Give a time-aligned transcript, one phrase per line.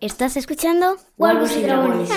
[0.00, 0.96] ¿Estás escuchando?
[1.16, 2.08] Wargos y Dragones.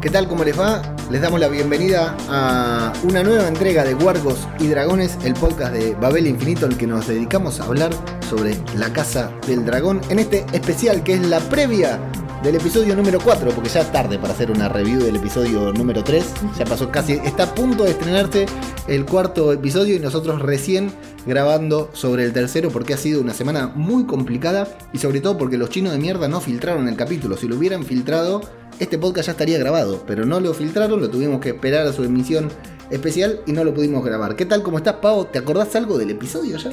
[0.00, 0.28] ¿Qué tal?
[0.28, 0.80] ¿Cómo les va?
[1.10, 5.96] Les damos la bienvenida a una nueva entrega de Wargos y Dragones, el podcast de
[5.96, 7.90] Babel Infinito, en el que nos dedicamos a hablar
[8.30, 11.98] sobre la Casa del Dragón, en este especial que es la previa
[12.42, 16.04] del episodio número 4, porque ya es tarde para hacer una review del episodio número
[16.04, 16.24] 3,
[16.58, 18.46] ya pasó casi, está a punto de estrenarse
[18.86, 20.92] el cuarto episodio y nosotros recién
[21.26, 25.58] grabando sobre el tercero porque ha sido una semana muy complicada y sobre todo porque
[25.58, 28.40] los chinos de mierda no filtraron el capítulo, si lo hubieran filtrado
[28.78, 32.04] este podcast ya estaría grabado, pero no lo filtraron, lo tuvimos que esperar a su
[32.04, 32.48] emisión
[32.90, 34.36] especial y no lo pudimos grabar.
[34.36, 34.62] ¿Qué tal?
[34.62, 35.24] ¿Cómo estás, Pau?
[35.24, 36.70] ¿Te acordás algo del episodio ya?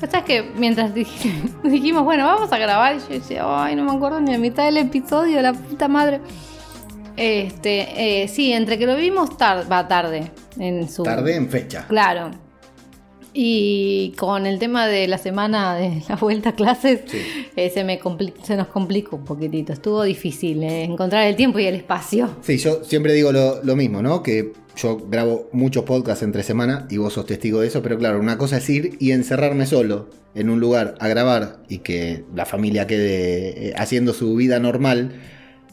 [0.00, 0.94] ¿Sabes que mientras
[1.64, 4.64] dijimos, bueno, vamos a grabar, y yo decía, ay, no me acuerdo ni a mitad
[4.64, 6.20] del episodio, la puta madre.
[7.16, 11.02] Este, eh, sí, entre que lo vimos tarde, va tarde en su.
[11.02, 11.84] Tarde en fecha.
[11.88, 12.30] Claro.
[13.34, 17.00] Y con el tema de la semana de la vuelta a clases,
[17.56, 18.00] eh, se, me
[18.42, 19.72] se nos complicó un poquitito.
[19.72, 22.36] Estuvo difícil eh, encontrar el tiempo y el espacio.
[22.42, 24.22] Sí, yo siempre digo lo, lo mismo, ¿no?
[24.22, 28.20] Que yo grabo muchos podcasts entre semana y vos sos testigo de eso, pero claro,
[28.20, 32.46] una cosa es ir y encerrarme solo en un lugar a grabar y que la
[32.46, 35.12] familia quede eh, haciendo su vida normal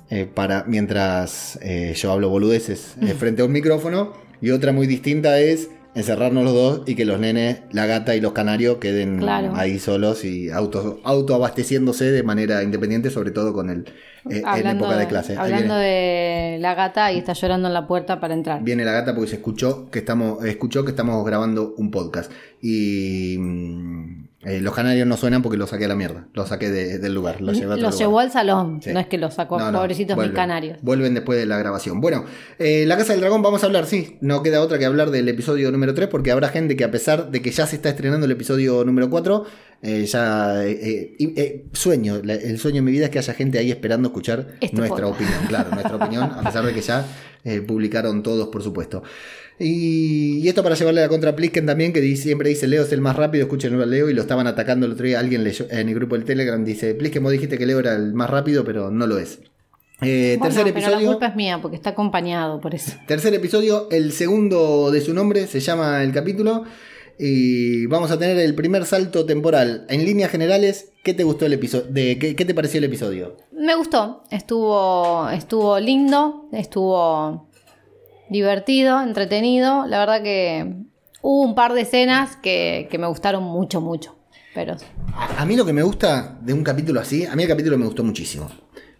[0.10, 4.14] eh, para mientras eh, yo hablo boludeces frente a un micrófono.
[4.42, 8.22] Y otra muy distinta es encerrarnos los dos y que los nenes, la gata y
[8.22, 9.24] los canarios queden
[9.56, 13.86] ahí solos y auto, autoabasteciéndose de manera independiente, sobre todo con el
[14.30, 15.38] eh, en época de clase.
[15.38, 18.62] Hablando de la gata y está llorando en la puerta para entrar.
[18.62, 22.32] Viene la gata porque se escuchó que estamos, escuchó que estamos grabando un podcast.
[22.62, 26.28] Y mm, eh, los canarios no suenan porque los saqué a la mierda.
[26.34, 27.42] Los saqué del lugar.
[27.42, 28.80] Los, llevó al salón.
[28.86, 30.78] No es que los sacó, pobrecitos mis canarios.
[30.82, 32.00] Vuelven después de la grabación.
[32.00, 32.26] Bueno,
[32.60, 34.18] eh, La Casa del Dragón vamos a hablar, sí.
[34.22, 37.32] No queda otra que hablar del episodio número 3 porque habrá gente que a pesar
[37.32, 39.46] de que ya se está estrenando el episodio número 4,
[39.82, 40.62] eh, ya
[41.74, 45.08] sueño, el sueño de mi vida es que haya gente ahí esperando escuchar este nuestra
[45.08, 45.40] opinión.
[45.48, 47.04] Claro, nuestra opinión, a pesar de que ya
[47.66, 49.02] publicaron todos, por supuesto.
[49.58, 53.02] Y, esto para llevarle la contra a Plisken también, que siempre dice Leo es el
[53.02, 55.20] más rápido, escuchen a Leo y lo estaban atacando el otro día.
[55.20, 58.14] Alguien leyó, en el grupo del Telegram dice, Plisken, vos dijiste que Leo era el
[58.14, 59.40] más rápido, pero no lo es.
[60.02, 60.98] Eh, tercer episodio.
[60.98, 62.92] Pero la culpa es mía porque está acompañado por eso.
[63.08, 66.66] Tercer episodio, el segundo de su nombre, se llama el capítulo.
[67.18, 69.86] Y vamos a tener el primer salto temporal.
[69.88, 71.86] En líneas generales, ¿qué te gustó el episodio?
[71.90, 73.38] De, ¿qué, ¿Qué te pareció el episodio?
[73.54, 74.24] Me gustó.
[74.32, 76.50] Estuvo, estuvo lindo.
[76.52, 77.48] Estuvo
[78.30, 79.86] divertido, entretenido.
[79.88, 80.76] La verdad que
[81.22, 84.16] hubo un par de escenas que, me gustaron mucho, mucho.
[84.54, 84.76] Pero...
[85.14, 87.86] A, mí lo que me gusta de un capítulo así, a mí el capítulo me
[87.86, 88.50] gustó muchísimo.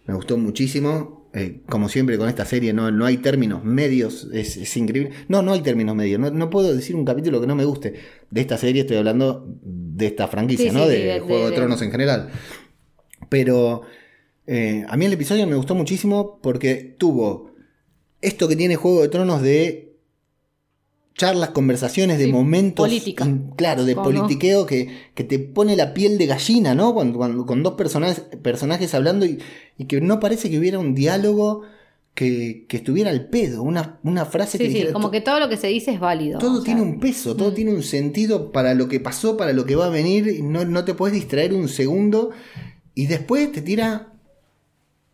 [0.04, 1.26] Me gustó muchísimo.
[1.32, 5.10] Eh, como siempre con esta serie, no, no hay términos medios, es, increíble.
[5.28, 6.18] No, no hay términos medios.
[6.18, 7.94] No, puedo decir un capítulo que no me guste.
[8.30, 10.86] De esta serie estoy hablando de esta franquicia, ¿no?
[10.86, 12.30] de, Juego de, Tronos en general.
[13.28, 13.82] Pero
[14.46, 17.45] eh, a mí el episodio me gustó muchísimo porque tuvo
[18.26, 19.86] esto que tiene Juego de Tronos de
[21.16, 22.86] charlas, conversaciones, de momentos.
[22.86, 23.26] Política.
[23.56, 26.92] claro, de politiqueo que, te pone la piel de gallina, ¿no?
[26.92, 29.38] Cuando, con dos personajes, personajes hablando y,
[29.86, 31.62] que no parece que hubiera un diálogo
[32.14, 34.70] que, estuviera al pedo, una, una frase que.
[34.70, 36.38] Sí, como que todo lo que se dice es válido.
[36.38, 37.54] Todo tiene un peso, todo mm.
[37.54, 40.42] tiene un sentido para lo que pasó, para lo que va a venir.
[40.42, 42.30] No, no te puedes distraer un segundo
[42.94, 44.15] y después te tira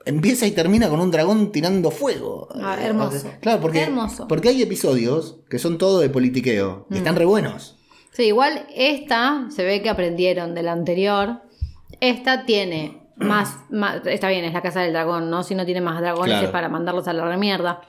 [0.04, 2.48] empieza y termina con un dragón tirando fuego.
[2.54, 3.30] Ah, hermoso.
[3.40, 4.28] Claro, porque, hermoso.
[4.28, 7.18] porque hay episodios que son todo de politiqueo y están mm.
[7.18, 7.76] re buenos.
[8.12, 11.42] Sí, igual esta se ve que aprendieron de la anterior.
[12.00, 13.56] Esta tiene más,
[14.06, 15.42] está bien, es la casa del dragón, ¿no?
[15.42, 17.80] Si no tiene más dragones es para mandarlos a la remierda.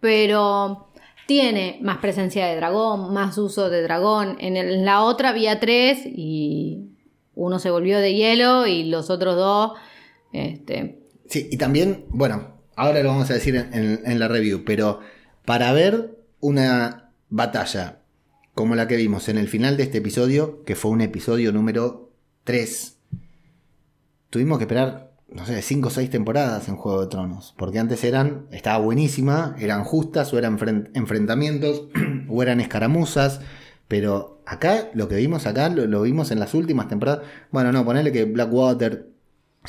[0.00, 0.88] Pero
[1.26, 4.36] tiene más presencia de dragón, más uso de dragón.
[4.40, 6.96] En, la otra había tres y
[7.34, 9.72] uno se volvió de hielo y los otros dos
[10.32, 15.00] este, Sí, y también, bueno, ahora lo vamos a decir en, la review, pero
[15.44, 18.00] para ver una batalla
[18.54, 22.10] como la que vimos en el final de este episodio, que fue un episodio número
[22.44, 22.96] 3,
[24.30, 28.02] tuvimos que esperar, no sé, 5 o 6 temporadas en Juego de Tronos, porque antes
[28.04, 30.58] eran, estaba buenísima, eran justas o eran
[30.94, 31.88] enfrentamientos
[32.28, 33.40] o eran escaramuzas,
[33.86, 37.84] pero acá, lo que vimos acá, lo, lo vimos en las últimas temporadas, bueno, no,
[37.84, 39.17] ponerle que Blackwater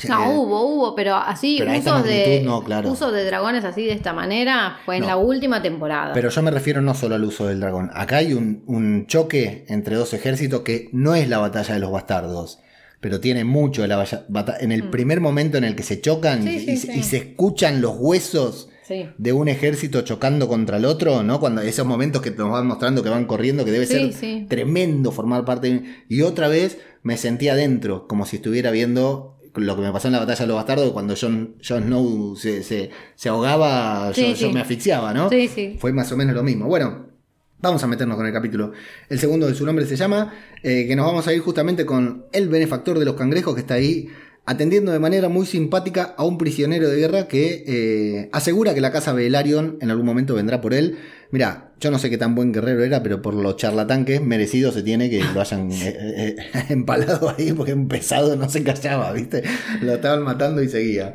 [0.08, 2.46] no, hubo, hubo, pero así usos, de,
[2.84, 6.12] uso de dragones así de esta manera fue en la última temporada.
[6.14, 7.90] Pero yo me refiero no solo al uso del dragón.
[7.94, 12.60] Acá hay un, choque entre dos ejércitos que no es la batalla de los bastardos,
[13.00, 13.96] pero tiene mucho de la
[14.28, 14.58] batalla.
[14.60, 14.90] En el mm.
[14.90, 18.68] primer momento en el que se chocan y, se escuchan los huesos
[19.18, 21.38] de un ejército chocando contra el otro, ¿no?
[21.38, 25.44] Cuando esos momentos que nos van mostrando que van corriendo, que debe ser tremendo formar
[25.44, 25.82] parte.
[26.08, 30.12] Y otra vez me sentía adentro, como si estuviera viendo lo que me pasó en
[30.12, 35.28] la batalla de los bastardos, cuando Jon, Snow se, se, ahogaba, yo, me asfixiaba, ¿no?
[35.28, 35.76] Sí, sí.
[35.78, 36.66] Fue más o menos lo mismo.
[36.66, 37.06] Bueno,
[37.60, 38.72] vamos a meternos con el capítulo.
[39.08, 40.32] El segundo de su nombre se llama,
[40.62, 43.74] eh, que nos vamos a ir justamente con el benefactor de los cangrejos que está
[43.74, 44.08] ahí
[44.50, 48.90] atendiendo de manera muy simpática a un prisionero de guerra que eh, asegura que la
[48.90, 50.98] casa Velaryon en algún momento vendrá por él.
[51.30, 54.20] Mira, yo no sé qué tan buen guerrero era, pero por lo charlatán que es,
[54.20, 56.36] merecido se tiene que lo hayan eh, eh,
[56.68, 59.44] empalado ahí, porque un pesado no se callaba, ¿viste?
[59.82, 61.14] Lo estaban matando y seguía.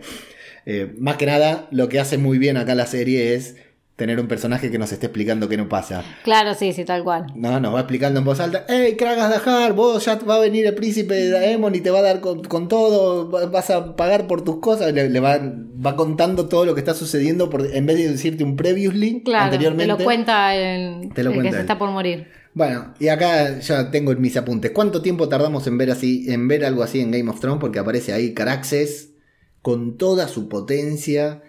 [0.98, 3.58] más que nada, lo que hace muy bien acá la serie es
[3.95, 6.03] tener un personaje que nos esté explicando qué no pasa.
[6.24, 7.27] Claro, sí, sí, tal cual.
[7.33, 9.74] No, nos va explicando en voz alta, ¡Ey, Kragas Dahar!
[9.74, 12.68] Vos ya va a venir el príncipe de Daemon y te va a dar con,
[12.68, 14.92] todo, vas a pagar por tus cosas.
[14.94, 18.57] Le, va, va, contando todo lo que está sucediendo por, en vez de decirte un
[18.57, 19.94] previously claro, anteriormente.
[19.94, 22.27] Te lo cuenta el, te lo que se está por morir.
[22.53, 24.71] Bueno, y acá ya tengo mis apuntes.
[24.71, 27.59] ¿Cuánto tiempo tardamos en ver así, en ver algo así en Game of Thrones?
[27.59, 29.13] Porque aparece ahí Caraxes
[29.62, 31.41] con toda su potencia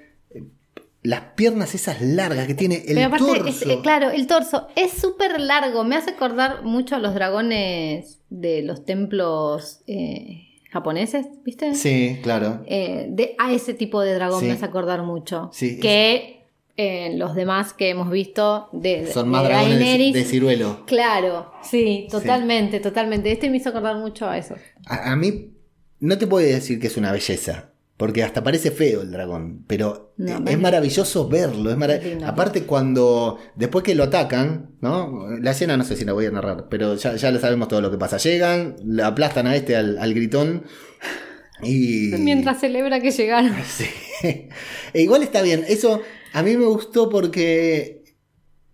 [1.07, 4.93] las piernas esas largas que tiene el Pero aparte, Es, eh, claro, el torso es
[4.93, 5.85] súper largo.
[5.85, 11.75] Me hace acordar mucho a los dragones de los templos eh, japoneses, ¿viste?
[11.77, 12.65] Sí, claro.
[12.67, 15.49] Eh, de, a ese tipo de dragón me hace acordar mucho.
[15.53, 16.35] Sí, que
[17.15, 20.85] los demás que hemos visto de, son más dragones de, ciruelo.
[20.87, 23.31] Claro, sí, totalmente, totalmente.
[23.31, 24.57] Este me hizo acordar mucho a eso.
[24.87, 25.53] A, a mí
[26.01, 27.71] no te puedo decir que es una belleza.
[27.97, 31.71] Porque hasta parece feo el dragón, pero es maravilloso verlo.
[31.71, 35.29] Es Aparte cuando, después que lo atacan, ¿no?
[35.41, 37.81] La escena no sé si la voy a narrar, pero ya, ya lo sabemos todo
[37.81, 38.19] lo que pasa.
[38.19, 40.65] Llegan, le aplastan a este, al, gritón,
[41.63, 42.09] y...
[42.19, 43.55] Mientras celebra que llegaron.
[43.67, 43.87] Sí.
[44.95, 46.01] E igual está bien, eso
[46.33, 48.03] a mí me gustó porque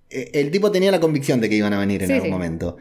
[0.09, 2.77] eh, el tipo tenía la convicción de que iban a venir en algún momento.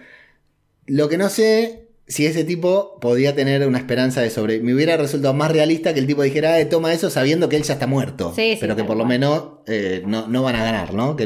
[0.85, 4.59] Lo que no sé si ese tipo podía tener una esperanza de sobre.
[4.59, 7.63] Me hubiera resultado más realista que el tipo dijera, eh, toma eso sabiendo que él
[7.63, 8.33] ya está muerto.
[8.35, 11.15] pero que por lo menos eh, no, van a ganar, ¿no?
[11.15, 11.23] Que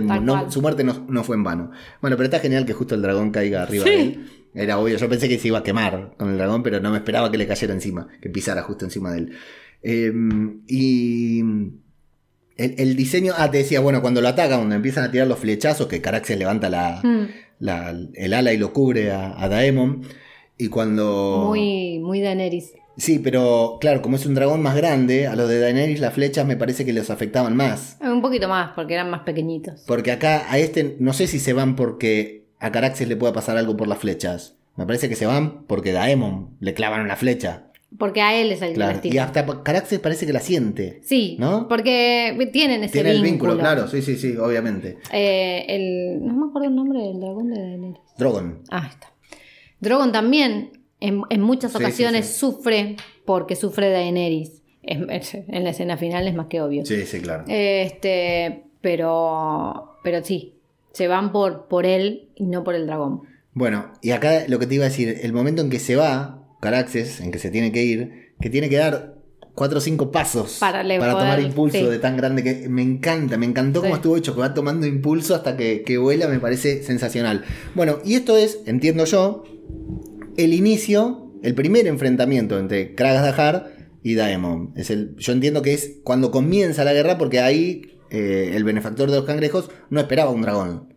[0.50, 1.72] su muerte no, fue en vano.
[2.02, 4.30] Bueno, pero está genial que justo el dragón caiga arriba de él.
[4.54, 6.98] Era obvio, yo pensé que se iba a quemar con el dragón, pero no me
[6.98, 9.32] esperaba que le cayera encima, que pisara justo encima de él.
[9.82, 11.42] Em, y.
[12.58, 13.34] El, diseño.
[13.36, 16.38] Ah, te decía, bueno, cuando lo atacan, cuando empiezan a tirar los flechazos, que Caraxes
[16.38, 18.12] levanta la, hmm.
[18.14, 20.04] el ala y lo cubre a, a Daemon.
[20.58, 21.46] Y cuando.
[21.48, 22.74] Muy, muy Daenerys.
[22.98, 26.46] Sí, pero claro, como es un dragón más grande, a los de Daenerys las flechas
[26.46, 27.98] me parece que les afectaban más.
[28.02, 29.84] Un poquito más, porque eran más pequeñitos.
[29.86, 33.58] Porque acá a este, no sé si se van porque a Caraxes le pueda pasar
[33.58, 34.56] algo por las flechas.
[34.78, 37.68] Me parece que se van porque Daemon le clavan una flecha.
[37.98, 39.00] Porque a él es el claro.
[39.04, 41.02] Y hasta Caraxes parece que la siente.
[41.04, 41.68] Sí, ¿no?
[41.68, 44.98] Porque tienen ese Tiene el vínculo, claro, sí, sí, sí, obviamente.
[45.12, 48.00] Eh, el, no me acuerdo el nombre del dragón de Daenerys.
[48.18, 48.64] Drogon.
[48.70, 49.15] Ah, está.
[49.86, 54.62] Drogon también en, muchas ocasiones sufre porque sufre de Daenerys.
[54.84, 55.08] en
[55.64, 56.86] la escena final es más que obvio.
[56.86, 57.46] Sí, sí, claro.
[57.48, 60.56] Este, pero, pero sí,
[60.94, 63.22] se van por, por él y no por el dragón.
[63.54, 66.44] Bueno, y acá lo que te iba a decir, el momento en que se va,
[66.62, 69.16] Caraxes, en que se tiene que ir, que tiene que dar
[69.56, 73.82] cuatro o cinco pasos para, tomar impulso de tan grande que me encanta, me encantó
[73.82, 77.44] cómo estuvo hecho, que va tomando impulso hasta que, que, vuela, me parece sensacional.
[77.74, 79.44] Bueno, y esto es, entiendo yo,
[80.38, 84.74] el inicio, el primer enfrentamiento entre Kragas Dahar y Daemon.
[84.76, 89.10] Es el, yo entiendo que es cuando comienza la guerra porque ahí eh, el benefactor
[89.10, 90.94] de los cangrejos no esperaba un dragón.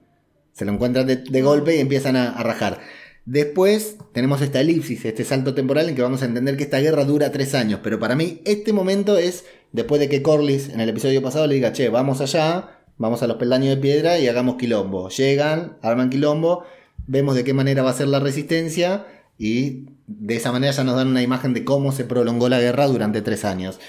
[0.53, 2.81] Se lo encuentran de, golpe y empiezan a, rajar.
[3.25, 7.05] Después tenemos esta elipsis, este salto temporal en que vamos a entender que esta guerra
[7.05, 7.81] dura tres años.
[7.83, 11.55] Pero para mí este momento es después de que Corlys en el episodio pasado le
[11.55, 15.09] diga, che, vamos allá, vamos a los peldaños de piedra y hagamos quilombo.
[15.11, 16.65] Llegan, arman quilombo,
[17.09, 20.95] vemos de qué manera va a ser la resistencia y de esa manera ya nos
[20.95, 23.81] dan una imagen de cómo se prolongó la guerra durante tres años.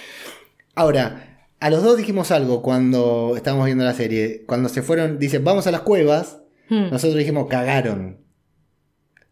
[0.74, 4.44] Ahora, a los dos dijimos algo cuando estábamos viendo la serie.
[4.48, 6.40] Cuando se fueron, dice, vamos a las cuevas.
[6.70, 6.90] Hmm.
[6.92, 8.18] Nosotros dijimos, cagaron.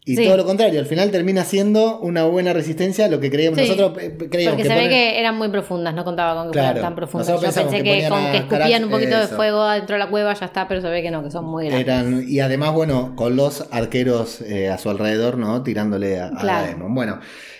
[0.07, 3.97] Y todo lo contrario, al final termina siendo una buena resistencia lo que creíamos nosotros.
[4.01, 6.95] Eh, creíamos Porque se ve que eran muy profundas, no contaba con que fueran tan
[6.95, 7.27] profundas.
[7.27, 10.45] Yo pensé que, con que escupían un poquito de fuego dentro de la cueva ya
[10.45, 12.27] está, pero se ve que no, que son muy grandes.
[12.29, 15.61] y además, bueno, con los arqueros eh, a su alrededor, ¿no?
[15.63, 16.95] Tirándole a, a Demon.
[16.95, 17.19] Bueno.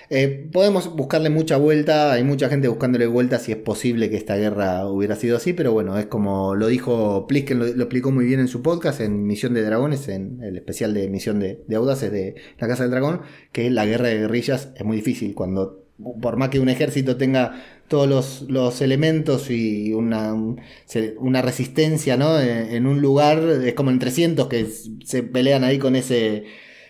[0.10, 4.38] Eh, podemos buscarle mucha vuelta, hay mucha gente buscándole vuelta si es posible que esta
[4.38, 8.40] guerra hubiera sido así, pero bueno, es como lo dijo Plisken, lo, explicó muy bien
[8.40, 12.36] en su podcast, en Misión de Dragones, en el especial de Misión de, Audaces de
[12.58, 13.22] La Casa del Dragón,
[13.52, 15.84] que la guerra de guerrillas es muy difícil cuando
[16.22, 20.34] por más que un ejército tenga todos los, los elementos y una,
[21.18, 22.40] una resistencia ¿no?
[22.40, 24.68] en, un lugar, es como en 300 que
[25.04, 26.46] se pelean ahí con ese,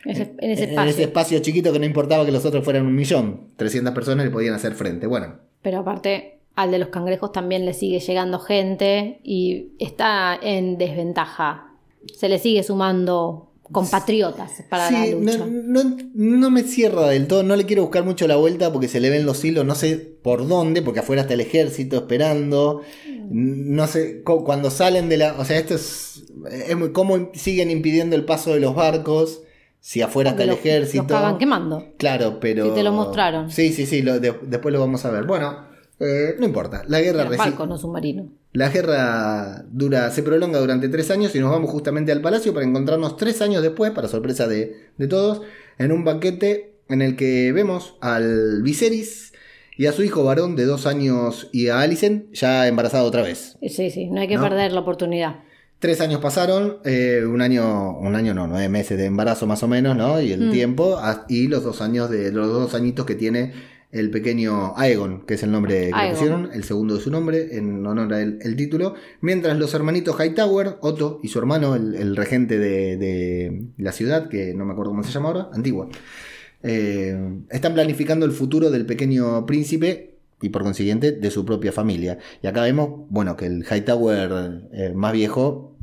[0.08, 1.04] en, ese espacio.
[1.04, 4.54] espacio chiquito que no importaba que los otros fueran un millón, 300 personas le podían
[4.54, 5.08] hacer frente.
[5.08, 5.36] Bueno.
[5.62, 11.74] Pero aparte, al de los cangrejos también le sigue llegando gente y está en desventaja.
[12.16, 15.46] Se le sigue sumando compatriotas para la lucha.
[16.14, 19.10] No, me cierra del todo, no le quiero buscar mucho la vuelta porque se le
[19.10, 22.82] ven los hilos, no sé por dónde, porque afuera está el ejército esperando,
[23.30, 25.34] no sé, cuando salen de la...
[25.38, 26.24] O sea, esto es...
[26.50, 29.42] es muy, ¿Cómo siguen impidiendo el paso de los barcos?
[29.88, 31.04] Si afuera está el ejército.
[31.04, 31.94] Los cagan quemando.
[31.98, 32.66] Claro, pero...
[32.66, 33.50] Si te lo mostraron.
[33.50, 35.24] Sí, sí, sí, después lo vamos a ver.
[35.24, 35.66] Bueno,
[35.98, 37.24] eh, no importa, la guerra...
[37.24, 38.28] Barco, no submarino.
[38.52, 42.66] La guerra dura, se prolonga durante tres años y nos vamos justamente al palacio para
[42.66, 44.76] encontrarnos tres años después, para sorpresa de,
[45.10, 45.44] todos,
[45.78, 49.32] en un banquete en el que vemos al Viserys
[49.78, 53.58] y a su hijo varón de dos años y a Alicent ya embarazado otra vez.
[53.62, 55.47] Sí, sí, no hay que perder la oportunidad.
[55.80, 59.68] Tres años pasaron, eh, un año, un año no, nueve meses de embarazo más o
[59.68, 60.20] menos, ¿no?
[60.20, 60.52] Y el mm.
[60.52, 63.54] tiempo, y los dos años de, los dos añitos que tiene
[63.92, 67.58] el pequeño Aegon, que es el nombre que le pusieron, el segundo de su nombre,
[67.58, 72.58] en honor al el título, mientras los hermanitos Hightower, Otto y su hermano, el, regente
[72.58, 75.90] de, la ciudad, que no me acuerdo cómo se llama ahora, Antigua,
[76.64, 82.20] eh, están planificando el futuro del pequeño príncipe y por consiguiente de su propia familia.
[82.42, 85.76] Y acá vemos, bueno, que el Hightower eh, más viejo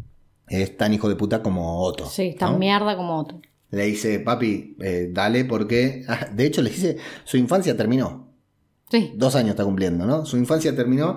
[0.49, 2.07] es tan hijo de puta como Otto.
[2.07, 3.41] Sí, tan mierda como Otto
[3.75, 6.05] le dice, papi, eh, dale porque...
[6.35, 8.33] De hecho, le dice, su infancia terminó.
[8.91, 9.13] Sí.
[9.17, 10.25] Dos años está cumpliendo, ¿no?
[10.25, 11.17] Su infancia terminó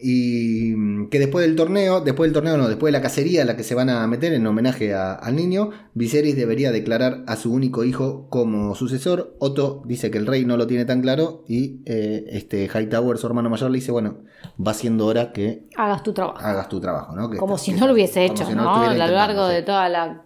[0.00, 3.44] y mm, que después del torneo, después del torneo no, después de la cacería a
[3.44, 7.52] la que se van a meter en homenaje al niño, Viserys debería declarar a su
[7.52, 9.36] único hijo como sucesor.
[9.38, 13.26] Otto dice que el rey no lo tiene tan claro y eh, este Hightower, su
[13.26, 14.18] hermano mayor, le dice, bueno,
[14.64, 16.38] va siendo hora que hagas tu trabajo.
[16.38, 17.30] Hagas tu trabajo, ¿no?
[17.38, 18.74] como si no lo hubiese hecho, ¿no?
[18.74, 20.24] A lo largo de toda la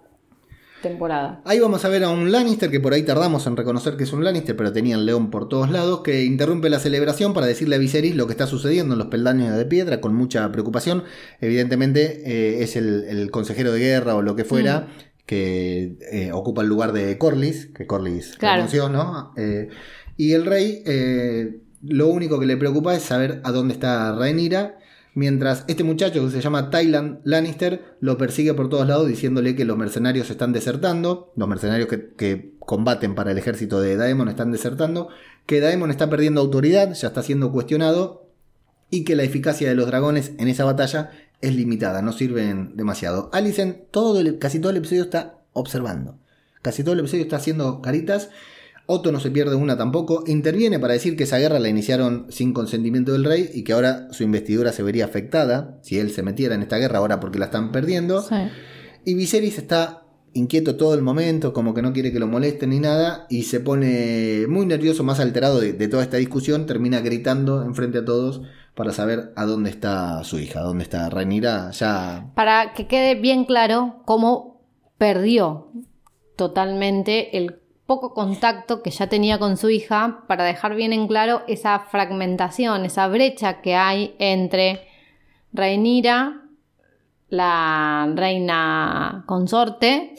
[0.85, 1.41] temporada.
[1.45, 4.13] Ahí vamos a ver a un Lannister, que por ahí tardamos en reconocer que es
[4.13, 7.75] un Lannister, pero tenía el león por todos lados, que interrumpe la celebración para decirle
[7.75, 11.03] a Viserys lo que está sucediendo en los peldaños de piedra con mucha preocupación.
[11.41, 14.81] Evidentemente eh, es el, consejero de guerra o lo que fuera.
[14.81, 15.15] Mm.
[15.27, 19.33] que eh, ocupa el lugar de Corlys, que Corlys renunció, ¿no?
[19.39, 19.69] Eh,
[20.19, 20.85] y el rey,
[21.83, 24.79] lo único que le preocupa es saber a dónde está Rhaenyra
[25.15, 29.65] Mientras este muchacho que se llama Tyland Lannister lo persigue por todos lados diciéndole que
[29.65, 35.09] los mercenarios están desertando, los mercenarios que, combaten para el ejército de Daemon están desertando,
[35.45, 38.31] que Daemon está perdiendo autoridad, ya está siendo cuestionado
[38.91, 41.11] y que la eficacia de los dragones en esa batalla
[41.43, 43.29] es limitada, no sirven demasiado.
[43.35, 46.19] Alicent todo casi todo el episodio está observando,
[46.63, 48.31] casi todo el episodio está haciendo caritas
[48.87, 52.53] Otto no se pierde una tampoco, interviene para decir que esa guerra la iniciaron sin
[52.53, 56.55] consentimiento del rey y que ahora su investidura se vería afectada si él se metiera
[56.55, 58.25] en esta guerra ahora porque la están perdiendo.
[59.07, 60.03] Y Viserys está
[60.35, 63.61] inquieto todo el momento, como que no quiere que lo molesten ni nada, y se
[63.61, 68.43] pone muy nervioso, más alterado de, toda esta discusión, termina gritando enfrente a todos
[68.75, 72.33] para saber a dónde está su hija, dónde está Rhaenyra, ya...
[72.35, 74.61] Para que quede bien claro cómo
[74.99, 75.71] perdió
[76.37, 81.43] totalmente el poco contacto que ya tenía con su hija para dejar bien en claro
[81.49, 84.87] esa fragmentación, esa brecha que hay entre
[85.53, 86.41] Rhaenyra,
[87.29, 90.15] la reina consorte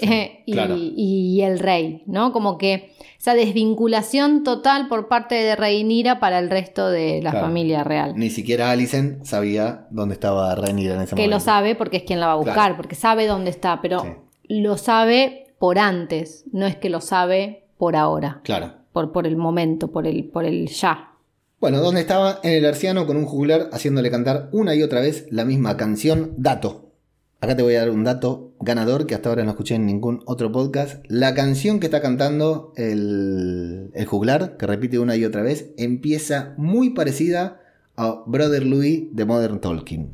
[0.46, 2.32] y, el rey, ¿no?
[2.32, 7.84] Como que esa desvinculación total por parte de Rhaenyra para el resto de la familia
[7.84, 8.14] real.
[8.16, 11.16] Ni siquiera Alicent sabía dónde estaba Rhaenyra en ese momento.
[11.16, 14.26] Que lo sabe porque es quien la va a buscar, porque sabe dónde está, pero
[14.44, 18.40] lo sabe por antes, no es que lo sabe por ahora.
[18.44, 18.74] Claro.
[18.94, 21.16] Por, por el momento, por el, por el ya.
[21.60, 22.40] Bueno, ¿dónde estaba?
[22.44, 26.36] En el arciano con un juglar haciéndole cantar una y otra vez la misma canción,
[26.38, 26.92] Dato.
[27.42, 30.22] Acá te voy a dar un dato ganador que hasta ahora no escuché en ningún
[30.28, 31.04] otro podcast.
[31.08, 36.54] La canción que está cantando el, el juglar, que repite una y otra vez, empieza
[36.58, 37.60] muy parecida
[37.98, 40.14] a Brother Louis de Modern Talking.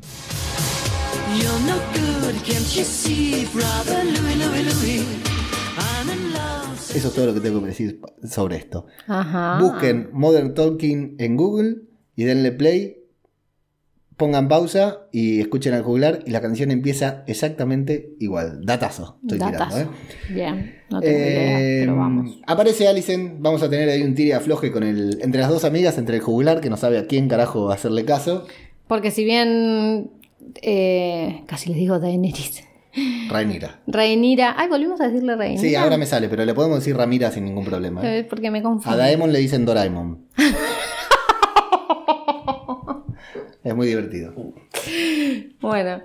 [6.94, 8.86] Eso es todo lo que tengo que decir sobre esto.
[9.60, 11.76] Busquen Modern Talking en Google
[12.16, 12.98] y denle play.
[14.16, 18.64] Pongan pausa y escuchen al juglar y la canción empieza exactamente igual.
[18.64, 19.88] Datazo, estoy tirando, ¿eh?
[20.28, 22.30] Bien, no tengo idea, pero vamos.
[22.36, 25.64] Em, aparece Alison, vamos a tener ahí un tire afloje con el, entre las dos
[25.64, 28.46] amigas, entre el juglar, que no sabe a quién carajo hacerle caso.
[28.86, 30.10] Porque si bien
[30.60, 32.64] eh, casi les digo Daenerys.
[33.28, 33.80] Rainira.
[33.86, 35.60] Rainira, Ay, volvimos a decirle Reinira.
[35.60, 38.02] Sí, ahora me sale, pero le podemos decir Ramira sin ningún problema.
[38.04, 38.24] ¿eh?
[38.28, 38.94] Porque me confundo.
[38.94, 40.26] A Daemon le dicen Doraemon.
[43.64, 44.34] es muy divertido.
[45.60, 46.02] Bueno.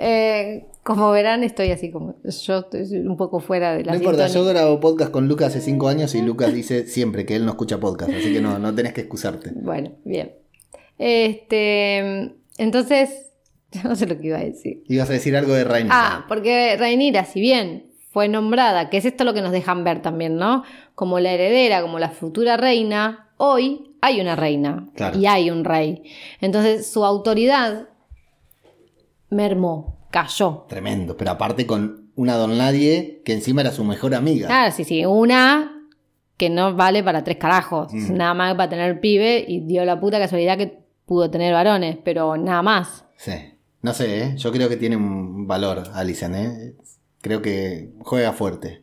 [0.00, 2.14] Eh, como verán, estoy así como.
[2.22, 3.92] Yo estoy un poco fuera de la.
[3.92, 7.34] No importa, yo grabo podcast con Lucas hace cinco años y Lucas dice siempre que
[7.34, 9.50] él no escucha podcast, así que no, no tenés que excusarte.
[9.54, 10.32] Bueno, bien.
[10.96, 12.32] Este.
[12.58, 13.27] Entonces,
[13.84, 14.82] No sé lo que iba a decir.
[14.88, 15.94] Ibas a decir algo de Rhaenyra.
[15.94, 20.00] Ah, porque Rhaenyra, si bien fue nombrada, que es esto lo que nos dejan ver
[20.02, 20.64] también, ¿no?
[20.94, 25.18] Como la heredera, como la futura reina, hoy hay una reina Claro.
[25.18, 26.02] y hay un rey.
[26.40, 27.88] Entonces su autoridad
[29.30, 30.64] mermó, cayó.
[30.68, 34.48] Tremendo, pero aparte con una don nadie que encima era su mejor amiga.
[34.50, 35.74] Ah, sí, sí, una
[36.36, 38.16] que no vale para tres carajos, Mm.
[38.16, 42.36] nada más para tener pibe y dio la puta casualidad que pudo tener varones, pero
[42.36, 43.04] nada más.
[43.16, 43.32] Sí.
[43.82, 44.34] No sé, ¿eh?
[44.36, 46.74] yo creo que tiene un valor Alicent, ¿eh?
[47.20, 48.82] Creo que juega fuerte.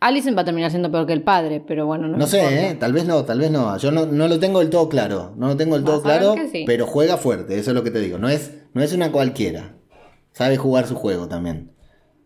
[0.00, 2.70] Alicent va a terminar siendo peor que el padre, pero bueno, no, No sé.
[2.70, 2.76] ¿eh?
[2.78, 3.76] tal vez no, tal vez no.
[3.78, 5.32] Yo no, no lo tengo del todo claro.
[5.36, 6.64] No lo tengo del todo claro, sí.
[6.66, 8.18] pero juega fuerte, eso es lo que te digo.
[8.18, 9.74] No es, no es una cualquiera.
[10.32, 11.72] Sabe jugar su juego también.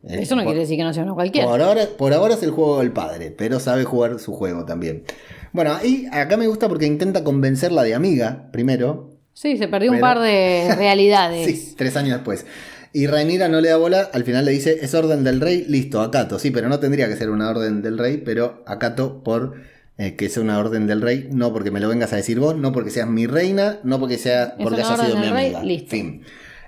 [0.03, 1.47] Eso no por- quiere decir que no sea una cualquiera.
[1.49, 5.05] Por ahora, por ahora es el juego del padre, pero sabe jugar su juego también.
[5.53, 9.10] Bueno, y acá me gusta porque intenta convencerla de amiga, primero.
[9.41, 11.47] Sí, se perdió un par de realidades.
[11.47, 12.45] Sí, tres años después.
[12.93, 16.01] Y Rhaenyra no le da bola, al final le dice, es orden del rey, listo,
[16.03, 16.39] acato.
[16.39, 19.55] Sí, pero no tendría que ser una orden del rey, pero acato por
[19.97, 22.57] eh, que sea una orden del rey, no porque me lo vengas a decir vos,
[22.57, 25.63] no porque seas mi reina, no porque sea Es porque haya sido mi rey, amiga.
[25.65, 25.91] listo.
[25.91, 26.23] Fin.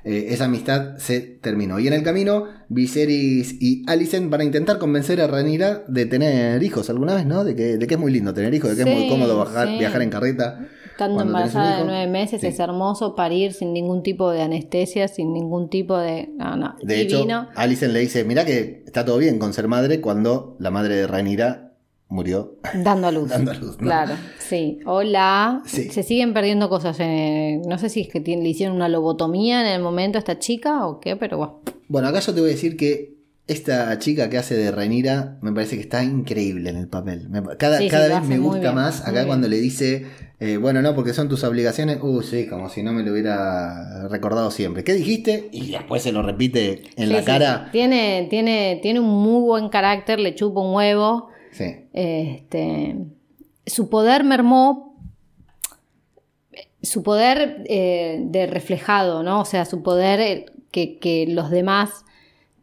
[0.04, 1.78] Eh, esa amistad se terminó.
[1.78, 6.62] Y en el camino, Viserys y Alicent van a intentar convencer a Rhaenyra de tener
[6.62, 7.44] hijos alguna vez, ¿no?
[7.44, 9.68] De que, de que es muy lindo tener hijos, de que es muy cómodo bajar-
[9.68, 9.78] sí.
[9.78, 10.66] viajar en carreta.
[10.92, 12.46] Estando cuando embarazada de nueve meses Sí.
[12.46, 16.30] es hermoso parir sin ningún tipo de anestesia, sin ningún tipo de...
[16.36, 17.42] No, no, De divino.
[17.50, 20.94] hecho, Alicent le dice, mira que está todo bien con ser madre cuando la madre
[20.96, 21.72] de Rhaenyra
[22.08, 23.30] murió Dando a luz.
[23.30, 23.72] dando a luz.
[23.80, 23.86] ¿no?
[23.86, 24.78] Claro, sí.
[24.86, 25.62] Hola.
[25.64, 25.88] Sí.
[25.90, 26.98] Se siguen perdiendo cosas.
[26.98, 30.38] no sé si es que tiene- le hicieron una lobotomía en el momento a esta
[30.38, 31.60] chica o qué, pero bueno.
[31.88, 33.11] Bueno, acá yo te voy a decir que
[33.48, 37.28] esta chica que hace de Rhaenyra me parece que está increíble en el papel.
[37.28, 39.00] Me- cada Sí, cada vez me gusta bien, más.
[39.02, 39.26] Acá bien.
[39.26, 40.06] cuando le dice,
[40.38, 41.98] eh, bueno, no, porque son tus obligaciones.
[42.00, 44.84] Uh, sí, como si no me lo hubiera recordado siempre.
[44.84, 45.48] ¿Qué dijiste?
[45.52, 47.68] Y después se lo repite en Sí, la cara.
[47.72, 51.28] Tiene, tiene, tiene un muy buen carácter, le chupa un huevo.
[51.50, 51.64] Sí.
[51.92, 52.96] Este,
[53.66, 54.96] su poder mermó,
[56.82, 59.40] su poder eh, de reflejado, ¿no?
[59.40, 62.04] O sea, su poder eh, que, que los demás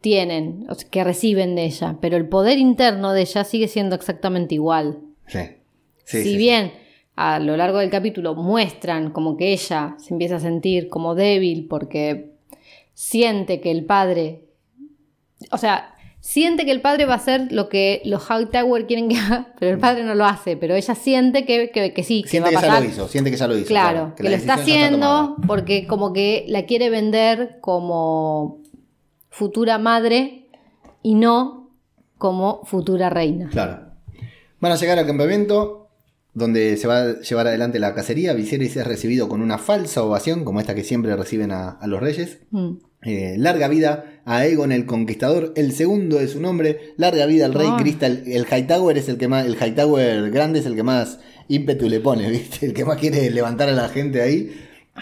[0.01, 3.95] tienen, o sea, que reciben de ella, pero el poder interno de ella sigue siendo
[3.95, 4.99] exactamente igual.
[5.27, 5.39] Sí.
[6.05, 6.71] Sí, si sí, bien
[7.19, 11.67] a lo largo del capítulo muestran como que ella se empieza a sentir como débil
[11.69, 12.31] porque
[12.93, 14.45] siente que el padre,
[15.51, 19.17] o sea, siente que el padre va a hacer lo que los Hightower quieren que
[19.17, 22.29] haga, pero el padre no lo hace, pero ella siente que, que, que sí, que
[22.29, 23.67] Siente va que a ya lo hizo, siente que ya lo hizo.
[23.67, 28.59] Claro, que, lo está haciendo porque como que la quiere vender como
[29.39, 30.49] futura madre
[31.01, 31.71] y no
[32.17, 33.47] como futura reina.
[33.49, 33.93] Claro.
[34.59, 35.87] Van a llegar al campamento
[36.33, 38.33] donde se va a llevar adelante la cacería.
[38.33, 42.01] Viserys es recibido con una falsa ovación, como esta que siempre reciben a, a los
[42.01, 42.39] reyes.
[42.51, 42.71] Mm.
[43.03, 46.93] Eh, larga vida a Aegon el Conquistador, el segundo de su nombre.
[46.97, 47.77] Larga vida al rey Ah.
[47.79, 48.23] Crystal.
[48.27, 52.01] El Hightower es el que más, el Hightower grande es el que más ímpetu le
[52.01, 52.65] pone, ¿viste?
[52.65, 54.51] El que más quiere levantar a la gente ahí.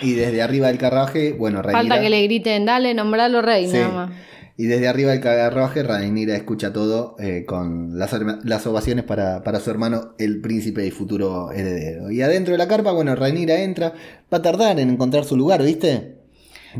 [0.01, 3.73] Y desde arriba del carruaje, bueno, Falta Rhaenyra- que le griten, dale, nombralo rey, Sí.
[3.77, 4.11] nada más.
[4.59, 9.59] Y desde arriba del carruaje, Rhaenyra escucha todo eh, con las, las ovaciones para, para
[9.59, 12.09] su hermano, el príncipe y futuro heredero.
[12.09, 13.93] Y adentro de la carpa, bueno, Rhaenyra entra.
[14.33, 16.15] Va a tardar en encontrar su lugar, ¿viste?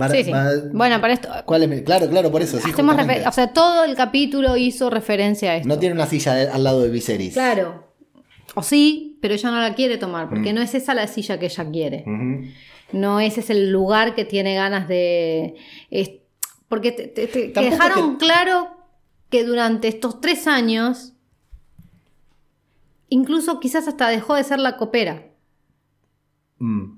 [0.01, 0.31] Va- Sí, sí.
[0.31, 1.29] va- Bueno, para esto.
[1.45, 1.81] ¿Cuál es?
[1.83, 2.57] Claro, claro, por eso.
[2.59, 2.95] Sí, hacemos
[3.27, 5.67] o sea, todo el capítulo hizo referencia a esto.
[5.67, 7.33] no tiene una silla de- al lado de Viserys.
[7.33, 7.85] Claro.
[8.55, 10.29] O sí, pero ella no la quiere tomar, Mm.
[10.29, 12.03] porque no es esa la silla que ella quiere.
[12.07, 12.47] Ujú.
[12.91, 15.55] No ese es el lugar que tiene ganas de.
[15.89, 16.11] es-
[16.69, 18.69] porque te, te- te- te Tampoco dejaron que- claro
[19.29, 21.13] que durante estos tres años,
[23.09, 25.23] incluso quizás hasta dejó de ser la copera,
[26.59, 26.97] Mm.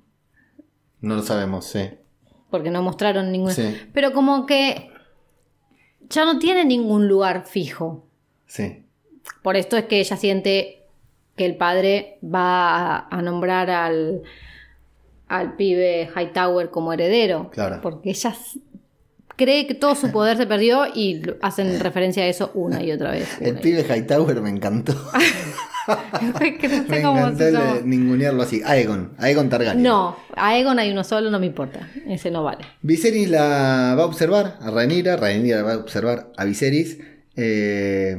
[1.02, 1.90] No lo sabemos, sí.
[2.50, 3.52] porque no mostraron ningún.
[3.52, 3.78] Sí.
[3.94, 4.90] Pero como que
[6.10, 8.08] ya no tiene ningún lugar fijo.
[8.48, 8.86] Sí.
[9.44, 10.86] Por esto es que ella siente
[11.36, 14.24] que el padre va a, a nombrar al,
[15.30, 17.50] al pibe Hightower como heredero.
[17.52, 17.80] Claro.
[17.82, 18.36] Porque ella
[19.38, 23.12] cree que todo su poder se perdió y hacen referencia a eso una y otra
[23.12, 23.30] vez.
[23.40, 24.94] El pibe Hightower me encantó.
[26.60, 27.80] que no sé me cómo encantó se llama.
[27.86, 28.62] ningunearlo así.
[28.66, 29.12] Aegon.
[29.18, 29.82] Aegon Targaryen.
[29.82, 31.90] No, a Egon hay uno solo, no me importa.
[32.08, 32.66] Ese no vale.
[32.82, 36.98] Viserys la va a observar a Rhaenyra, Rhaenyra va a observar a Viserys.
[37.36, 38.16] eh,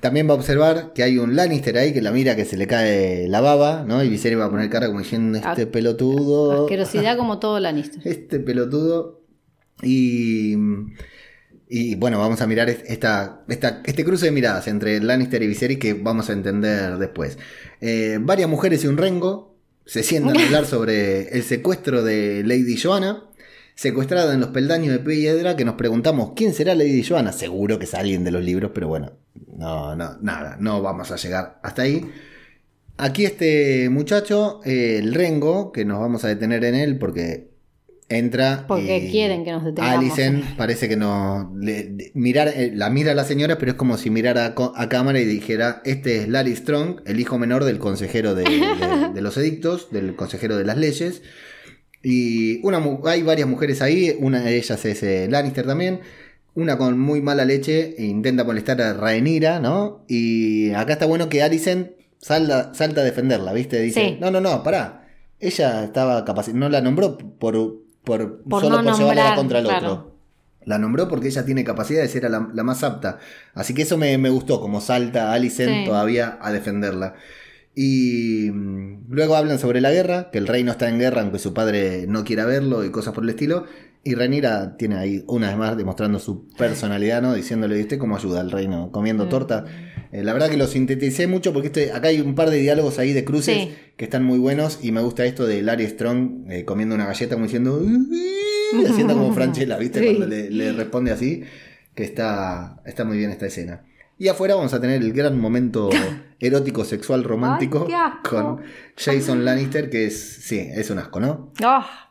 [0.00, 2.66] también va a observar que hay un Lannister ahí que la mira que se le
[2.66, 4.02] cae la baba, ¿no?
[4.02, 6.62] Y Viserys va a poner cara como diciendo, este pelotudo.
[6.64, 8.06] Asquerosidad como todo Lannister.
[8.06, 9.22] Este pelotudo.
[9.82, 10.56] Y.
[11.70, 15.78] Y bueno, vamos a mirar esta, esta, este cruce de miradas entre Lannister y Viserys
[15.78, 17.36] que vamos a entender después.
[17.82, 22.78] Eh, varias mujeres y un rengo se sientan a hablar sobre el secuestro de Lady
[22.78, 23.27] Joanna,
[23.82, 27.30] secuestrada en los peldaños de piedra, que nos preguntamos quién será Lady Joanna.
[27.30, 29.12] Seguro que es alguien de los libros, pero bueno,
[29.56, 32.04] no, no, nada, no vamos a llegar hasta ahí.
[32.96, 37.50] Aquí este muchacho, eh, el rengo, que nos vamos a detener en él porque
[38.08, 38.64] entra.
[38.66, 39.96] Porque quieren que nos detengamos.
[39.98, 41.54] Alicent parece que no.
[41.56, 44.88] le- le- mirar, eh, la mira a la señora, pero es como si mirara a,
[44.88, 49.20] cámara y dijera: Este es Larry Strong, el hijo menor del consejero de, de- de
[49.22, 51.22] los edictos, del consejero de las leyes.
[52.02, 56.00] Y una, hay varias mujeres ahí, una de ellas es eh, Lannister también.
[56.54, 60.04] Una con muy mala leche e intenta molestar a Rhaenyra, ¿no?
[60.08, 63.80] Y acá está bueno que Alicent salta, salta a defenderla, ¿viste?
[63.80, 64.16] Dice, Sí.
[64.20, 65.06] no, no, no, pará.
[65.40, 69.66] Ella estaba capacitada, no la nombró por, por, Por solo no por llevarla contra el
[69.66, 69.92] claro.
[69.92, 70.14] otro.
[70.64, 73.18] La nombró porque ella tiene capacidad de ser la, la más apta.
[73.54, 75.84] Así que eso me, me gustó, como salta Alicent Sí.
[75.86, 77.14] todavía a defenderla.
[77.80, 81.38] Y mm, luego hablan sobre la guerra, que el rey no está en guerra aunque
[81.38, 83.66] su padre no quiera verlo y cosas por el estilo.
[84.02, 87.34] Y Renira tiene ahí una vez más demostrando su personalidad, ¿no?
[87.34, 88.90] Diciéndole, ¿y usted cómo ayuda al reino?
[88.90, 89.28] Comiendo Mm.
[89.28, 89.64] torta.
[90.10, 92.98] Eh, la verdad que lo sinteticé mucho porque este- acá hay un par de diálogos
[92.98, 93.70] ahí de cruces Sí.
[93.96, 97.36] que están muy buenos y me gusta esto de Larry Strong eh, comiendo una galleta
[97.36, 97.80] como diciendo,
[98.88, 100.00] haciendo como Franchella, ¿viste?
[100.00, 100.06] Sí.
[100.16, 101.42] Cuando le, le responde así,
[101.94, 103.84] que está, está muy bien esta escena.
[104.18, 105.90] Y afuera vamos a tener el gran momento
[106.40, 108.30] erótico, sexual, romántico Ay, qué asco.
[108.30, 108.60] con
[108.96, 111.52] Jason Lannister, que es, sí, es un asco, ¿no?
[111.62, 112.04] ¡Ah!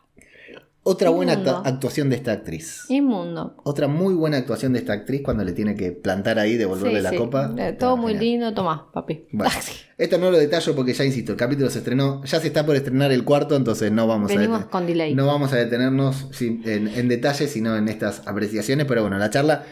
[0.84, 1.60] Otra buena Inmundo.
[1.66, 2.86] actuación de esta actriz.
[2.88, 3.56] Inmundo.
[3.64, 7.02] Otra muy buena actuación de esta actriz cuando le tiene que plantar ahí, devolverle Sí,
[7.02, 7.16] la sí.
[7.18, 7.52] copa.
[7.58, 8.24] Eh, Todo muy genial.
[8.24, 9.26] lindo, tomá, papi.
[9.30, 9.52] Bueno,
[9.98, 12.74] esto no lo detallo porque ya insisto, el capítulo se estrenó, ya se está por
[12.74, 15.14] estrenar el cuarto, entonces no vamos Venimos a con delay.
[15.14, 19.28] no vamos a detenernos sin- en, en detalle, sino en estas apreciaciones, pero bueno, la
[19.28, 19.64] charla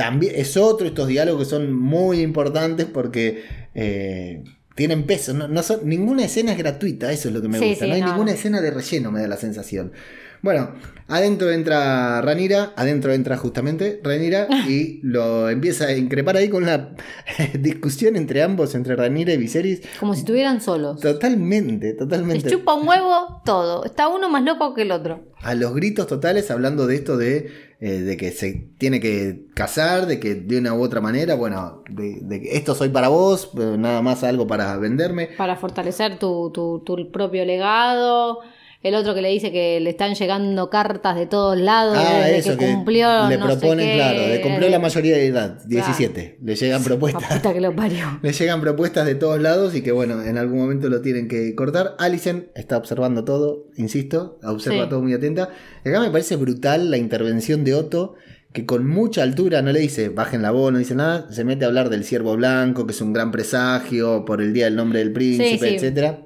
[0.00, 4.42] también es otro, estos diálogos que son muy importantes porque eh,
[4.74, 7.68] tienen peso, no, no son, ninguna escena es gratuita, eso es lo que me Sí,
[7.68, 9.92] gusta, sí, no hay no, ninguna escena de relleno, me da la sensación.
[10.42, 10.70] Bueno,
[11.08, 16.94] adentro entra Ranira, adentro entra justamente Ranira y lo empieza a increpar ahí con una
[17.58, 19.82] discusión entre ambos, entre Ranira y Viserys.
[19.98, 21.00] Como si estuvieran solos.
[21.00, 22.50] Totalmente, Les totalmente.
[22.50, 23.84] chupa un huevo todo.
[23.84, 25.24] Está uno más loco que el otro.
[25.42, 27.50] A los gritos totales hablando de esto de,
[27.80, 31.82] eh, de que se tiene que casar, de que de una u otra manera, bueno,
[31.90, 35.30] de, de que esto soy para vos, pero nada más algo para venderme.
[35.38, 38.40] Para fortalecer tu, tu, tu propio legado.
[38.82, 42.52] El otro que le dice que le están llegando cartas de todos lados Ah, eso
[42.52, 43.28] que que cumplió.
[43.28, 43.94] le no sé proponen, qué.
[43.96, 46.38] claro, de cumplió la mayoría de edad, 17.
[46.42, 47.40] Le llegan propuestas.
[47.42, 48.18] que lo parió.
[48.22, 51.54] Le llegan propuestas de todos lados y que bueno, en algún momento lo tienen que
[51.54, 51.94] cortar.
[51.98, 54.88] Alicent está observando todo, insisto, observa Sí.
[54.88, 55.50] todo muy atenta.
[55.84, 58.14] Acá me parece brutal la intervención de Otto,
[58.54, 61.66] que con mucha altura no le dice bajen la voz, no dice nada, se mete
[61.66, 65.00] a hablar del ciervo blanco, que es un gran presagio, por el día del nombre
[65.00, 65.74] del príncipe, sí.
[65.74, 66.20] etcétera.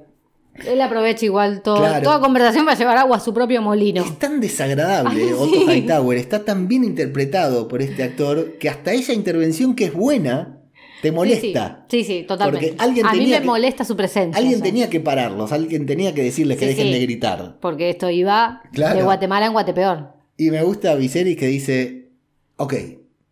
[0.66, 2.02] Él aprovecha igual todo, Claro.
[2.04, 4.04] toda conversación para llevar agua a su propio molino.
[4.04, 5.64] Es tan desagradable Ay, Otto sí.
[5.68, 10.60] Hightower, está tan bien interpretado por este actor que hasta esa intervención que es buena
[11.02, 11.84] te molesta.
[11.88, 12.68] Sí, sí, sí, sí, totalmente.
[12.68, 14.38] Porque alguien a mí tenía me que- molesta su presencia.
[14.40, 17.58] Alguien tenía que pararlos, alguien tenía que decirles que dejen de gritar.
[17.60, 18.96] Porque esto iba Claro.
[18.98, 20.14] de Guatemala en Guatepeor.
[20.36, 22.10] Y me gusta Viserys que dice,
[22.56, 22.74] ok,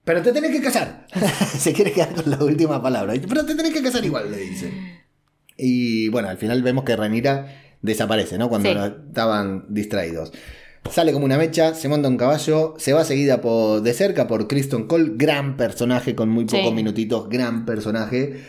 [0.05, 1.07] pero te tenés que casar.
[1.57, 3.15] Se quiere quedar con la última palabra.
[3.29, 4.71] Pero te tenés que casar igual, le dice.
[5.57, 7.47] Y bueno, al final vemos que Ranira
[7.83, 8.49] desaparece, ¿no?
[8.49, 8.93] Cuando Sí.
[9.09, 10.33] estaban distraídos.
[10.91, 14.49] Sale como una mecha, se monta un caballo, se va seguida por, de cerca por
[14.49, 16.75] Kristen Cole, gran personaje con muy pocos Sí.
[16.75, 18.41] minutitos, gran personaje,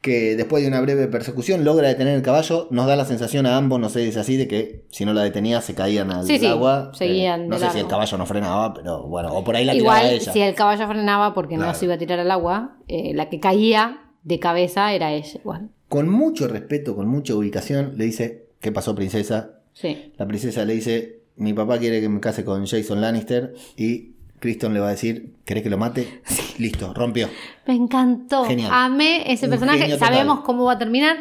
[0.00, 3.56] que después de una breve persecución logra detener el caballo, nos da la sensación a
[3.58, 6.26] ambos, no sé si es así, de que si no la detenía se caían al
[6.26, 6.90] Sí, sí, agua.
[6.94, 9.74] Eh, seguían no sé si el caballo no frenaba, pero bueno, o por ahí la
[9.74, 10.32] tiraba ella.
[10.32, 11.72] si el caballo frenaba porque Claro.
[11.72, 15.38] no se iba a tirar al agua, eh, la que caía de cabeza era ella.
[15.38, 15.68] Igual.
[15.92, 19.58] Con mucho respeto, con mucha ubicación, le dice, ¿qué pasó princesa?
[19.74, 20.14] Sí.
[20.16, 24.72] La princesa le dice, mi papá quiere que me case con Jason Lannister y Kristen
[24.72, 26.22] le va a decir, ¿querés que lo mate?
[26.58, 27.28] Listo, rompió.
[27.66, 28.46] Me encantó.
[28.46, 28.70] Genial.
[28.72, 29.98] Amé ese Un personaje.
[29.98, 31.18] Sabemos cómo va a terminar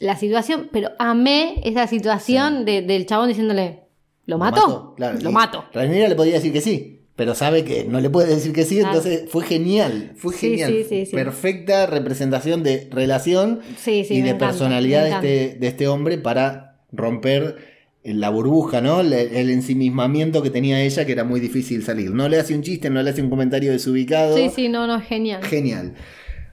[0.00, 3.84] la situación, pero amé esa situación de- del chabón diciéndole,
[4.24, 4.94] ¿lo mato?
[4.96, 5.64] Claro, Lo y mato.
[5.72, 8.78] Rhaenyra le podía decir que sí, pero sabe que no le puede decir que sí,
[8.78, 10.70] entonces fue genial, fue Sí, genial.
[10.70, 11.16] sí, sí, sí.
[11.16, 17.56] Perfecta representación de relación y de personalidad de este, de este hombre para romper
[18.04, 19.00] la burbuja, ¿no?
[19.00, 22.12] El ensimismamiento que tenía ella, que era muy difícil salir.
[22.12, 24.36] No le hace un chiste, no le hace un comentario desubicado.
[24.36, 25.42] Sí, sí, no, no, genial.
[25.42, 25.94] Genial.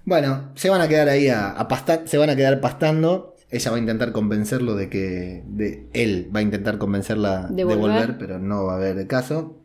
[0.06, 3.36] Bueno, se van a quedar ahí a, a pastar, se van a quedar pastando.
[3.52, 5.44] Ella va a intentar convencerlo de que.
[5.46, 8.18] De, él va a intentar convencerla de, volver.
[8.18, 9.63] pero no va a haber caso.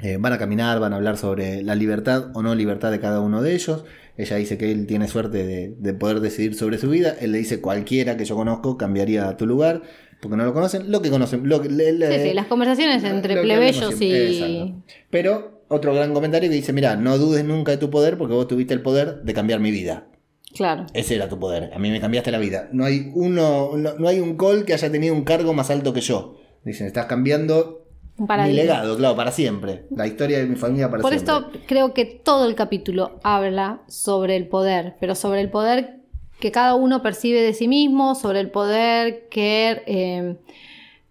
[0.00, 3.20] Eh, van a caminar, van a hablar sobre la libertad o no libertad de cada
[3.20, 3.84] uno de ellos.
[4.16, 7.14] Ella dice que él tiene suerte de, de poder decidir sobre su vida.
[7.20, 9.82] Él le dice cualquiera que yo conozco cambiaría tu lugar.
[10.20, 10.90] Porque no lo conocen.
[10.90, 11.48] Lo que conocen.
[11.48, 14.12] Lo que, le- le- Sí, sí, las conversaciones entre plebeyos y.
[14.12, 14.92] Exacto.
[15.10, 18.48] Pero otro gran comentario que dice, mira, no dudes nunca de tu poder porque vos
[18.48, 20.08] tuviste el poder de cambiar mi vida.
[20.56, 20.86] Claro.
[20.94, 21.70] Ese era tu poder.
[21.74, 22.68] A mí me cambiaste la vida.
[22.72, 25.92] No hay uno, no, no hay un col que haya tenido un cargo más alto
[25.92, 26.36] que yo.
[26.64, 27.87] Dicen, estás cambiando
[28.18, 29.84] Un mi legado, claro, para siempre.
[29.90, 31.34] La historia de mi familia para Por siempre.
[31.36, 36.00] esto creo que todo el capítulo habla sobre el poder, pero sobre el poder
[36.40, 40.36] que cada uno percibe de sí mismo, sobre el poder que eh,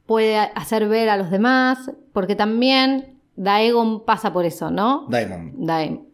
[0.05, 5.05] puede hacer ver a los demás, porque también Daegon pasa por eso, ¿no?
[5.09, 5.53] Daemon.
[5.65, 6.07] Daegon.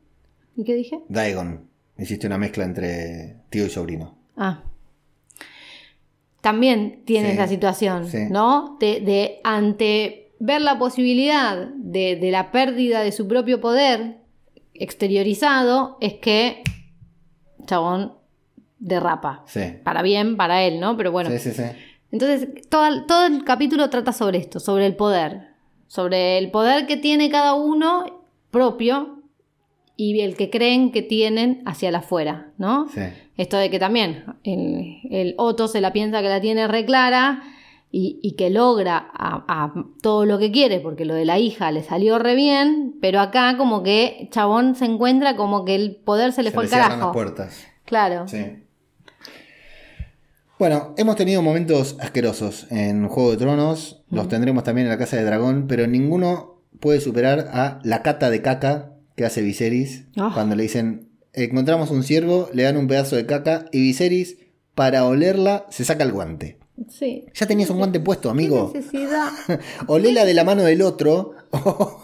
[0.56, 1.00] ¿Y qué dije?
[1.10, 1.68] Daegon.
[1.98, 4.16] Hiciste una mezcla entre tío y sobrino.
[4.38, 4.64] Ah.
[6.42, 8.26] También tiene Sí, esa situación, sí.
[8.30, 8.78] ¿no?
[8.80, 14.18] De, de ante ver la posibilidad de, de la pérdida de su propio poder
[14.74, 16.64] exteriorizado, es que
[17.66, 18.14] Chabón
[18.80, 19.44] derrapa.
[19.48, 19.62] Sí.
[19.84, 20.98] Para bien, para él, ¿no?
[20.98, 21.30] Pero bueno.
[21.30, 21.64] Sí, sí, sí.
[22.12, 25.54] Entonces, todo, todo el capítulo trata sobre esto, sobre el poder.
[25.88, 29.22] Sobre el poder que tiene cada uno propio
[29.96, 32.88] y el que creen que tienen hacia el afuera, ¿no?
[32.90, 33.02] Sí.
[33.38, 37.44] Esto de que también el, el Otto se la piensa que la tiene re clara
[37.96, 41.72] y, y que logra a, a todo lo que quiere, porque lo de la hija
[41.72, 46.34] le salió re bien, pero acá como que Chabón se encuentra como que el poder
[46.34, 46.98] se le Se fue al carajo.
[47.00, 47.64] las puertas.
[47.86, 48.28] Claro.
[48.28, 48.44] Sí.
[50.60, 55.18] Bueno, hemos tenido momentos asquerosos en Juego de Tronos, los tendremos también en la Casa
[55.18, 60.32] de Dragón, pero ninguno puede superar a la cata de caca que hace Viserys Ah.
[60.34, 64.38] cuando le dicen, encontramos un ciervo, le dan un pedazo de caca y Viserys,
[64.76, 66.58] para olerla, se saca el guante.
[66.90, 67.26] Sí.
[67.34, 68.72] Ya tenías un guante puesto, amigo.
[68.72, 69.30] ¿Qué necesidad?
[69.88, 71.36] Olela de la mano del otro.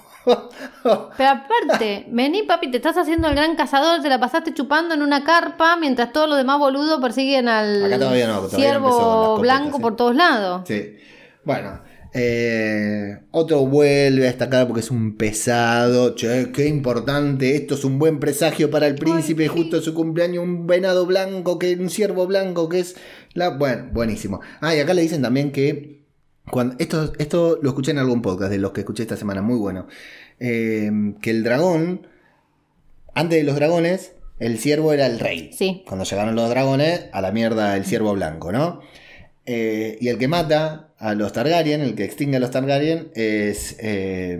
[1.17, 5.01] Pero aparte, vení papi, te estás haciendo el gran cazador, te la pasaste chupando en
[5.01, 9.81] una carpa mientras todos los demás boludos persiguen al no, ciervo blanco sí.
[9.81, 10.63] por todos lados.
[10.67, 10.97] Sí.
[11.43, 16.15] Bueno, eh, otro vuelve a destacar porque es un pesado.
[16.15, 17.55] Che, qué importante.
[17.55, 19.47] Esto es un buen presagio para el príncipe.
[19.47, 22.95] Justo en su cumpleaños, un venado blanco, que un ciervo blanco, que es
[23.33, 23.49] la.
[23.49, 24.41] Bueno, buenísimo.
[24.61, 25.99] Ah, y acá le dicen también que.
[26.49, 29.57] Cuando, esto, esto lo escuché en algún podcast de los que escuché esta semana, muy
[29.57, 29.87] bueno.
[30.39, 32.07] Eh, que el dragón,
[33.13, 35.51] antes de los dragones, el ciervo era el rey.
[35.53, 35.83] Sí.
[35.87, 38.81] Cuando llegaron los dragones, a la mierda el ciervo blanco, ¿no?
[39.45, 43.75] Eh, y el que mata a los Targaryen, el que extingue a los Targaryen, es
[43.79, 44.39] eh,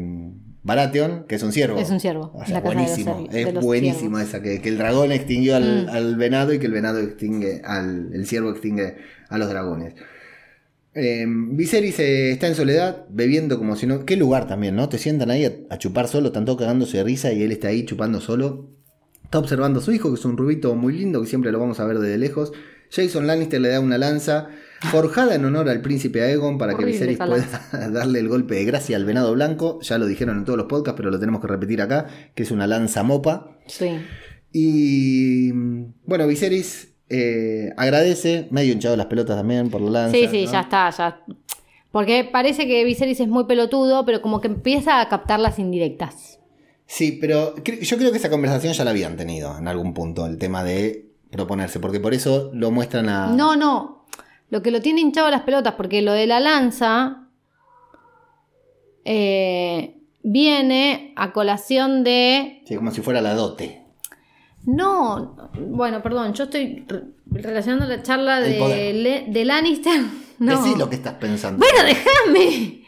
[0.63, 1.79] Baratheon, que es un ciervo.
[1.79, 3.27] Es un ciervo, O sea, los buenísimo.
[3.31, 4.21] es buenísimo ciervos.
[4.21, 5.89] esa, que, que el dragón extinguió al, Mm.
[5.89, 8.09] al venado y que el venado extingue al.
[8.13, 8.97] El ciervo extingue
[9.29, 9.93] a los dragones.
[10.93, 14.05] Eh, Viserys eh, está en soledad, bebiendo como si no.
[14.05, 14.89] Qué lugar también, ¿no?
[14.89, 17.85] Te sientan ahí a, a chupar solo, todos cagándose de risa y él está ahí
[17.85, 18.67] chupando solo.
[19.23, 21.79] Está observando a su hijo, que es un rubito muy lindo, que siempre lo vamos
[21.79, 22.51] a ver desde lejos.
[22.91, 24.49] Jason Lannister le da una lanza
[24.81, 27.61] forjada en honor al príncipe Aegon para que Viserys pueda
[27.91, 29.79] darle el golpe de gracia al venado blanco.
[29.81, 32.51] Ya lo dijeron en todos los podcasts, pero lo tenemos que repetir acá, que es
[32.51, 33.57] una lanza mopa.
[33.67, 33.99] Sí.
[34.51, 35.51] Y
[36.05, 40.17] bueno, Viserys eh, agradece, medio hinchado las pelotas también por la lanza.
[40.17, 40.51] Sí, sí, ¿no?
[40.51, 41.23] ya está, ya.
[41.91, 46.39] Porque parece que Viserys es muy pelotudo, pero como que empieza a captar las indirectas.
[46.85, 50.37] Sí, pero yo creo que esa conversación ya la habían tenido en algún punto, el
[50.37, 53.27] tema de proponerse, porque por eso lo muestran a...
[53.27, 53.98] No, no.
[54.49, 57.27] Lo que lo tiene hinchado las pelotas, porque lo de la lanza
[59.05, 62.61] eh, viene a colación de.
[62.65, 63.83] Sí, como si fuera la dote.
[64.65, 65.35] No,
[65.67, 68.93] bueno, perdón, yo estoy re- relacionando la charla El de.
[68.93, 70.01] Le- de Lannister.
[70.39, 70.55] No.
[70.63, 71.59] Decí lo que estás pensando.
[71.59, 72.85] Bueno, déjame.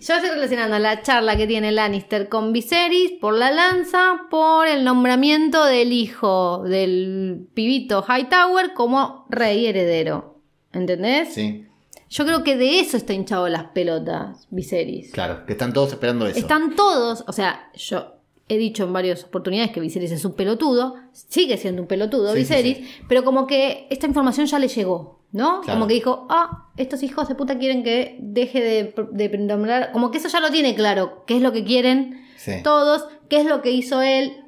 [0.00, 4.82] Yo estoy relacionando la charla que tiene Lannister con Viserys por la lanza, por el
[4.82, 10.31] nombramiento del hijo del pibito Hightower como rey heredero.
[10.72, 11.34] ¿Entendés?
[11.34, 11.66] Sí,
[12.10, 15.12] Yo creo que de eso está hinchado las pelotas, Viserys.
[15.12, 16.38] claro, que están todos esperando eso.
[16.38, 18.14] Están todos, o sea, yo
[18.48, 22.40] he dicho en varias oportunidades que Viserys es un pelotudo, sigue siendo un pelotudo Sí,
[22.40, 25.60] Viserys, sí, pero como que esta información ya le llegó, ¿no?
[25.62, 25.78] Claro.
[25.78, 30.10] Como que dijo, ah, estos hijos de puta quieren que deje de, de nombrar, como
[30.10, 32.20] que eso ya lo tiene claro, qué es lo que quieren
[32.62, 34.41] todos, qué es lo que hizo él.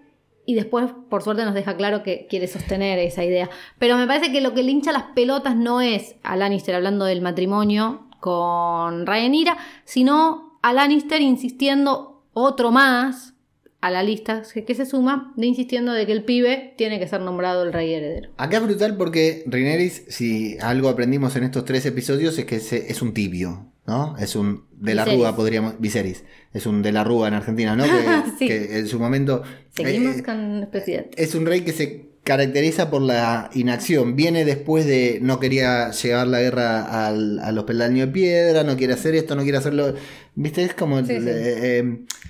[0.47, 3.49] Y después, por suerte, nos deja claro que quiere sostener esa idea.
[3.79, 7.05] Pero me parece que lo que le hincha las pelotas no es a Lannister hablando
[7.07, 13.35] del matrimonio con Rhaenyra, sino a Lannister insistiendo otro más
[13.81, 17.21] a la lista que, se suma de insistiendo de que el pibe tiene que ser
[17.21, 18.31] nombrado el rey heredero.
[18.39, 23.03] Acá es brutal porque Rhaenyra, si algo aprendimos en estos tres episodios, es que es
[23.03, 23.75] un tibio.
[23.87, 24.17] ¿no?
[24.19, 25.75] Es un de la Rúa, podríamos.
[25.79, 26.25] Viserys.
[26.53, 27.85] Es un de la Rúa en Argentina, ¿no?
[28.39, 29.43] Que, en su momento.
[29.71, 30.69] Seguimos eh, con
[31.17, 34.17] Es un rey que se caracteriza por la inacción.
[34.17, 38.77] Viene después de no quería llevar la guerra al, a los peldaños de piedra, no
[38.77, 39.95] quiere hacer esto, no quiere hacerlo.
[40.35, 40.65] ¿Viste?
[40.65, 40.99] Es como.
[40.99, 41.05] Eh,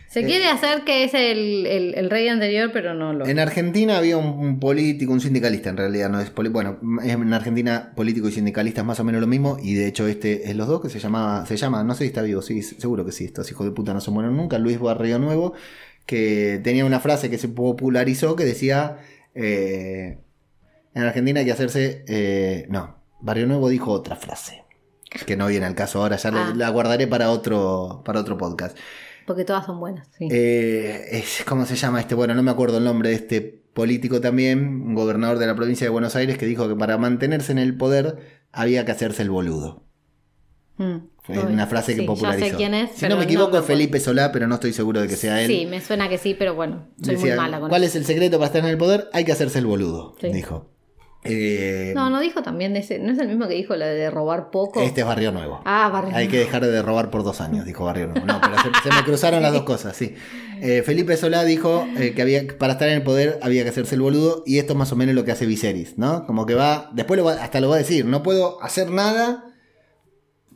[0.09, 3.27] se eh, quiere hacer que es el, rey anterior, pero no lo.
[3.27, 8.29] En Argentina había un, político, un sindicalista en realidad, no es bueno, en Argentina político
[8.29, 10.83] y sindicalista es más o menos lo mismo, y de hecho este es los dos
[10.83, 13.51] que se llamaba, se llama, no sé si está vivo, sí, seguro que sí, estos
[13.51, 15.55] hijos de puta no se mueren nunca, Luis Barrio Nuevo,
[16.07, 18.99] que tenía una frase que se popularizó que decía
[19.35, 20.19] eh,
[20.95, 22.05] en Argentina hay que hacerse.
[22.09, 24.65] Eh, no, Barrio Nuevo dijo otra frase.
[25.27, 26.53] Que no viene al caso ahora, ya ah.
[26.57, 28.77] la guardaré para otro, para otro podcast.
[29.27, 30.29] Porque todas son buenas, sí.
[30.31, 32.15] Eh, ¿Cómo se llama este?
[32.15, 33.41] Bueno, no me acuerdo el nombre de este
[33.73, 37.53] político también, un gobernador de la provincia de Buenos Aires, que dijo que para mantenerse
[37.53, 39.85] en el poder había que hacerse el boludo.
[40.77, 41.14] Mm.
[41.25, 42.59] Fue una frase que popularizó.
[42.95, 45.51] si no me equivoco, es Felipe Solá, pero no estoy seguro de que sea él.
[45.51, 48.37] Sí, me suena que sí, pero bueno, soy muy mala con ¿Cuál es el secreto
[48.39, 49.09] para estar en el poder?
[49.15, 50.71] Hay que hacerse el boludo, dijo.
[51.27, 52.99] Eh, no, no dijo también de ese.
[52.99, 54.83] ¿No es el mismo que dijo la de robar poco?
[54.83, 55.63] Este es Barrio Nuevo.
[55.65, 58.27] Ah, Barrio Hay que dejar de robar por dos años, dijo Barrio Nuevo.
[58.27, 60.15] No, pero se, me cruzaron las dos cosas, sí.
[60.61, 63.95] Eh, Felipe Solá dijo eh, que había para estar en el poder había que hacerse
[63.95, 66.27] el boludo y esto es más o menos lo que hace Viserys, ¿no?
[66.27, 66.91] Como que va.
[66.93, 69.54] Después hasta lo va a decir: no puedo hacer nada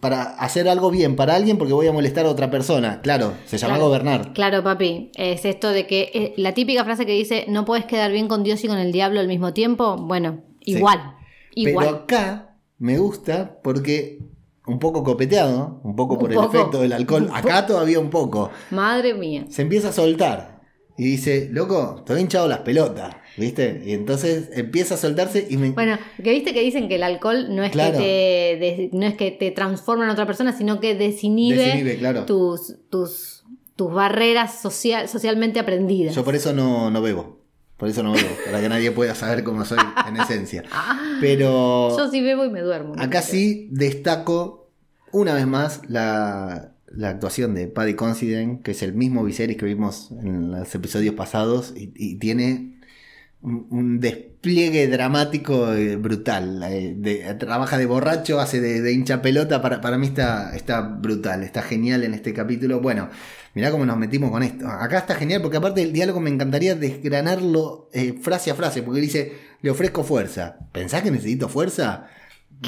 [0.00, 3.00] para hacer algo bien para alguien porque voy a molestar a otra persona.
[3.02, 4.32] Claro, se llama gobernar.
[4.32, 5.10] Claro, papi.
[5.16, 8.42] Es esto de que eh, la típica frase que dice no puedes quedar bien con
[8.42, 9.96] Dios y con el diablo al mismo tiempo.
[9.96, 11.16] Bueno, igual.
[11.54, 11.86] igual.
[11.86, 14.18] Pero acá me gusta porque
[14.66, 17.30] un poco copeteado, un poco por el efecto del alcohol.
[17.32, 18.50] Acá todavía un poco.
[18.70, 19.46] Madre mía.
[19.48, 20.58] Se empieza a soltar.
[20.96, 23.14] Y dice, loco, he hinchado las pelotas.
[23.38, 23.82] ¿Viste?
[23.84, 25.70] Y entonces empieza a soltarse y me...
[25.70, 29.30] Bueno, que viste que dicen que el alcohol no es, que, te, no es que
[29.30, 33.44] te transforma en otra persona, sino que desinhibe, tus, tus,
[33.76, 36.14] tus barreras social, socialmente aprendidas.
[36.14, 37.38] Yo por eso no, no bebo.
[37.76, 40.64] Por eso no bebo, para que nadie pueda saber cómo soy en esencia.
[41.20, 41.96] Pero...
[41.96, 42.94] Yo sí bebo y me duermo.
[42.98, 44.72] Acá sí destaco
[45.12, 49.64] una vez más la, la actuación de Paddy Considine, que es el mismo Viserys que
[49.64, 52.77] vimos en los episodios pasados, y tiene
[53.42, 56.62] un, despliegue dramático eh, brutal.
[56.64, 59.62] Eh, trabaja de borracho, hace de, hincha pelota.
[59.62, 62.80] Para, para mí está, está brutal, está genial en este capítulo.
[62.80, 63.08] Bueno,
[63.54, 64.66] mirá cómo nos metimos con esto.
[64.68, 69.00] Acá está genial porque aparte del diálogo me encantaría desgranarlo eh, frase a frase, porque
[69.00, 70.58] dice, le ofrezco fuerza.
[70.72, 72.08] ¿Pensás que necesito fuerza?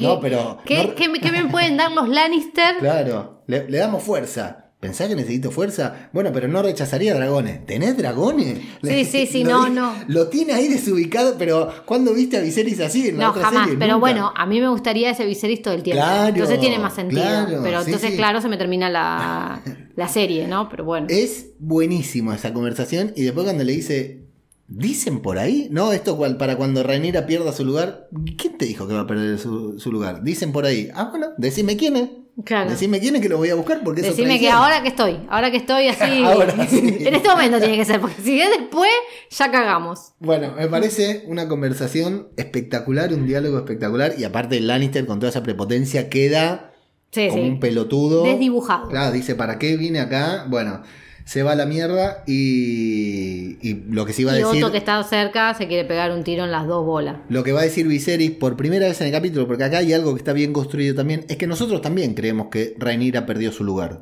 [0.00, 0.58] No, pero...
[0.64, 2.76] ¿Qué, me pueden dar los Lannister?
[2.80, 4.69] Claro, le, le damos fuerza.
[4.80, 6.08] ¿Pensás que necesito fuerza?
[6.14, 7.66] Bueno, pero no rechazaría dragones.
[7.66, 8.60] ¿Tenés dragones?
[8.82, 9.94] Sí, sí, sí, no, no.
[10.08, 14.32] Lo tiene ahí desubicado, pero ¿cuándo viste a Viserys así en no, jamás, Pero bueno,
[14.34, 16.02] a mí me gustaría ese Viserys todo el tiempo.
[16.02, 17.22] Claro, entonces tiene más sentido.
[17.62, 19.60] pero entonces, claro, se me termina la,
[19.96, 20.70] la serie, ¿no?
[20.70, 21.08] Pero bueno.
[21.10, 23.12] Es buenísimo esa conversación.
[23.16, 24.30] Y después cuando le dice,
[24.72, 25.92] Dicen por ahí, ¿no?
[25.92, 28.08] Esto para cuando Rhaenyra pierda su lugar.
[28.38, 30.22] ¿Quién te dijo que va a perder su, su, lugar?
[30.22, 30.88] Dicen por ahí.
[30.94, 32.08] Ah, bueno, decime quién es.
[32.44, 32.70] Claro.
[32.70, 35.50] Decime quién es que lo voy a buscar porque Decime que ahora que estoy, ahora
[35.50, 36.24] que estoy así.
[37.06, 38.90] en este momento tiene que ser, porque si es después,
[39.30, 40.12] ya cagamos.
[40.18, 44.14] Bueno, me parece una conversación espectacular, un diálogo espectacular.
[44.18, 46.72] Y aparte, Lannister con toda esa prepotencia queda
[47.12, 48.24] como un pelotudo.
[48.24, 48.88] Desdibujado.
[48.88, 50.46] Claro, dice, ¿para qué vine acá?
[50.48, 50.82] Bueno
[51.30, 54.52] se va a la mierda y, lo que se iba a decir...
[54.52, 57.18] Y Otto que está cerca se quiere pegar un tiro en las dos bolas.
[57.28, 59.92] Lo que va a decir Viserys por primera vez en el capítulo, porque acá hay
[59.92, 63.62] algo que está bien construido también, es que nosotros también creemos que Rhaenyra perdió su
[63.62, 64.00] lugar.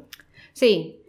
[0.54, 1.02] Sí.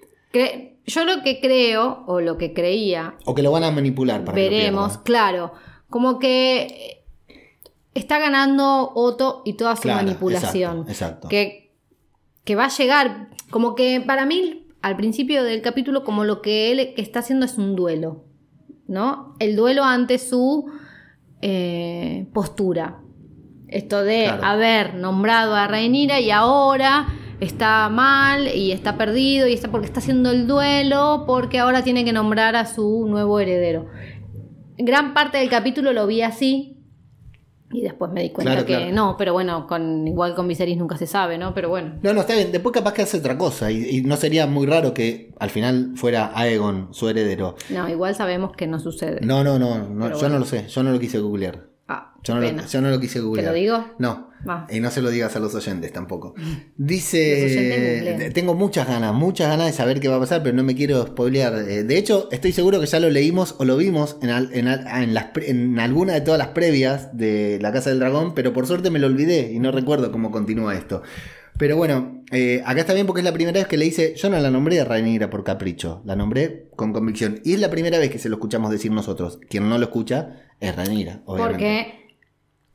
[0.85, 3.15] Yo lo que creo, o lo que creía...
[3.23, 5.53] O que lo van a manipular para Veremos, claro.
[5.89, 7.01] Como que
[7.93, 10.83] está ganando Otto y toda su manipulación.
[10.89, 11.71] Exacto, Que,
[12.43, 16.71] que va a llegar, como que para mí al principio del capítulo como lo que
[16.71, 18.23] él está haciendo es un duelo,
[18.87, 19.35] ¿no?
[19.39, 20.71] El duelo ante su
[21.41, 23.01] eh, postura.
[23.67, 27.07] Esto de haber nombrado a Rhaenyra y ahora
[27.39, 32.03] está mal y está perdido y está porque está haciendo el duelo porque ahora tiene
[32.03, 33.87] que nombrar a su nuevo heredero.
[34.77, 36.68] Gran parte del capítulo lo vi así,
[37.71, 41.05] y después me di cuenta que no, pero bueno, con igual con Viserys nunca se
[41.05, 41.53] sabe, ¿no?
[41.53, 41.99] Pero bueno.
[42.01, 42.51] No, no, está bien.
[42.51, 43.71] Después capaz que hace otra cosa.
[43.71, 47.55] Y, no sería muy raro que al final fuera Aegon su heredero.
[47.69, 49.21] No, igual sabemos que no sucede.
[49.21, 50.19] No, no, no.
[50.19, 50.67] yo no lo sé.
[50.67, 51.67] Yo no lo quise googlear.
[51.87, 53.47] Ah, Yo no, lo, yo no lo quise googlear.
[53.47, 53.85] lo digo?
[53.99, 54.28] No.
[54.69, 56.33] Y no se lo digas a los oyentes tampoco.
[56.39, 60.63] Oyentes Dice, tengo muchas ganas, muchas ganas de saber qué va a pasar, pero no
[60.63, 61.53] me quiero spoilear.
[61.69, 64.67] Eh, De hecho, estoy seguro que ya lo leímos o lo vimos en, al- en,
[64.67, 68.33] al- en las pre- en alguna de todas las previas de La Casa del Dragón,
[68.33, 71.01] pero por suerte me lo olvidé y no recuerdo cómo continúa esto.
[71.57, 74.29] Pero bueno, eh, acá está bien porque es la primera vez que le dice, yo
[74.29, 77.41] no la nombré a Rhaenyra por capricho, la nombré con convicción.
[77.43, 79.39] Y es la primera vez que se lo escuchamos decir nosotros.
[79.49, 81.53] Quien no lo escucha es Rhaenyra, obviamente.
[81.57, 82.08] Porque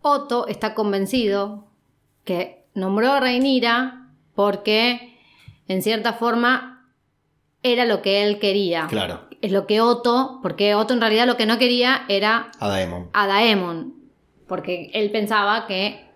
[0.06, 1.64] Otto está convencido
[2.24, 5.16] que nombró a Reinira porque,
[5.66, 6.90] en cierta forma,
[7.62, 8.86] era lo que él quería.
[8.88, 12.68] Claro, Es lo que Otto, porque Otto en realidad lo que no quería era a
[12.68, 13.08] Daemon.
[13.14, 13.94] a Daemon,
[14.46, 16.06] porque él pensaba que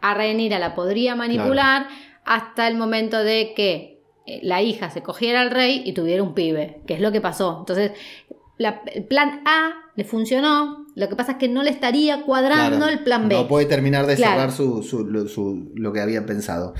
[0.00, 1.86] a Rhaenyra la podría manipular
[2.24, 6.32] hasta el momento de que eh, la hija se cogiera al rey y tuviera un
[6.32, 7.58] pibe, que es lo que pasó.
[7.60, 7.92] Entonces,
[8.56, 12.76] la- el plan A le funcionó, lo que pasa es que no le estaría cuadrando
[12.78, 13.34] Claro, el plan B.
[13.34, 14.32] No puede terminar de Claro.
[14.34, 16.74] cerrar su, su- lo, su- lo que había pensado.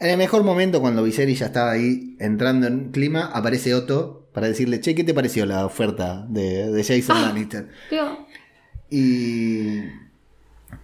[0.00, 4.48] En el mejor momento, cuando Viserys ya estaba ahí entrando en clima, aparece Otto para
[4.48, 7.26] decirle, che, ¿qué te pareció la oferta de, de Jason Ah.
[7.28, 7.68] Lannister?
[8.90, 9.78] Y,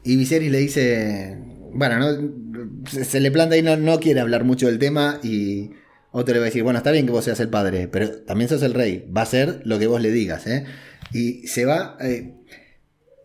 [0.05, 1.39] y Viserys le dice,
[1.73, 5.71] bueno, no, se, se le planta ahí, no, no quiere hablar mucho del tema y
[6.13, 8.49] Otto le va a decir, bueno, está bien que vos seas el padre, pero también
[8.49, 10.65] sos el rey, va a ser lo que vos le digas, ¿eh?
[11.13, 11.97] Y se va...
[12.01, 12.35] eh,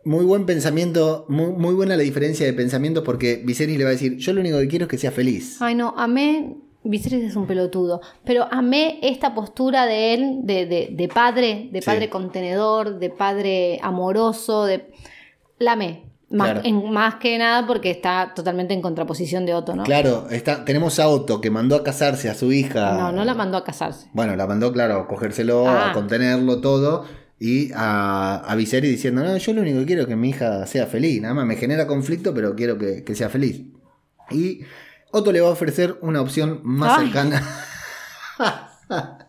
[0.06, 3.94] muy buen pensamiento, muy, muy buena la diferencia de pensamiento porque Viserys le va a
[3.94, 5.58] decir, yo lo único que quiero es que sea feliz.
[5.62, 6.58] Ay, no, amé.
[6.86, 8.02] Viserys es un pelotudo.
[8.26, 11.86] Pero amé esta postura de él, de, de- de padre, de Sí.
[11.86, 14.92] padre contenedor, de padre amoroso, de.
[15.60, 16.10] La amé.
[16.30, 16.62] Más, Claro.
[16.68, 19.84] en- más que nada porque está totalmente en contraposición de Otto, ¿no?
[19.84, 22.98] Claro, está, tenemos a Otto que mandó a casarse a su hija.
[22.98, 24.10] No, no la mandó a casarse.
[24.14, 25.94] Bueno, la mandó, claro, a cogérselo, a Ah.
[25.94, 27.06] contenerlo todo.
[27.40, 30.66] Y a, a Viserys diciendo, no, yo lo único que quiero es que mi hija
[30.66, 31.22] sea feliz.
[31.22, 33.64] Nada más me genera conflicto, pero quiero que, que sea feliz.
[34.32, 34.62] Y
[35.12, 37.06] Otto le va a ofrecer una opción más Ay.
[37.06, 37.44] cercana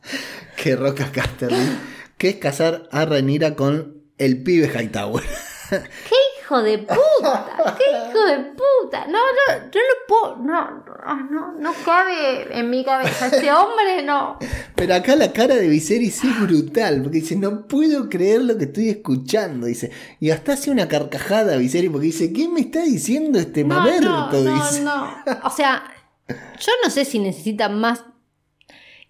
[0.57, 1.79] que Roca Casterly,
[2.17, 5.25] que es casar a Rhaenyra con el pibe Hightower.
[5.71, 6.15] ¡Qué
[6.45, 7.77] hijo de puta!
[7.79, 9.07] ¡Qué hijo de puta!
[9.07, 10.37] No, no, yo no puedo.
[10.37, 13.27] No, no, no, no cabe en mi cabeza.
[13.27, 14.39] Este hombre no.
[14.75, 18.65] Pero acá la cara de Viserys es brutal, porque dice, no puedo creer lo que
[18.65, 19.91] estoy escuchando, dice.
[20.21, 24.09] Y hasta hace una carcajada Viserys, porque dice, ¿qué me está diciendo este No, mamerto?
[24.09, 24.81] no, no, dice.
[24.83, 25.09] no.
[25.45, 25.85] O sea,
[26.29, 28.05] yo no sé si necesita más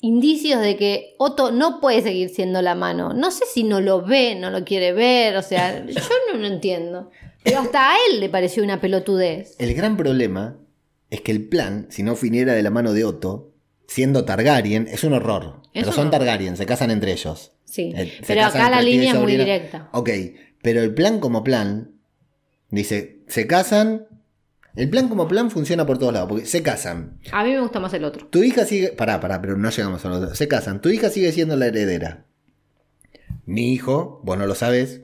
[0.00, 3.14] indicios de que Otto no puede seguir siendo la mano.
[3.14, 5.36] No sé si no lo ve, no lo quiere ver.
[5.36, 6.00] O sea, yo
[6.32, 7.10] no lo entiendo.
[7.44, 9.54] Pero hasta a él le pareció una pelotudez.
[9.58, 10.58] El gran problema
[11.10, 13.52] es que el plan, si no viniera de la mano de Otto,
[13.86, 15.60] siendo Targaryen, es un horror.
[15.66, 16.18] Es pero un son horror.
[16.18, 17.52] Targaryen, se casan entre ellos.
[17.64, 17.92] Sí.
[17.94, 19.88] Eh, Pero acá la línea es muy directa.
[19.92, 20.10] Ok,
[20.62, 21.92] pero el plan como plan,
[22.70, 24.06] dice, se casan.
[24.74, 27.20] El plan como plan funciona por todos lados, porque se casan.
[27.30, 28.26] A mí me gusta más el otro.
[28.26, 28.88] Tu hija sigue.
[28.88, 30.38] Pará, pará, pero no llegamos a los dos.
[30.38, 30.80] Se casan.
[30.80, 32.26] Tu hija sigue siendo la heredera.
[33.44, 35.02] Mi hijo, vos no lo sabes.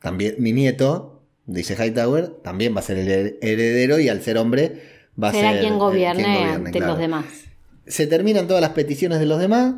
[0.00, 1.11] También, mi nieto,
[1.52, 4.82] dice Hightower, también va a ser el her- heredero y al ser hombre
[5.22, 5.60] va a Será ser.
[5.60, 6.86] quien eh, gobierne, quien gobierne, ante claro.
[6.92, 7.24] los demás.
[7.86, 9.74] Se terminan todas las peticiones de los demás.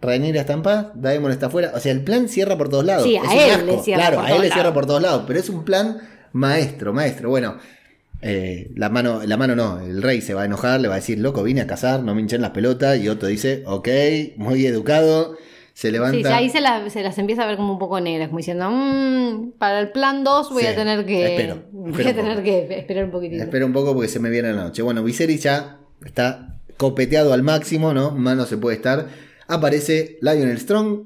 [0.00, 1.72] Rhaenyra está en paz, Daemon está afuera.
[1.74, 3.04] O sea, el plan cierra por todos lados.
[3.04, 4.74] Sí, a Es él le cierra Claro, por a él todos le cierra lados.
[4.74, 5.24] por todos lados.
[5.28, 5.98] Pero es un plan
[6.32, 7.28] maestro, maestro.
[7.30, 7.58] Bueno,
[8.20, 10.98] eh, la mano, la mano no, el rey se va a enojar, le va a
[10.98, 12.98] decir, loco, vine a cazar, no me hinchen las pelotas.
[12.98, 13.88] Y Otto dice, ok,
[14.36, 15.36] muy educado.
[15.74, 16.16] Se levanta.
[16.16, 18.70] Sí, ahí se, la- se las empieza a ver como un poco negras, como diciendo,
[18.70, 21.34] "Mm, para el plan 2 voy Sí, a tener que.
[21.36, 23.42] espero, voy espero a tener que esperar un poquitito.
[23.42, 24.82] Espera un poco porque se me viene la noche.
[24.82, 28.10] Bueno, Viserys ya está copeteado al máximo, ¿no?
[28.10, 29.06] Más no se puede estar.
[29.48, 31.04] Aparece Lionel Strong,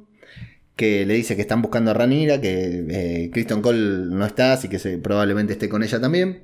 [0.75, 4.69] que le dice que están buscando a Ranira, que eh, Kristen Cole no está, así
[4.69, 6.43] que se- probablemente esté con ella también.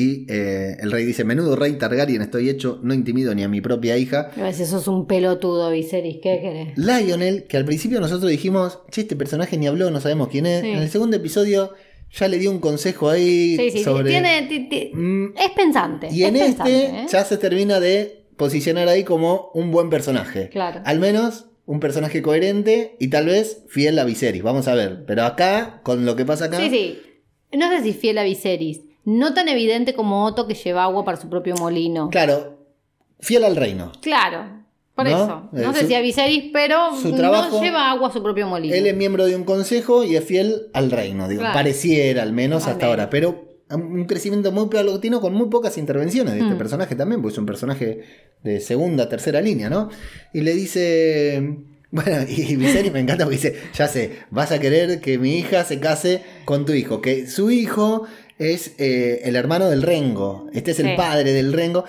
[0.00, 3.60] Y eh, el rey dice, menudo rey Targaryen estoy hecho, no intimido ni a mi
[3.60, 4.30] propia hija.
[4.36, 6.78] A veces sos un pelotudo, Viserys, ¿qué querés?
[6.78, 10.60] Lionel, que al principio nosotros dijimos, che, este personaje ni habló, no sabemos quién es.
[10.60, 10.68] Sí.
[10.70, 11.72] En el segundo episodio
[12.12, 14.10] ya le dio un consejo ahí Sí, sí, sobre...
[14.10, 16.08] tiene, ti- ti- Mm, es pensante.
[16.12, 17.06] Y en es este ¿eh?
[17.10, 20.48] ya se termina de posicionar ahí como un buen personaje.
[20.50, 20.80] Claro.
[20.84, 24.42] Al menos un personaje coherente y tal vez fiel a Viserys.
[24.44, 25.04] Vamos a ver.
[25.06, 26.58] Pero acá, con lo que pasa acá.
[26.60, 26.98] Sí, sí.
[27.58, 28.82] No sé si fiel a Viserys.
[29.10, 32.10] No tan evidente como Otto que lleva agua para su propio molino.
[32.10, 32.58] Claro,
[33.20, 33.92] fiel al reino.
[34.02, 34.58] Claro.
[34.94, 35.10] Por ¿No?
[35.24, 35.48] eso.
[35.52, 38.22] No Eh, sé su- si a Viserys, pero su trabajo- no lleva agua a su
[38.22, 38.74] propio molino.
[38.74, 41.28] Él es miembro de un consejo y es fiel al reino.
[41.28, 41.54] Digo, Claro.
[41.54, 43.08] pareciera al menos hasta ahora.
[43.08, 46.58] Pero un crecimiento muy palatino con muy pocas intervenciones de este Mm.
[46.58, 48.02] personaje también, porque es un personaje
[48.42, 49.88] de segunda, tercera línea, ¿no?
[50.34, 51.56] Y le dice.
[51.90, 55.64] Bueno, y Viserys me encanta porque dice, ya sé, vas a querer que mi hija
[55.64, 58.02] se case con tu hijo, que su hijo
[58.38, 60.92] es eh, el hermano del Rengo, este es el Sí.
[60.96, 61.84] padre del Rengo.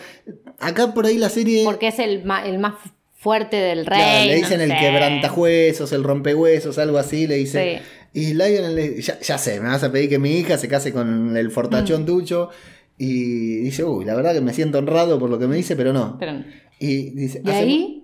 [0.60, 1.64] Acá por ahí la serie...
[1.64, 2.76] Porque es el, el más
[3.14, 4.00] fuerte del rey.
[4.00, 4.78] Claro, le dicen no el sé.
[4.80, 7.82] quebrantahuesos, el rompehuesos, algo así, le dice.
[8.14, 10.92] Y Lionel le ya, ya sé, me vas a pedir que mi hija se case
[10.94, 11.52] con el Mm.
[11.52, 12.50] fortachón tuyo.
[12.98, 15.94] Y dice, uy, la verdad que me siento honrado por lo que me dice, pero
[15.94, 16.18] no.
[16.20, 16.46] Pero no.
[16.80, 17.96] Y dice, Y "Hace- ahí.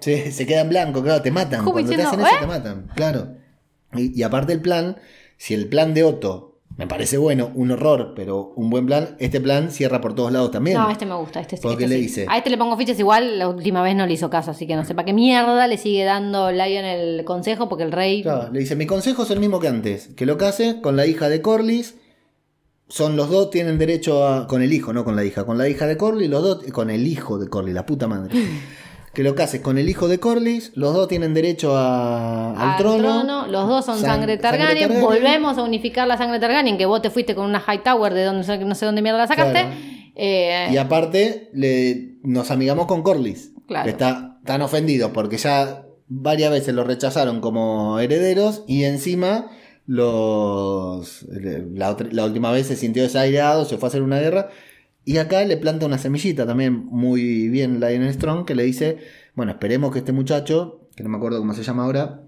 [0.00, 1.64] Sí, se queda en blanco, claro, te matan.
[1.64, 2.38] Cuando te hacen eso, "¿Eh?".
[2.40, 3.34] te matan, claro.
[3.94, 4.96] Y, y aparte el plan,
[5.36, 9.40] si el plan de Otto me parece bueno, un horror, pero un buen plan, este
[9.40, 10.78] plan cierra por todos lados también.
[10.78, 11.40] No, este me gusta.
[11.40, 12.06] Este, sí, Porque este le sí.
[12.06, 13.38] dice- A este le pongo fichas igual.
[13.38, 15.76] La última vez no le hizo caso, así que no sé para qué mierda le
[15.76, 18.22] sigue dando Lion el consejo porque el rey.
[18.22, 21.06] Claro, le dice, mi consejo es el mismo que antes, que lo case con la
[21.06, 21.96] hija de Corlys.
[22.88, 24.48] Son los dos, tienen derecho a...
[24.48, 25.44] Con el hijo, no con la hija.
[25.46, 26.64] Con la hija de Corlys, los dos...
[26.72, 28.34] Con el hijo de Corlys, la puta madre.
[29.12, 33.46] que lo cases con el hijo de Corlys, los dos tienen derecho a- al, trono.
[33.48, 35.00] Los dos son San- sangre sangre Targaryen.
[35.00, 36.78] Volvemos a unificar la sangre Targaryen.
[36.78, 39.26] Que vos te fuiste con una High Tower de donde no sé dónde mierda la
[39.26, 39.52] sacaste.
[39.62, 39.70] Claro.
[40.14, 43.52] Eh, Y aparte, le, nos amigamos con Corlys.
[43.66, 43.84] Claro.
[43.84, 49.46] Que está tan ofendido porque ya varias veces lo rechazaron como herederos y encima
[49.86, 51.26] los
[51.74, 54.50] la, otra- la última vez se sintió desairado, se fue a hacer una guerra.
[55.04, 58.98] Y acá le planta una semillita también muy bien Lionel Strong que le dice,
[59.34, 62.22] bueno, esperemos que este muchacho, que no me acuerdo cómo se llama ahora,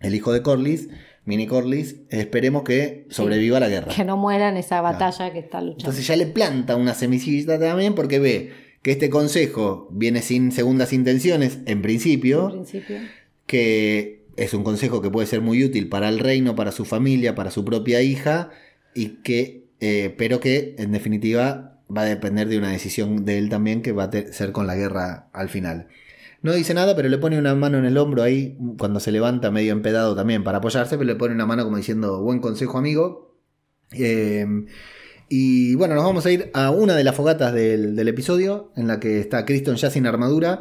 [0.00, 0.88] el hijo de Corlys,
[1.24, 3.94] Mini Corlys, esperemos que sobreviva la guerra.
[3.94, 5.84] que no muera en esa batalla que está luchando.
[5.84, 8.52] Entonces ya le planta una semillita también porque ve
[8.82, 12.98] que este consejo viene sin segundas intenciones en en principio, principio.
[13.46, 17.34] que es un consejo que puede ser muy útil para el reino, para su familia,
[17.34, 18.50] para su propia hija,
[18.94, 23.48] y que, eh, pero que en definitiva va a depender de una decisión de él
[23.48, 25.88] también que va a ser con la guerra al final.
[26.42, 29.50] No dice nada, pero le pone una mano en el hombro ahí cuando se levanta
[29.50, 33.34] medio empedado también para apoyarse, pero le pone una mano como diciendo buen consejo amigo.
[33.92, 34.46] Eh,
[35.28, 38.86] y bueno, nos vamos a ir a una de las fogatas del, del episodio, en
[38.86, 40.60] la que está Criston ya sin armadura,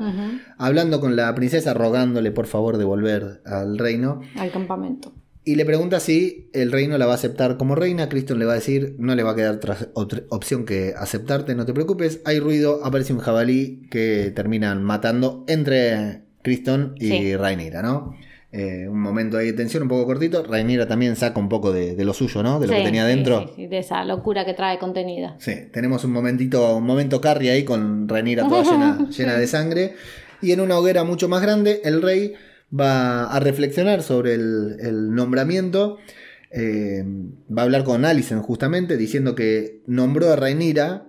[0.58, 4.22] hablando con la princesa, rogándole por favor de volver al reino.
[4.38, 5.14] Al campamento.
[5.46, 8.08] Y le pregunta si el reino la va a aceptar como reina.
[8.08, 9.60] Criston le va a decir, no le va a quedar
[9.94, 12.22] otra, opción que aceptarte, no te preocupes.
[12.24, 17.36] Hay ruido, aparece un jabalí que terminan matando entre Criston y Sí.
[17.36, 18.16] Rhaenyra, ¿no?
[18.54, 20.44] Eh, un momento ahí de tensión, un poco cortito.
[20.44, 22.60] Rhaenyra también saca un poco de, de lo suyo, ¿no?
[22.60, 23.48] De lo que tenía dentro.
[23.48, 25.36] sí, sí, de esa locura que trae contenida.
[25.40, 29.96] Sí, tenemos un momentito, un momento carry ahí con Rhaenyra toda llena, llena de sangre.
[30.42, 32.34] Y en una hoguera mucho más grande, el rey
[32.78, 35.98] va a reflexionar sobre el, el nombramiento.
[36.52, 37.04] eh,
[37.56, 41.08] va a hablar con Alicent justamente, diciendo que nombró a Rhaenyra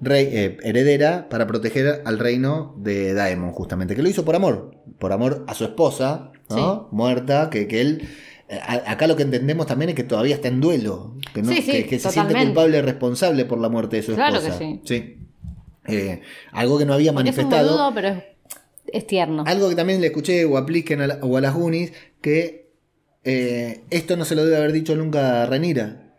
[0.00, 3.96] rey, eh, heredera para proteger al reino de Daemon, justamente.
[3.96, 6.88] Que lo hizo por amor, por amor a su esposa, ¿no?
[6.92, 8.02] Muerta, que, que él.
[8.48, 11.48] eh, a- Acá lo que entendemos también es que todavía está en duelo, que, no-
[11.48, 14.36] Sí, sí, que, que se siente culpable y responsable por la muerte de su Claro
[14.36, 14.58] esposa.
[14.58, 15.16] que sí.
[15.88, 16.20] Eh,
[16.52, 17.70] algo que no había Porque es un manifestado.
[17.78, 18.22] boludo, pero
[18.92, 19.44] es, es tierno.
[19.46, 22.70] Algo que también le escuché o apliquen a, la- o a las Unis, que
[23.24, 26.14] eh, esto no se lo debe haber dicho nunca a Renira.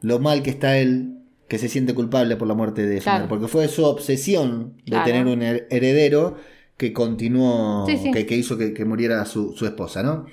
[0.00, 1.18] Lo mal que está él,
[1.48, 3.18] que se siente culpable por la muerte de su Claro.
[3.20, 5.04] madre, porque fue su obsesión de Claro.
[5.04, 6.36] tener un her- heredero
[6.76, 8.10] que continuó, Sí, sí.
[8.10, 10.26] Que, que hizo que, que muriera su, su esposa, ¿no?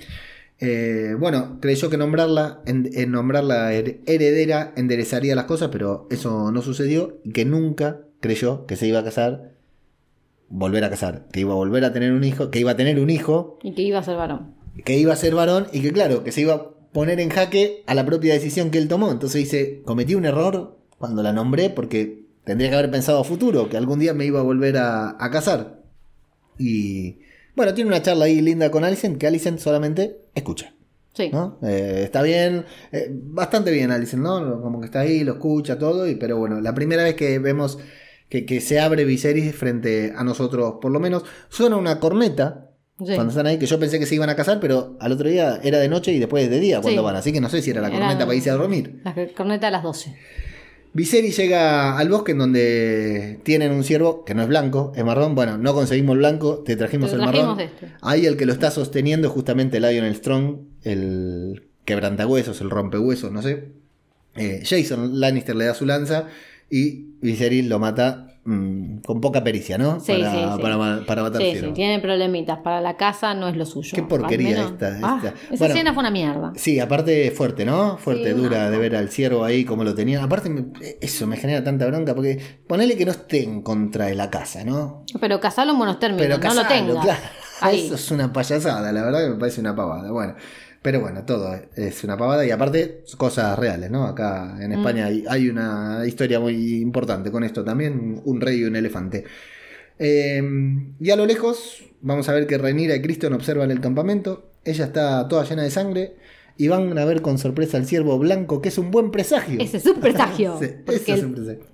[0.61, 6.51] Eh, bueno, creyó que nombrarla, en, en nombrarla her- heredera enderezaría las cosas, pero eso
[6.51, 9.53] no sucedió y que nunca creyó que se iba a casar,
[10.49, 12.99] volver a casar, que iba a volver a tener un hijo, que iba a tener
[12.99, 14.55] un hijo, Y que iba a ser varón.
[14.83, 17.83] que iba a ser varón y que claro, que se iba a poner en jaque
[17.85, 19.11] a la propia decisión que él tomó.
[19.11, 23.69] Entonces dice, cometí un error cuando la nombré porque tendría que haber pensado a futuro,
[23.69, 25.81] que algún día me iba a volver a, a casar.
[26.57, 27.19] Y
[27.55, 30.73] bueno, tiene una charla ahí linda con Alicent, que Alicent solamente escucha.
[31.13, 31.29] Sí.
[31.33, 31.57] ¿no?
[31.63, 34.61] Eh, está bien, eh, bastante bien Alicent, ¿no?
[34.61, 37.77] Como que está ahí, lo escucha todo, y, pero bueno, la primera vez que vemos
[38.29, 42.65] que, que se abre Viserys frente a nosotros, por lo menos, suena una corneta.
[42.99, 43.13] Sí.
[43.15, 45.59] Cuando están ahí, que yo pensé que se iban a casar, pero al otro día
[45.63, 47.05] era de noche y después de día cuando Sí.
[47.05, 47.15] van.
[47.15, 49.01] Así que no sé si era la Era- corneta para irse a dormir.
[49.05, 50.15] La corneta a las 12.
[50.91, 55.35] Viserys llega al bosque en donde tienen un ciervo que no es blanco, es marrón.
[55.35, 57.59] Bueno, no conseguimos el blanco, te trajimos Te el marrón.
[57.59, 57.87] este.
[58.01, 63.41] Ahí el que lo está sosteniendo es justamente Lionel Strong, el quebrantahuesos, el rompehuesos, no
[63.41, 63.69] sé.
[64.35, 66.25] Eh, Jason Lannister le da su lanza
[66.69, 69.99] y Viserys lo mata mm, con poca pericia, ¿no?
[69.99, 70.61] Sí, para, sí, sí.
[70.61, 71.67] para para matar Sí, ciervo.
[71.69, 72.59] sí, tiene problemitas.
[72.63, 73.91] Para la casa no es lo suyo.
[73.93, 75.29] Qué porquería menos- esta, Ah, esta.
[75.29, 75.73] Esa Bueno.
[75.73, 76.53] escena fue una mierda.
[76.55, 77.97] Sí, aparte fuerte, ¿no?
[77.97, 78.71] Fuerte, dura no.
[78.71, 80.23] de ver al ciervo ahí como lo tenían.
[80.23, 80.65] Aparte, me-
[81.01, 84.63] eso me genera tanta bronca porque ponele que no esté en contra de la casa,
[84.63, 85.03] ¿no?
[85.19, 87.01] Pero casalo en buenos términos, Pero no lo casalo, tenga.
[87.01, 87.19] claro.
[87.73, 90.09] Eso es una payasada, la verdad que me parece una pavada.
[90.11, 90.35] Bueno,
[90.81, 94.05] pero bueno, todo es una pavada y aparte cosas reales, ¿no?
[94.05, 94.73] Acá en Mm.
[94.73, 99.25] España hay, hay una historia muy importante con esto también, un rey y un elefante.
[99.97, 100.41] Eh,
[100.99, 104.51] y a lo lejos vamos a ver que Rhaenyra y Criston observan el campamento.
[104.63, 106.15] Ella está toda llena de sangre
[106.57, 109.59] y van a ver con sorpresa al ciervo blanco, que es un buen presagio.
[109.61, 110.57] Ese es un presagio.
[110.59, 111.65] Sí, ese es un presagio.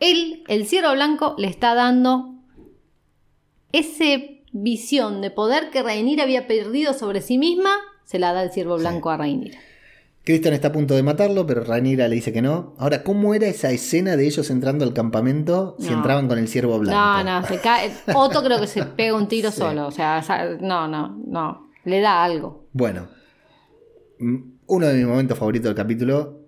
[0.00, 2.34] él, el ciervo blanco, le está dando
[3.72, 7.74] ese visión de poder que Rhaenyra había perdido sobre sí misma,
[8.04, 9.58] se la da el ciervo blanco a Rhaenyra.
[10.24, 12.74] Criston está a punto de matarlo, pero Rhaenyra le dice que no.
[12.78, 15.96] Ahora, ¿cómo era esa escena de ellos entrando al campamento si No.
[15.96, 16.96] entraban con el ciervo blanco?
[16.96, 17.90] No, no, se cae.
[18.14, 19.58] Otto creo que se pega un tiro Sí.
[19.58, 19.86] solo.
[19.88, 20.22] O sea,
[20.60, 21.70] no, no, no.
[21.84, 22.66] Le da algo.
[22.72, 23.08] Bueno,
[24.66, 26.40] uno de mis momentos favoritos del capítulo,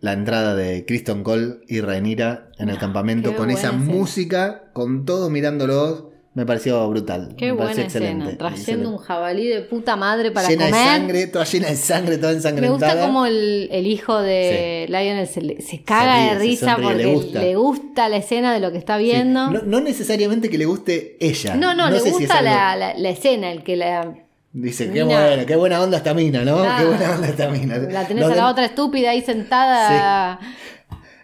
[0.00, 3.84] la entrada de Kristen Cole y Rhaenyra en el campamento Ah, qué con esa escena.
[3.84, 7.34] música, con todos mirándolos, me pareció brutal.
[7.36, 8.36] Qué me buena escena.
[8.38, 10.80] Trayendo un jabalí de puta madre para llena comer.
[10.80, 12.92] de sangre, toda llena de sangre, toda Me ensangrentada.
[12.94, 16.84] gusta como el, el hijo de Lionel se, le- se caga ríe, de risa sonríe,
[16.84, 17.40] porque le gusta.
[17.40, 19.04] le gusta la escena de lo que está Sí.
[19.04, 19.50] viendo.
[19.50, 21.56] No, no necesariamente que le guste ella.
[21.56, 24.14] No, no, le si gusta la, la- la escena, el que la,
[24.52, 26.58] Dice, qué buena, qué buena onda esta mina, ¿no?
[26.58, 26.78] Claro.
[26.90, 27.76] Qué buena onda esta mina.
[27.78, 30.40] la tenés Los a la otra estúpida ahí sentada.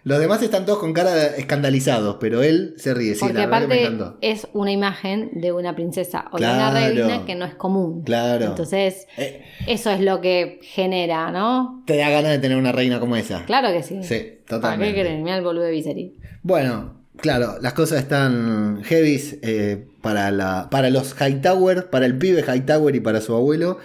[0.07, 3.13] Los demás están todos con cara escandalizados, pero él se ríe.
[3.13, 4.17] Sí, porque la me aparte encantó.
[4.21, 8.03] es una imagen de una princesa o de una reina que no es común.
[8.03, 8.45] Claro.
[8.45, 11.83] Entonces, Eh, eso es lo que genera, ¿no?
[11.85, 13.43] te da ganas de tener una reina como esa.
[13.45, 13.99] Claro que sí.
[14.01, 15.17] Sí, ¿Para qué totalmente.
[15.17, 16.11] Mira el boludo de Viserys.
[16.41, 22.43] Bueno, claro, las cosas están heavies eh, para, la, para los Hightower, para el pibe
[22.47, 23.77] Hightower y para su abuelo,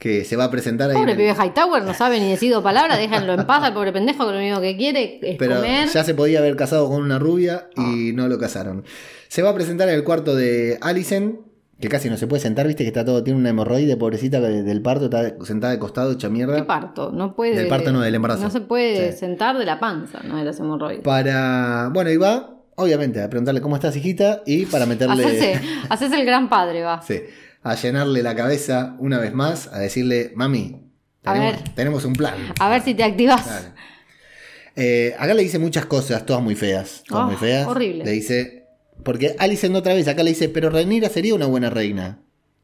[0.00, 0.96] que se va a presentar ahí.
[0.96, 4.26] Pobre pibe Hightower, no sabe ni decir dos palabras, déjenlo en paz al pobre pendejo
[4.26, 5.88] que lo único que quiere es Pero comer.
[5.88, 8.82] ya se podía haber casado con una rubia y no lo casaron.
[9.28, 11.36] Se va a presentar en el cuarto de Alicent,
[11.78, 14.62] que casi no se puede sentar, viste que está todo, tiene una hemorroide, pobrecita de-
[14.62, 16.56] del parto, está sentada de costado, hecha mierda.
[16.56, 17.10] ¿Qué parto?
[17.12, 17.54] No puede.
[17.56, 18.42] Del parto no, del embarazo.
[18.42, 19.18] No se puede Sí.
[19.18, 21.02] sentar de la panza, no de las hemorroides.
[21.02, 21.90] Para.
[21.92, 25.24] Bueno, y va, obviamente, a preguntarle cómo estás, hijita, y para meterle.
[25.24, 27.00] Hacerse, hacerse el gran padre, va.
[27.02, 27.20] Sí,
[27.62, 30.82] a llenarle la cabeza una vez más, a decirle, mami,
[31.24, 31.74] A tenemos, ver.
[31.74, 32.34] tenemos un plan.
[32.58, 33.66] A ver si te activas.
[34.76, 37.02] Eh, acá le dice muchas cosas, todas muy feas.
[37.06, 37.66] Todas Ah, muy feas.
[37.66, 38.04] horrible.
[38.04, 38.56] Le dice.
[39.04, 42.20] Porque Alicent otra vez acá le dice, pero Rhaenyra sería una buena reina.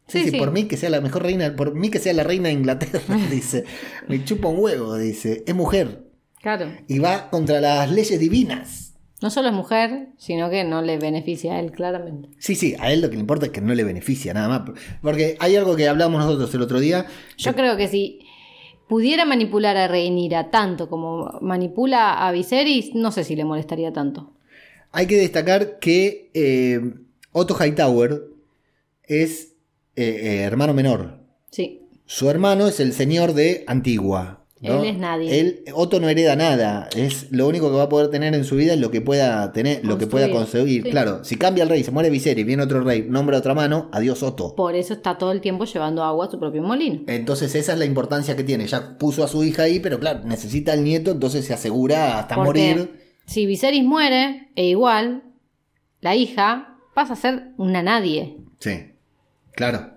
[0.06, 0.38] Sí, sí, sí.
[0.38, 3.00] por mí que sea la mejor reina, por mí que sea la reina de Inglaterra,
[3.30, 3.64] dice.
[4.08, 5.42] Me chupa un huevo, dice.
[5.46, 6.04] Es mujer.
[6.40, 6.70] Claro.
[6.86, 8.94] Y va contra las leyes divinas.
[9.22, 12.28] No solo es mujer, sino que no le beneficia a él, claramente.
[12.38, 14.78] Sí, sí, a él lo que le importa es que no le beneficia nada más.
[15.00, 17.06] Porque hay algo que hablamos nosotros el otro día.
[17.38, 18.20] Yo creo que si
[18.88, 24.34] pudiera manipular a Rhaenyra tanto como manipula a Viserys, no sé si le molestaría tanto.
[24.92, 26.80] Hay que destacar que eh,
[27.32, 28.22] Otto Hightower
[29.02, 29.54] es
[29.96, 31.20] eh, eh, hermano menor.
[31.50, 31.82] Sí.
[32.04, 34.45] Su hermano es el señor de Antigua.
[34.66, 34.82] ¿No?
[34.82, 35.40] Él es nadie.
[35.40, 36.88] Él- Otto no hereda nada.
[36.96, 39.52] Es lo único que va a poder tener en su vida es lo que pueda
[39.52, 40.82] tener, lo que pueda conseguir.
[40.82, 40.90] Sí.
[40.90, 44.22] Claro, si cambia el rey, se muere Viserys, viene otro rey, nombra otra mano, adiós
[44.22, 44.54] Otto.
[44.54, 47.00] Por eso está todo el tiempo llevando agua a su propio molino.
[47.06, 48.66] Entonces esa es la importancia que tiene.
[48.66, 52.34] Ya puso a su hija ahí, pero claro, necesita al nieto, entonces se asegura hasta
[52.34, 53.00] Porque morir.
[53.26, 55.22] si Viserys muere, e igual,
[56.00, 58.36] la hija pasa a ser una nadie.
[58.58, 58.92] Sí,
[59.52, 59.90] claro.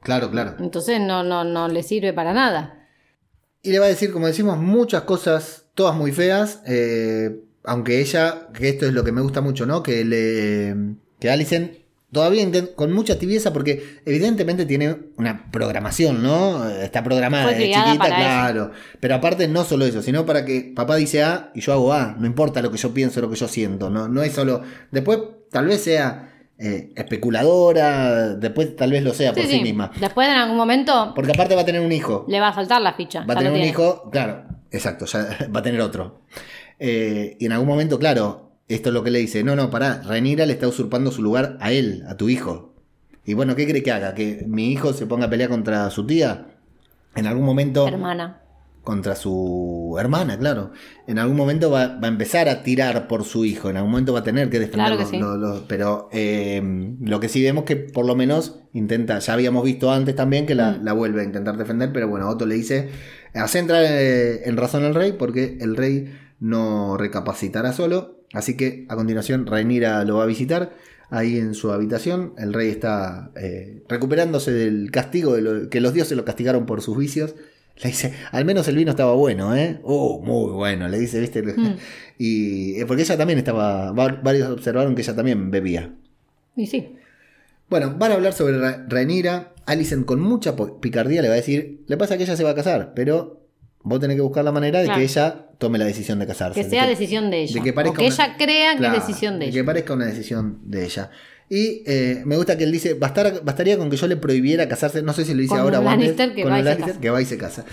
[0.00, 0.56] Claro, claro.
[0.58, 2.81] Entonces no, no, no le sirve para nada.
[3.62, 6.60] Y le va a decir, como decimos, muchas cosas, todas muy feas.
[6.66, 9.82] eh, aunque ella, que esto es lo que me gusta mucho, ¿no?
[9.82, 10.96] Que le.
[11.20, 11.82] Que Alicent
[12.12, 16.68] todavía con mucha tibieza, porque evidentemente tiene una programación, ¿no?
[16.68, 18.14] Está programada desde chiquita, eso.
[18.16, 18.70] claro.
[19.00, 22.14] Pero aparte, no solo eso, sino para que papá dice A y yo hago A.
[22.18, 23.88] No importa lo que yo pienso, lo que yo siento.
[23.88, 24.62] No, no es solo.
[24.90, 26.31] Después, tal vez sea
[26.62, 29.90] eh, especuladora, después tal vez lo sea por sí, misma.
[29.98, 32.24] Después en algún momento Porque aparte va a tener un hijo.
[32.28, 33.24] le va a saltar la ficha.
[33.28, 36.20] Va a tener un hijo, claro, exacto, ya va a tener otro.
[36.78, 40.02] Eh, y en algún momento, claro, esto es lo que le dice, no, no, pará,
[40.04, 42.74] Renira le está usurpando su lugar a él, a tu hijo.
[43.24, 44.14] Y bueno, ¿qué cree que haga?
[44.14, 46.46] ¿Que mi hijo se ponga a pelear contra su tía?
[47.14, 47.86] En algún momento...
[47.88, 48.41] Hermana.
[48.82, 50.72] Contra su hermana, claro.
[51.06, 53.70] En algún momento va, va a empezar a tirar por su hijo.
[53.70, 54.96] En algún momento va a tener que defenderlo.
[54.96, 55.20] Claro que sí.
[55.22, 56.60] lo- lo- pero eh,
[57.00, 59.20] lo que sí vemos que por lo menos intenta.
[59.20, 60.84] Ya habíamos visto antes también que la, Mm.
[60.84, 61.92] la vuelve a intentar defender.
[61.92, 62.88] Pero bueno, Otto le dice:
[63.34, 68.24] Hace entrar eh, en razón al rey porque el rey no recapacitará solo.
[68.32, 70.72] Así que a continuación, Rhaenyra lo va a visitar.
[71.08, 75.92] Ahí en su habitación, el rey está eh, recuperándose del castigo de lo- que los
[75.94, 77.36] dioses lo castigaron por sus vicios.
[77.76, 79.80] Le dice, al menos el vino estaba bueno, ¿eh?
[79.82, 81.42] Oh, muy bueno, le dice, ¿viste?
[81.42, 81.76] Mm.
[82.18, 85.92] Y eh, porque ella también estaba, va- varios observaron que ella también bebía.
[86.54, 86.94] Y sí.
[87.68, 89.54] Bueno, van a hablar sobre Rhaenyra.
[89.64, 92.54] Alicent con mucha picardía le va a decir, le pasa que ella se va a
[92.54, 93.46] casar, pero
[93.82, 96.60] vos tenés que buscar la manera de que ella tome la decisión de casarse.
[96.62, 97.62] Que sea decisión de ella.
[97.62, 99.54] que o que ella crea que es decisión de, ella.
[99.54, 101.10] Que parezca una decisión de ella.
[101.54, 105.12] Y eh, me gusta que él dice, bastaría con que yo le prohibiera casarse, no
[105.12, 107.36] sé si lo dice ahora o antes, que, con va Lannister, que va y se
[107.36, 107.66] casa.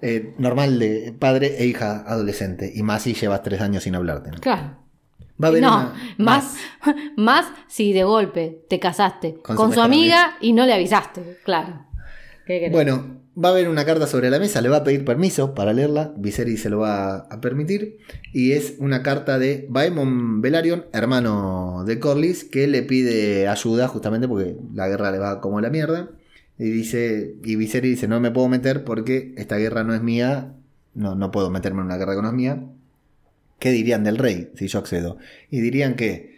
[0.00, 2.72] Eh, normal de padre e hija adolescente.
[2.74, 4.30] Y más si llevas tres años sin hablarte.
[4.40, 4.78] Claro.
[5.42, 6.56] Va a haber no, más,
[7.18, 11.84] más si de golpe te casaste con, su amiga y no le avisaste, claro.
[12.70, 15.72] bueno, va a haber una carta sobre la mesa, le va a pedir permiso para
[15.72, 17.98] leerla, Viserys se lo va a permitir,
[18.32, 24.26] y es una carta de Baemon Velaryon, hermano de Corlys, que le pide ayuda justamente
[24.26, 26.10] porque la guerra le va como la mierda,
[26.58, 30.54] y dice, y Viserys dice, no me puedo meter porque esta guerra no es mía,
[30.94, 32.64] no, no puedo meterme en una guerra que no es mía,
[33.60, 35.18] ¿qué dirían del rey si yo accedo?
[35.50, 36.37] Y dirían que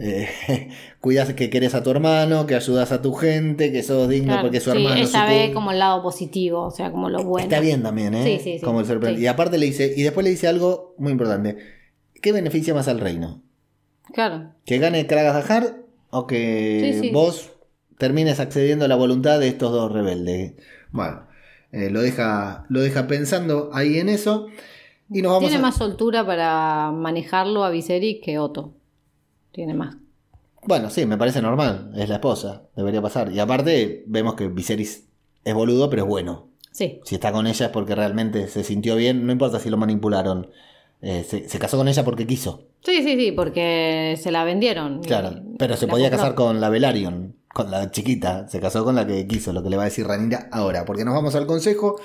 [0.00, 0.68] eh,
[1.00, 4.60] cuidas que querés a tu hermano, que ayudas a tu gente, que sos digno porque
[4.60, 4.96] su hermano.
[4.96, 7.44] Ella ve como el lado positivo, o sea, como lo bueno.
[7.44, 8.24] Está bien también, ¿eh?
[8.24, 11.56] Sí, sí, como el Y aparte le dice, y después le dice algo muy importante.
[12.20, 13.42] ¿Qué beneficia más al reino?
[14.12, 14.52] Claro.
[14.64, 15.76] ¿Que gane Kragazahar
[16.10, 17.50] o que vos
[17.98, 20.54] termines accediendo a la voluntad de estos dos rebeldes?
[20.90, 21.26] Bueno,
[21.70, 24.48] eh, lo, deja, lo deja pensando ahí en eso.
[25.10, 28.74] Tiene más soltura para manejarlo a Viserys que Otto.
[29.58, 29.96] Tiene más.
[30.62, 31.90] Bueno, sí, me parece normal.
[31.96, 32.62] Es la esposa.
[32.76, 33.32] Debería pasar.
[33.32, 35.08] Y aparte, vemos que Viserys
[35.42, 36.50] es boludo, pero es bueno.
[36.70, 37.00] Sí.
[37.02, 39.26] Si está con ella es porque realmente se sintió bien.
[39.26, 40.48] No importa si lo manipularon.
[41.02, 42.68] Eh, se, casó con ella porque quiso.
[42.84, 45.02] Sí, sí, sí, porque se la vendieron.
[45.02, 48.46] Claro, pero se podía casar con la Velaryon, con la chiquita.
[48.46, 50.84] Se casó con la que quiso, lo que le va a decir Ranira ahora.
[50.84, 51.96] Porque nos vamos al consejo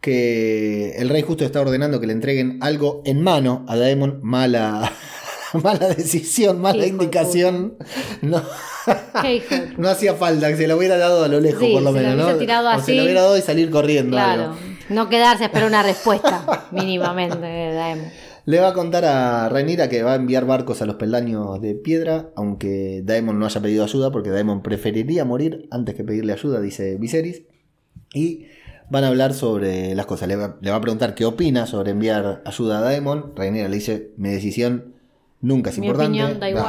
[0.00, 4.18] que el rey justo está ordenando que le entreguen algo en mano a Daemon.
[4.24, 4.92] Mala,
[5.62, 7.76] mala decisión, mala indicación.
[8.22, 8.42] No,
[9.78, 12.16] no hacía falta que se lo hubiera dado a lo lejos, por lo menos.
[12.16, 12.26] ¿no?
[12.26, 14.16] o se lo hubiera dado y salir corriendo.
[14.16, 14.56] Claro,
[14.88, 18.08] no quedarse a esperar una respuesta, mínimamente, Daemon.
[18.46, 21.74] Le va a contar a Rhaenyra que va a enviar barcos a los peldaños de
[21.74, 26.60] piedra, aunque Daemon no haya pedido ayuda, porque Daemon preferiría morir antes que pedirle ayuda,
[26.60, 27.44] dice Viserys.
[28.12, 28.46] Y
[28.90, 30.28] van a hablar sobre las cosas.
[30.28, 33.32] Le va, a preguntar qué opina sobre enviar ayuda a Daemon.
[33.34, 34.93] Rhaenyra le dice, mi decisión
[35.44, 36.10] nunca es importante.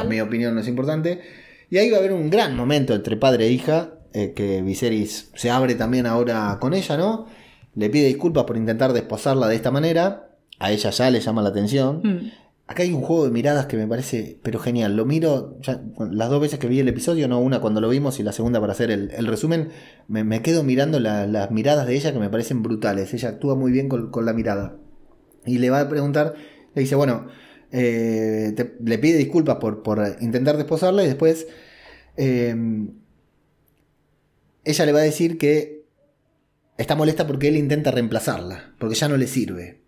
[0.08, 1.22] mi opinión no es importante.
[1.70, 5.32] Y ahí va a haber un gran momento entre padre e hija, eh, que Viserys
[5.34, 7.26] se abre también ahora con ella, ¿no?
[7.74, 10.30] Le pide disculpas por intentar desposarla de esta manera.
[10.60, 12.02] A ella ya le llama la atención.
[12.04, 12.32] Mm.
[12.68, 14.96] Acá hay un juego de miradas que me parece, pero genial.
[14.96, 15.60] Lo miro
[16.00, 18.60] las dos veces que vi el episodio, no una cuando lo vimos y la segunda
[18.60, 19.70] para hacer el, resumen.
[20.08, 23.14] Me, quedo mirando las miradas de ella que me parecen brutales.
[23.14, 24.78] Ella actúa muy bien con, la mirada.
[25.46, 26.34] Y le va a preguntar,
[26.74, 27.28] le dice, bueno,
[27.78, 31.46] eh, le pide disculpas por, intentar desposarla y después
[32.16, 32.94] em,
[34.64, 35.84] ella le va a decir que
[36.78, 39.82] está molesta porque él intenta reemplazarla, porque ya no le sirve.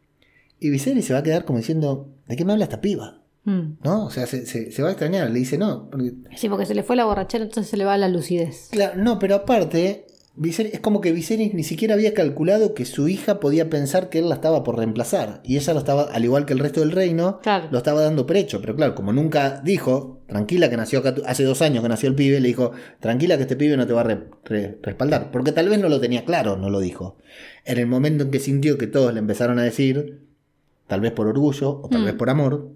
[0.59, 3.21] Y Viserys se va a quedar como diciendo, ¿de qué me habla esta piba?
[3.45, 3.77] Mm.
[3.85, 4.07] ¿No?
[4.07, 5.31] O sea, se, va a extrañar.
[5.31, 5.89] Le dice, no.
[6.35, 8.67] Sí, porque se le fue la borrachera, entonces se le va la lucidez.
[8.71, 10.07] Claro, no, pero aparte,
[10.43, 14.29] es como que Viserys ni siquiera había calculado que su hija podía pensar que él
[14.29, 15.41] la estaba por reemplazar.
[15.43, 17.39] Y ella lo estaba, al igual que el resto del reino,
[17.71, 18.61] lo estaba dando precho.
[18.61, 22.15] Pero claro, como nunca dijo, tranquila que nació acá, hace dos años que nació el
[22.15, 24.17] pibe, le dijo, tranquila que este pibe no te va a
[24.79, 25.31] respaldar.
[25.31, 27.17] Porque tal vez no lo tenía claro, no lo dijo.
[27.65, 30.21] En el momento en que sintió que todos le empezaron a decir,
[30.85, 32.17] tal vez por orgullo o tal vez mm.
[32.17, 32.73] por amor,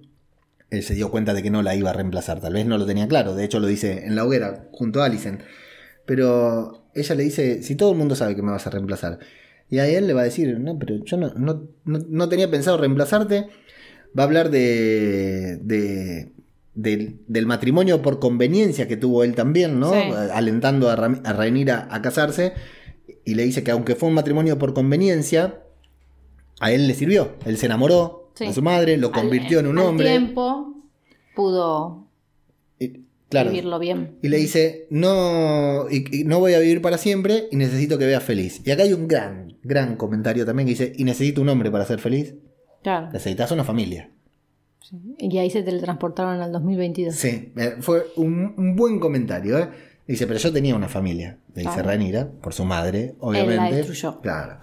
[0.71, 2.39] él se dio cuenta de que no la iba a reemplazar.
[2.39, 5.05] Tal vez no lo tenía claro, de hecho lo dice en la hoguera junto a
[5.05, 5.41] Alicent.
[6.05, 9.19] Pero ella le dice, si todo el mundo sabe que me vas a reemplazar.
[9.69, 11.31] Y a él le va a decir, no, pero yo no,
[11.85, 13.47] no, tenía pensado reemplazarte.
[14.17, 16.33] Va a hablar de, de,
[16.73, 19.93] del matrimonio por conveniencia que tuvo él también, ¿no?
[19.93, 22.53] Alentando a, a a casarse.
[23.23, 25.61] Y le dice que aunque fue un matrimonio por conveniencia,
[26.59, 27.35] a él le sirvió.
[27.45, 30.09] Él se enamoró de su madre, lo convirtió en un al hombre.
[30.09, 30.75] tiempo
[31.35, 32.07] pudo
[33.31, 34.17] vivirlo bien.
[34.21, 38.23] Y le dice, no, y, no voy a vivir para siempre y necesito que veas
[38.23, 38.61] feliz.
[38.65, 41.85] Y acá hay un gran, gran comentario también que dice, y necesito un hombre para
[41.85, 42.35] ser feliz.
[42.83, 43.09] Claro.
[43.11, 44.11] Necesitas una familia.
[45.17, 47.15] Y ahí se teletransportaron al 2022.
[47.15, 49.57] Sí, eh, fue un, buen comentario.
[49.57, 49.69] ¿eh?
[50.07, 53.79] Dice, pero yo tenía una familia, le dice Ranira, por su madre, obviamente.
[53.79, 54.59] Él la Claro.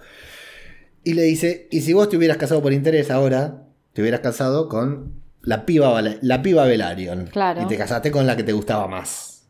[1.03, 3.63] Y le dice, y si vos te hubieras casado por interés ahora,
[3.93, 5.13] te hubieras casado con
[5.49, 7.27] la piba, la piba Velaryon.
[7.27, 7.61] Claro.
[7.63, 9.47] Y te casaste con la que te gustaba más.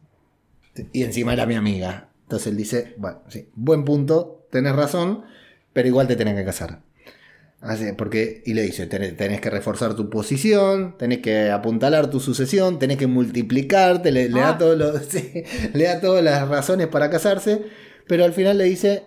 [0.93, 2.09] Y encima era mi amiga.
[2.23, 5.23] Entonces él dice, bueno, sí, buen punto, tenés razón,
[5.73, 6.81] pero igual te tenés que casar.
[7.61, 12.21] Así, porque, y le dice, tenés, tenés que reforzar tu posición, tenés que apuntalar tu
[12.21, 14.57] sucesión, tenés que multiplicarte, le, le da Ah.
[14.57, 15.43] todo lo- sí,
[15.73, 17.63] le da todas las razones para casarse,
[18.07, 19.03] pero al final le dice,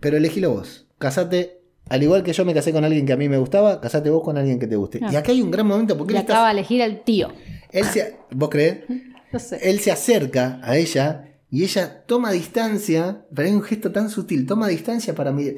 [0.00, 3.28] pero elegilo vos, casate, al igual que yo me casé con alguien que a mí
[3.28, 5.00] me gustaba, casate vos con alguien que te guste.
[5.10, 7.28] Y acá hay un gran momento porque Le él, está- acaba de elegir al tío.
[7.70, 8.78] él se, ¿vos crees?
[9.32, 9.58] No sé.
[9.68, 14.46] Él se acerca a ella y ella toma distancia, pero hay un gesto tan sutil,
[14.46, 15.56] toma distancia para mirar,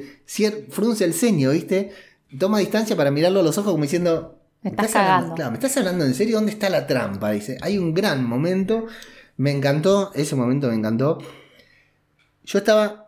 [0.69, 1.91] frunce el ceño, ¿viste?
[2.39, 4.39] Toma distancia para mirarlo a los ojos como diciendo...
[4.63, 5.35] Me estás hablando, cagando".
[5.35, 6.37] claro, ¿me estás hablando en serio?
[6.37, 7.29] ¿Dónde está la trampa?
[7.31, 8.87] Dice, hay un gran momento,
[9.37, 11.19] me encantó, ese momento me encantó.
[12.45, 13.06] Yo estaba...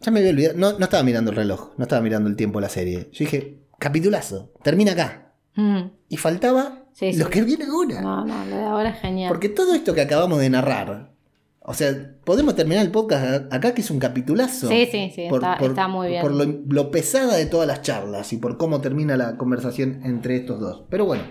[0.00, 2.58] Ya me había olvidado, no, no estaba mirando el reloj, no estaba mirando el tiempo
[2.58, 3.08] de la serie.
[3.12, 5.32] Yo dije, capitulazo, termina acá.
[5.56, 5.90] Mm.
[6.08, 8.00] Y faltaba Sí, que viene ahora.
[8.00, 9.28] No, no, lo de ahora es genial.
[9.28, 11.12] Porque todo esto que acabamos de narrar,
[11.60, 11.92] o sea,
[12.24, 14.68] podemos terminar el podcast acá que es un capitulazo.
[14.68, 16.22] Sí, sí, sí, está- está muy bien.
[16.22, 20.36] Por lo, lo pesada de todas las charlas y por cómo termina la conversación entre
[20.36, 20.84] estos dos.
[20.90, 21.22] Pero bueno,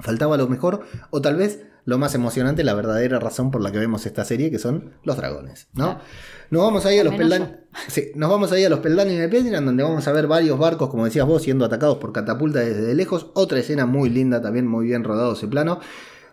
[0.00, 3.78] faltaba lo mejor, o tal vez lo más emocionante, la verdadera razón por la que
[3.78, 5.84] vemos esta serie, que son los dragones, ¿no?
[5.84, 6.00] Claro.
[6.50, 7.50] Nos vamos ahí a los peldaños.
[7.88, 10.88] Sí, nos vamos ahí a los peldaños de piedra, donde vamos a ver varios barcos,
[10.88, 13.30] como decías vos, siendo atacados por catapulta desde lejos.
[13.34, 15.80] Otra escena muy linda, también muy bien rodado ese plano.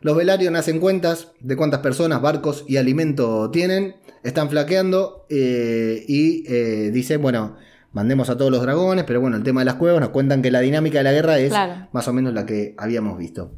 [0.02, 3.96] Los Velaryon hacen cuentas de cuántas personas, barcos y alimento tienen.
[4.24, 7.56] Están flaqueando eh, y eh, dicen, bueno,
[7.92, 10.52] mandemos a todos los dragones, pero bueno, el tema de las cuevas nos cuentan que
[10.52, 11.88] la dinámica de la guerra es Claro.
[11.92, 13.52] más o menos la que habíamos visto.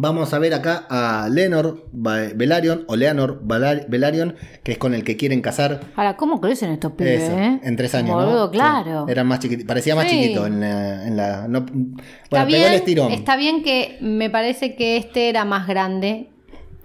[0.00, 5.02] Vamos a ver acá a Lenor Velaryon o Leonor Valar- Velaryon, que es con el
[5.02, 5.80] que quieren casar.
[5.96, 7.58] Ahora, ¿cómo crecen estos pibes, Eso, eh?
[7.64, 8.50] en tres años, Boludo, ¿no?
[8.52, 9.04] claro.
[9.06, 9.66] Sí, eran más chiquititos.
[9.66, 10.10] Parecía más Sí.
[10.22, 11.04] chiquito en la.
[11.06, 13.12] en la- no- bueno, está, pegó el bien, estirón.
[13.12, 16.28] está bien que me parece que este era más grande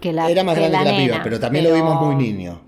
[0.00, 2.16] que la Era más que grande que la nena, piba, pero también lo vimos muy
[2.16, 2.62] niño.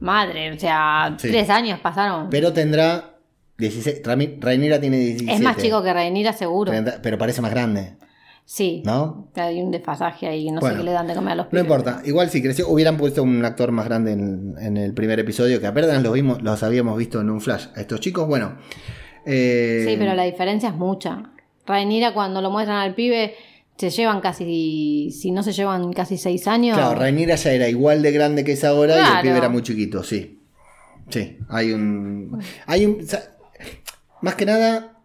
[0.00, 1.28] Madre, o sea, Sí.
[1.28, 2.28] tres años pasaron.
[2.28, 3.14] Pero tendrá
[3.56, 4.02] 16.
[4.04, 5.32] Rami- Rhaenyra tiene 17.
[5.36, 6.70] es más chico que Rhaenyra, seguro.
[6.70, 7.94] 30, pero parece más grande,
[8.46, 8.82] Sí.
[8.84, 9.30] ¿no?
[9.36, 11.50] Hay un desfasaje ahí, no Bueno, sé qué le dan de comer a los No
[11.50, 11.64] pibes.
[11.64, 15.60] importa, igual si creció, hubieran puesto un actor más grande en, en el primer episodio,
[15.60, 17.66] que apenas los vimos, los habíamos visto en un flash.
[17.74, 18.58] A estos chicos, bueno.
[19.24, 21.22] eh, Sí, pero la diferencia es mucha.
[21.66, 23.34] Rhaenyra cuando lo muestran al pibe
[23.78, 26.76] se llevan casi, si no se llevan casi seis años.
[26.76, 29.62] Claro, Rhaenyra ya era igual de grande que es ahora y el pibe era muy
[29.62, 30.42] chiquito, sí.
[31.08, 32.40] Sí, hay un.
[32.66, 32.98] Hay un.
[34.20, 34.98] Más que nada,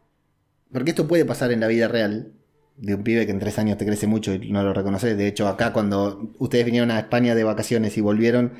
[0.71, 2.33] porque esto puede pasar en la vida real.
[2.79, 5.17] De un pibe que en tres años te crece mucho y no lo reconoces.
[5.17, 8.53] De hecho, acá cuando ustedes vinieron a España de vacaciones y volvieron,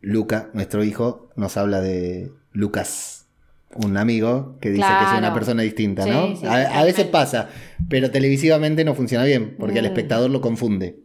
[0.00, 3.26] Luca, nuestro hijo, nos habla de Lucas,
[3.74, 6.36] un amigo que dice que es una persona distinta, Sí, ¿no?
[6.36, 7.48] sí, a, a veces pasa,
[7.88, 9.88] pero televisivamente no funciona bien, porque al Mm.
[9.88, 11.00] espectador lo confunde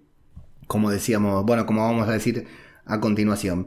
[0.67, 2.45] como decíamos, bueno, como vamos a decir
[2.85, 3.65] a continuación.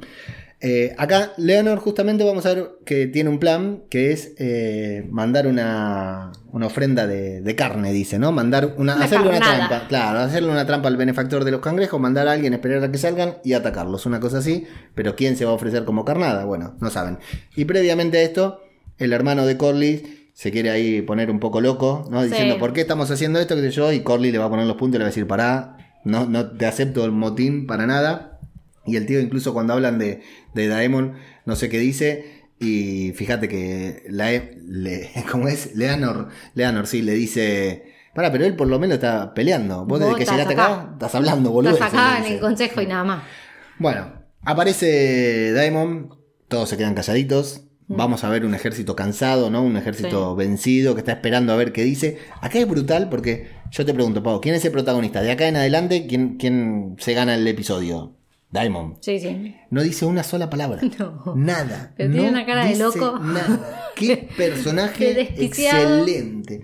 [0.64, 5.48] Eh, acá, Leonor, justamente vamos a ver que tiene un plan que es eh, mandar
[5.48, 8.30] una, una ofrenda de, de carne, dice, ¿no?
[8.30, 12.00] Mandar una, Una hacerle una trampa, claro, hacerle una trampa al benefactor de los cangrejos,
[12.00, 14.64] mandar a alguien, esperar a que salgan y atacarlos, una cosa así.
[14.94, 16.44] Pero ¿quién se va a ofrecer como carnada?
[16.44, 17.18] Bueno, no saben.
[17.56, 18.60] Y previamente a esto,
[18.98, 22.22] el hermano de Corley se quiere ahí poner un poco loco, ¿no?
[22.22, 22.28] Sí.
[22.28, 23.56] Diciendo, ¿por qué estamos haciendo esto?
[23.56, 23.90] ¿Qué sé yo?
[23.90, 26.26] Y Corley le va a poner los puntos y le va a decir, pará, no,
[26.26, 28.31] no te acepto el motín para nada.
[28.86, 30.22] Y el tío incluso cuando hablan de,
[30.54, 31.14] de Daemon,
[31.44, 32.42] no sé qué dice.
[32.58, 35.74] Y fíjate que la, E- le, ¿cómo es?
[35.74, 39.84] Leanor, Leanor sí, le dice, pará, pero él por lo menos está peleando.
[39.84, 40.66] Vos, desde que llegaste acá.
[40.66, 41.72] acá, estás hablando, boludo.
[41.74, 43.22] Estás acá en el consejo y nada más.
[43.78, 44.12] Bueno,
[44.44, 46.16] aparece Daemon,
[46.48, 47.62] todos se quedan calladitos.
[47.88, 47.96] Mm.
[47.96, 49.62] Vamos a ver un ejército cansado, ¿no?
[49.62, 52.18] Un ejército vencido que está esperando a ver qué dice.
[52.40, 55.20] Acá es brutal porque yo te pregunto, Pau, ¿quién es el protagonista?
[55.20, 58.16] De acá en adelante, ¿quién, quién se gana el episodio?
[58.52, 58.98] Daemon.
[59.00, 59.56] Sí, sí.
[59.70, 60.80] No dice una sola palabra.
[60.98, 61.34] No.
[61.34, 61.92] Nada.
[61.96, 63.18] Pero tiene No una cara de loco.
[63.18, 63.90] Nada.
[63.96, 66.62] Qué personaje Qué excelente.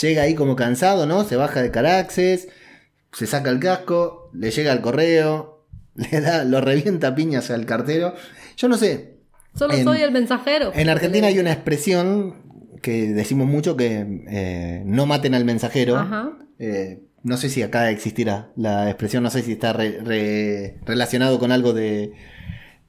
[0.00, 1.24] Llega ahí como cansado, ¿no?
[1.24, 2.48] Se baja de Caraxes,
[3.12, 5.64] se saca el casco, le llega el correo,
[5.94, 8.14] le da, lo revienta a piñas al cartero.
[8.56, 9.18] Yo no sé.
[9.54, 10.72] Solo En- soy el mensajero.
[10.74, 15.96] En Argentina hay una expresión que decimos mucho que eh, no maten al mensajero.
[15.96, 16.30] Ajá.
[16.60, 21.38] Eh, no sé si acá existirá la expresión, no sé si está re- re- relacionado
[21.38, 22.12] con algo de,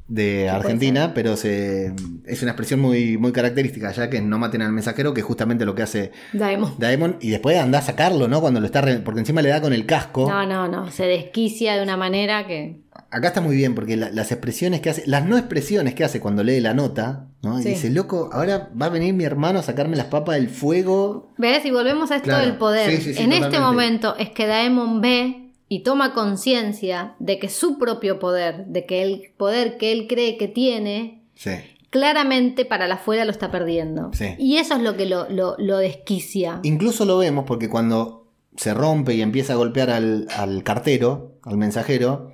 [0.10, 1.94] de Argentina, pero se,
[2.26, 5.66] es una expresión muy, muy característica, ya que no maten al mensajero, que es justamente
[5.66, 6.74] lo que hace Daemon.
[6.80, 8.42] Daemon, y después anda a sacarlo, ¿no?
[8.42, 10.28] Cuando lo está, re- porque encima le da con el casco.
[10.30, 10.92] No, no, no.
[10.92, 12.82] Se desquicia de una manera que.
[13.12, 16.20] Acá está muy bien, porque la- las expresiones que hace, las no expresiones que hace
[16.20, 17.60] cuando lee la nota, ¿no?
[17.60, 17.70] Y Sí.
[17.70, 21.32] dice, loco, ahora va a venir mi hermano a sacarme las papas del fuego.
[21.38, 21.66] ¿Ves?
[21.66, 22.46] Y volvemos a esto Claro.
[22.46, 22.90] del poder.
[22.92, 27.48] Sí, sí, sí, en este momento es que Daemon ve y toma conciencia de que
[27.48, 31.52] su propio poder, de que el poder que él cree que tiene, Sí.
[31.90, 34.12] claramente para la afuera lo está perdiendo.
[34.14, 34.36] Sí.
[34.38, 36.60] Y eso es lo que lo, lo, lo desquicia.
[36.64, 38.26] Incluso lo vemos porque cuando
[38.58, 42.32] se rompe y empieza a golpear al, al cartero, al mensajero,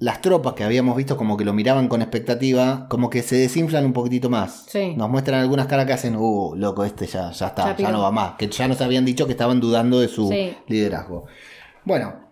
[0.00, 3.84] las tropas que habíamos visto como que lo miraban con expectativa, como que se desinflan
[3.86, 4.64] un poquitito más.
[4.68, 4.94] Sí.
[4.96, 8.10] Nos muestran algunas caras que hacen, uh, loco, este ya, ya está, Ya no va
[8.10, 8.32] más.
[8.36, 10.54] Que ya nos habían dicho que estaban dudando de su Sí.
[10.66, 11.26] liderazgo.
[11.84, 12.25] Bueno,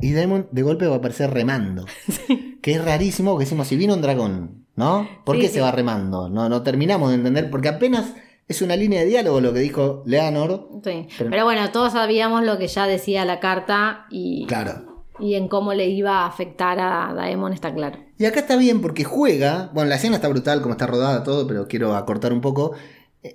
[0.00, 1.84] y Daemon de golpe va a aparecer remando.
[2.62, 5.08] Que es rarísimo, porque decimos, si vino un dragón, ¿no?
[5.24, 5.54] ¿Por Sí, qué sí.
[5.54, 6.28] se va remando?
[6.28, 8.12] No, no terminamos de entender, porque apenas
[8.48, 10.68] es una línea de diálogo lo que dijo Leonor.
[10.82, 11.06] Sí.
[11.16, 15.04] Pero- Pero, bueno, todos sabíamos lo que ya decía la carta y, Claro.
[15.20, 18.00] y en cómo le iba a afectar a Daemon está claro.
[18.18, 21.46] Y acá está bien porque juega, bueno, la escena está brutal, como está rodada todo,
[21.46, 22.72] pero quiero acortar un poco.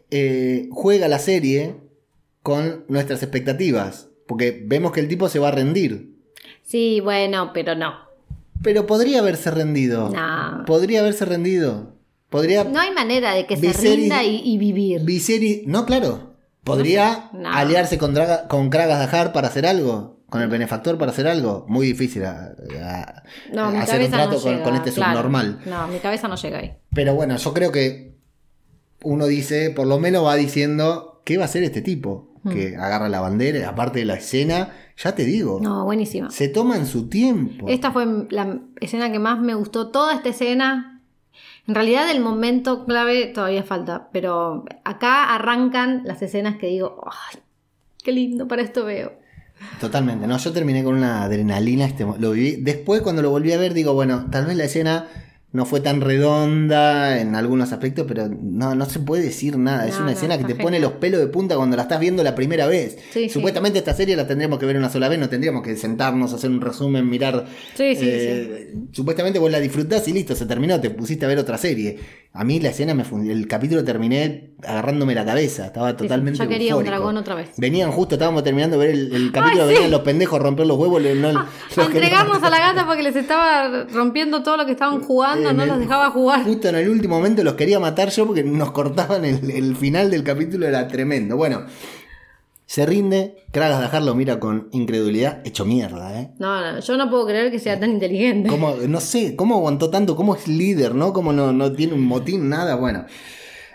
[0.10, 1.78] Eh, juega la serie
[2.44, 6.11] con nuestras expectativas, porque vemos que el tipo se va a rendir.
[6.72, 7.94] Sí, bueno, pero no.
[8.64, 10.10] Pero podría haberse rendido.
[10.10, 10.64] No.
[10.66, 11.96] Podría haberse rendido.
[12.30, 12.64] Podría.
[12.64, 15.02] No hay manera de que se rinda y, y vivir.
[15.02, 16.32] Viserys- No, claro.
[16.64, 17.50] Podría No.
[17.52, 20.20] aliarse con, Draga- con Kragas Dajar para hacer algo.
[20.30, 21.66] Con el benefactor para hacer algo.
[21.68, 25.12] Muy difícil a- a- No, mi hacer un cabeza trato no con, este claro.
[25.18, 25.60] subnormal.
[25.66, 26.72] No, mi cabeza no llega ahí.
[26.94, 28.16] Pero bueno, yo creo que
[29.04, 32.31] uno dice, por lo menos va diciendo, ¿qué va a hacer este tipo?
[32.50, 35.60] Que agarra la bandera, aparte de la escena, ya te digo.
[35.62, 36.32] No, buenísima.
[36.32, 37.68] se toman su tiempo.
[37.68, 39.90] Esta fue la escena que más me gustó.
[39.90, 41.02] Toda esta escena.
[41.68, 44.10] En realidad, el momento clave todavía falta.
[44.12, 47.40] Pero acá arrancan las escenas que digo, ¡ay!
[48.04, 48.48] ¡Qué lindo!
[48.48, 49.22] Para esto veo.
[49.80, 52.56] Totalmente, no, yo terminé con una adrenalina, este, lo viví.
[52.58, 55.08] Después cuando lo volví a ver, digo, bueno, tal vez la escena
[55.54, 59.86] no fue tan redonda en algunos aspectos, pero no, no se puede decir nada.
[59.86, 62.24] es una no, escena que te pone los pelos de punta cuando la estás viendo
[62.24, 62.98] la primera vez.
[63.12, 63.30] Sí, sí.
[63.30, 66.50] Supuestamente esta serie la tendríamos que ver una sola vez, no tendríamos que sentarnos, hacer
[66.50, 67.46] un resumen, mirar.
[67.76, 71.40] Sí, sí, eh, Supuestamente vos la disfrutás y listo, se terminó, te pusiste a ver
[71.40, 72.00] otra serie.
[72.34, 76.78] A mí la escena me el capítulo terminé agarrándome la cabeza, estaba totalmente ya quería
[76.78, 77.50] un dragón otra vez.
[77.58, 79.74] Venían justo, estábamos terminando de ver el, el capítulo, Ay, sí.
[79.74, 81.02] venían los pendejos a romper los huevos.
[81.02, 85.02] no- los que- Entregamos a la gata porque les estaba rompiendo todo lo que estaban
[85.02, 86.44] jugando, en no el- los dejaba jugar.
[86.46, 90.10] Justo en el último momento los quería matar yo porque nos cortaban el, el final
[90.10, 91.36] del capítulo, era tremendo.
[91.36, 91.64] Bueno,
[92.72, 96.32] se rinde, Kragas Dajar lo mira con incredulidad, hecho mierda, ¿eh?
[96.40, 98.50] No, no, yo no puedo creer que sea tan inteligente.
[98.50, 100.16] ¿Cómo, no sé, ¿cómo aguantó tanto?
[100.16, 101.12] ¿Cómo es líder, no?
[101.12, 102.76] ¿Cómo no, no tiene un motín, nada?
[102.76, 103.06] Bueno,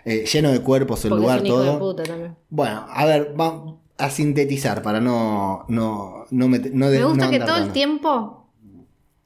[0.07, 1.79] eh, lleno de cuerpos el Porque lugar, es un hijo de todo.
[1.79, 2.37] puta también.
[2.49, 7.25] Bueno, a ver, vamos a sintetizar para no, no, no, met- no de- Me gusta
[7.27, 8.49] no que todo el tiempo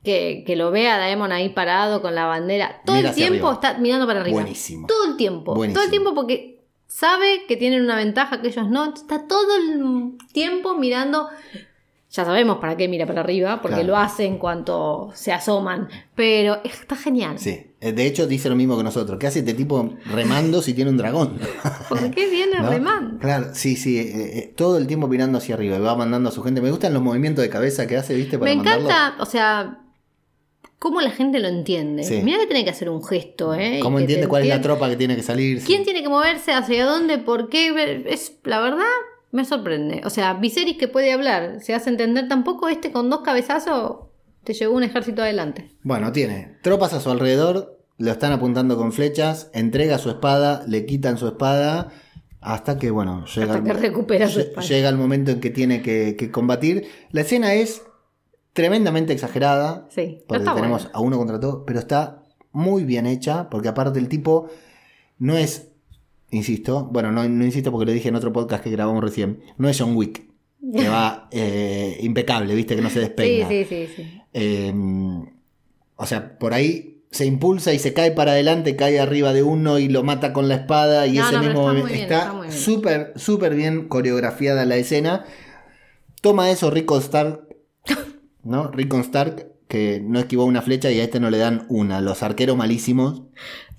[0.02, 3.52] que, que lo vea Daemon ahí parado con la bandera, todo Mira el tiempo arriba.
[3.52, 4.34] está mirando para arriba.
[4.40, 4.86] Buenísimo.
[4.88, 5.54] Todo el tiempo.
[5.54, 5.74] Buenísimo.
[5.76, 6.59] Todo el tiempo porque
[6.90, 8.92] sabe que tienen una ventaja que ellos no.
[8.92, 11.28] Está todo el tiempo mirando.
[12.12, 13.90] Ya sabemos para qué mira para arriba, porque Claro.
[13.90, 15.88] lo hace en cuanto se asoman.
[16.16, 17.38] Pero está genial.
[17.38, 19.16] Sí, eh, de hecho dice lo mismo que nosotros.
[19.16, 21.38] ¿Qué hace este tipo remando si tiene un dragón?
[21.88, 22.68] ¿Por qué viene ¿No?
[22.68, 23.20] remando?
[23.20, 26.32] Claro, sí, sí, eh, eh, todo el tiempo mirando hacia arriba y va mandando a
[26.32, 26.60] su gente.
[26.60, 28.40] Me gustan los movimientos de cabeza que hace, ¿viste?
[28.40, 29.78] Para Me encanta, o sea,
[30.80, 32.02] cómo la gente lo entiende.
[32.02, 32.22] Sí.
[32.24, 33.78] Mira que tiene que hacer un gesto, ¿eh?
[33.80, 35.62] ¿Cómo entiende cuál es la tropa que tiene que salir?
[35.62, 36.52] ¿Quién tiene que moverse?
[36.52, 37.18] ¿Hacia dónde?
[37.18, 38.02] ¿Por qué?
[38.06, 38.86] Es, la verdad,
[39.30, 40.00] me sorprende.
[40.04, 44.10] O sea, Viserys que puede hablar, se hace entender tampoco este con dos cabezazos
[44.42, 45.70] te llevó un ejército adelante.
[45.82, 50.86] Bueno, tiene tropas a su alrededor, lo están apuntando con flechas, entrega su espada, le
[50.86, 51.92] quitan su espada,
[52.40, 54.66] hasta que, bueno, llega, Hasta que recupera su espada.
[54.66, 56.88] llega el momento en que tiene que, que combatir.
[57.10, 57.82] La escena es
[58.60, 60.90] tremendamente exagerada, Sí, porque tenemos bueno.
[60.98, 64.48] a uno contra todo, pero está muy bien hecha, porque aparte el tipo
[65.18, 65.68] no es,
[66.30, 69.68] insisto, bueno, no, no insisto porque lo dije en otro podcast que grabamos recién, no
[69.68, 70.22] es John Wick,
[70.76, 73.48] que va eh, impecable, viste, que no se Sí, despeina.
[73.48, 74.20] sí, sí, sí.
[74.32, 74.74] Eh,
[75.96, 79.78] o sea, por ahí se impulsa y se cae para adelante, cae arriba de uno
[79.78, 81.42] y lo mata con la espada y No, ese no,
[81.72, 85.24] mismo está súper súper bien coreografiada la escena.
[86.22, 87.48] Toma eso Rico Stark,
[88.44, 88.70] ¿no?
[88.70, 92.00] Rico Stark que no esquivó una flecha y a este no le dan una.
[92.00, 93.22] Los arqueros malísimos.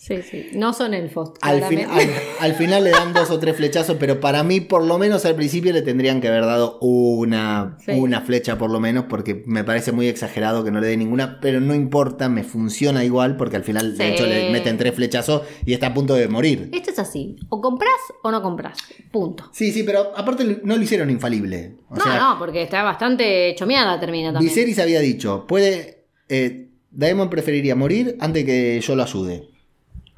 [0.04, 0.48] Sí, sí.
[0.56, 1.34] No son elfos.
[1.42, 4.84] Al, fin- al- al final le dan dos o tres flechazos, pero para mí, por
[4.84, 7.92] lo menos al principio, le tendrían que haber dado una, Sí.
[7.92, 11.40] una flecha, por lo menos, porque me parece muy exagerado que no le dé ninguna,
[11.40, 15.44] pero no importa, me funciona igual, porque al final, de hecho, le meten tres flechazos
[15.68, 16.72] y está a punto de morir.
[16.74, 17.36] Esto es así.
[17.50, 17.92] O compras
[18.24, 18.80] o no compras.
[19.12, 19.50] Punto.
[19.54, 21.76] Sí, sí, pero aparte no lo hicieron infalible.
[21.90, 24.52] O no, sea, no, porque está bastante chomeada termina también.
[24.52, 26.06] Viserys había dicho, puede.
[26.28, 29.48] Eh, Daemon preferiría morir antes que yo lo ayude.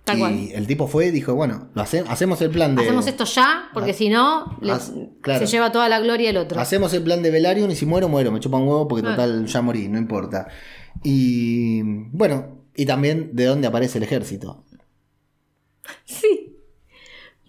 [0.04, 0.50] Tal y cual.
[0.54, 2.82] el tipo fue y dijo, bueno, lo hace- hacemos el plan de.
[2.84, 3.94] Hacemos esto ya, porque Ah.
[3.94, 4.58] si no,
[5.22, 5.40] claro.
[5.40, 6.60] se lleva toda la gloria el otro.
[6.60, 8.32] Hacemos el plan de Velaryon y si muero, muero.
[8.32, 9.12] Me chupa un huevo porque Ah.
[9.12, 10.48] total ya morí, no importa.
[11.04, 11.82] Y
[12.12, 14.66] bueno, y también de dónde aparece el ejército.
[16.06, 16.50] Sí.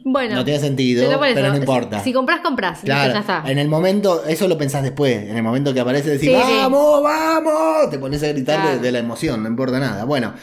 [0.06, 0.34] Bueno.
[0.34, 2.00] No tiene sentido, pero, no importa.
[2.04, 2.80] Si compras, compras.
[2.84, 5.30] Claro, En el momento, eso lo pensás después.
[5.30, 7.88] En el momento que aparece, decís, ¡vamos, vamos!
[7.90, 10.04] Te pones a gritar de, la emoción, no importa nada.
[10.04, 10.34] Bueno,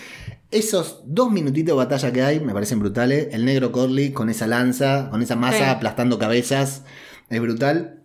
[0.52, 3.30] esos dos minutitos de batalla que hay me parecen brutales.
[3.32, 6.84] El negro Corley con esa lanza, con esa masa aplastando cabezas,
[7.30, 8.04] es brutal.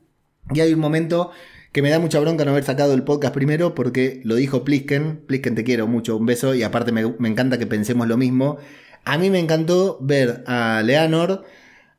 [0.54, 1.32] Y hay un momento
[1.72, 5.24] que me da mucha bronca no haber sacado el podcast primero porque lo dijo Plisken.
[5.26, 6.54] Plisken, te quiero mucho, un beso.
[6.54, 8.58] Y aparte me, me encanta que pensemos lo mismo.
[9.04, 11.44] A mí me encantó ver a Leonor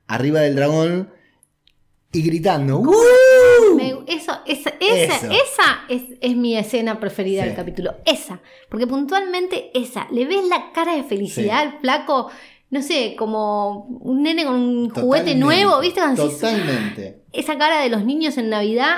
[0.08, 1.10] arriba del dragón
[2.12, 2.82] y gritando.
[4.46, 7.96] Esa, esa, esa es, es, mi escena preferida del capítulo.
[8.06, 8.40] Esa.
[8.70, 10.08] Porque puntualmente esa.
[10.12, 12.30] Le ves la cara de felicidad al flaco.
[12.70, 16.02] No sé, como un nene con un juguete nuevo, ¿viste?
[16.16, 17.24] Totalmente.
[17.32, 18.98] Esa cara de los niños en Navidad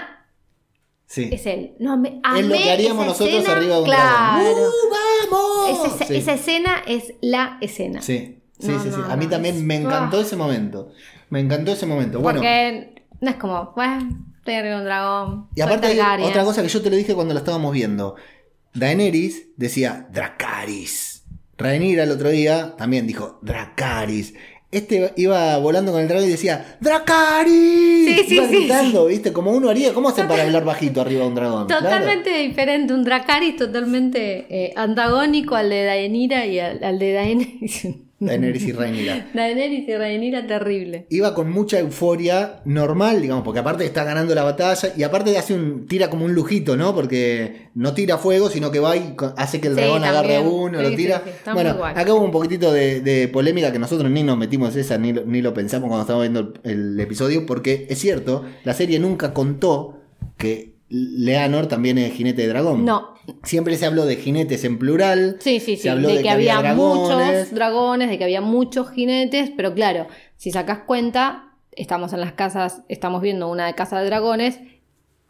[1.10, 1.28] Sí.
[1.32, 1.74] Es él.
[1.80, 4.48] No, me, es lo que haríamos nosotros arriba de un claro.
[4.48, 6.02] ¡Uh, ¡Vamos!
[6.08, 8.00] Esa, escena es la escena.
[8.00, 9.02] Sí, sí, sí, sí.
[9.10, 10.92] A mí también me encantó ese momento.
[11.32, 12.20] Me encantó ese momento.
[12.20, 14.08] Bueno, no es como, bueno,
[14.58, 15.48] un dragón.
[15.56, 18.16] Y aparte, otra cosa que yo te lo dije cuando la estábamos viendo.
[18.74, 21.24] Daenerys decía Dracaris.
[21.58, 24.34] Rhaenyra el otro día también dijo Dracaris.
[24.72, 28.06] Este iba volando con el dragón y decía ¡Dracaris!
[28.06, 29.34] Sí, sí, iba gritando, ¿viste?
[29.34, 29.94] Como uno haría.
[29.94, 31.68] ¿Cómo hacen para hablar bajito arriba de un dragón?
[31.68, 32.94] Totalmente diferente.
[32.94, 37.88] Un Dracaris totalmente eh, antagónico al de Daenira y al, de Daenerys.
[38.20, 39.30] Daenerys y Rhaenyra.
[39.34, 41.08] Daenerys y Rhaenyra terrible.
[41.10, 45.54] Iba con mucha euforia normal, digamos, porque aparte está ganando la batalla y aparte hace
[45.54, 46.94] un tira como un lujito, ¿no?
[46.94, 50.82] Porque no tira fuego, sino que va y hace que el dragón agarre a uno,
[50.82, 51.24] lo tira.
[51.54, 55.42] bueno, acá hubo un poquitito de, polémica que nosotros ni nos metimos esa ni, ni
[55.42, 60.00] lo pensamos cuando estábamos viendo el episodio, porque es cierto, la serie nunca contó
[60.38, 62.84] que Leanor también es jinete de dragón.
[62.84, 63.19] No.
[63.44, 65.38] Siempre se habló de jinetes en plural.
[65.40, 65.84] Sí, sí, sí.
[65.84, 70.08] Se habló de, que, había, muchos dragones, de que había muchos jinetes, pero claro,
[70.38, 74.60] si sacas cuenta, estamos en las casas, estamos viendo una de casa de dragones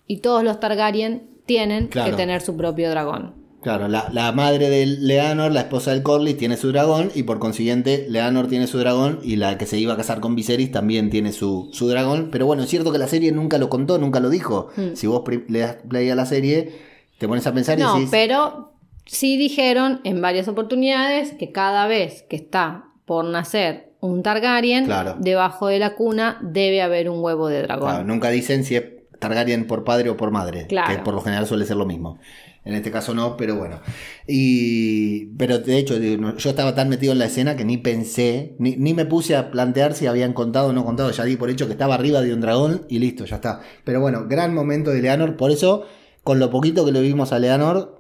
[0.08, 3.40] y todos los Targaryen tienen que tener su propio dragón.
[3.62, 8.06] Claro, la, madre de Leanor, la esposa del Corlys, tiene su dragón y por consiguiente
[8.08, 11.34] Leanor tiene su dragón y la que se iba a casar con Viserys también tiene
[11.34, 12.30] su, su dragón.
[12.32, 14.70] Pero bueno, es cierto que la serie nunca lo contó, nunca lo dijo.
[14.78, 14.96] Hmm.
[14.96, 16.72] Si vos le das play a la serie,
[17.20, 18.74] te pones a pensar y no, pero
[19.06, 24.88] sí dijeron en varias oportunidades que cada vez que está por nacer un Targaryen,
[25.20, 27.90] debajo de la cuna debe haber un huevo de dragón.
[27.90, 28.84] Claro, nunca dicen si es
[29.20, 32.18] Targaryen por padre o por madre, que por lo general suele ser lo mismo.
[32.64, 33.80] En este caso no, pero bueno.
[34.28, 38.76] Y, pero de hecho, yo estaba tan metido en la escena que ni pensé, ni,
[38.76, 41.10] ni, me puse a plantear si habían contado o no contado.
[41.12, 43.62] Ya di por hecho que estaba arriba de un dragón y listo, ya está.
[43.84, 45.36] Pero bueno, gran momento de Leanor.
[45.36, 45.86] Por eso,
[46.24, 48.00] con lo poquito que lo vimos a Leanor,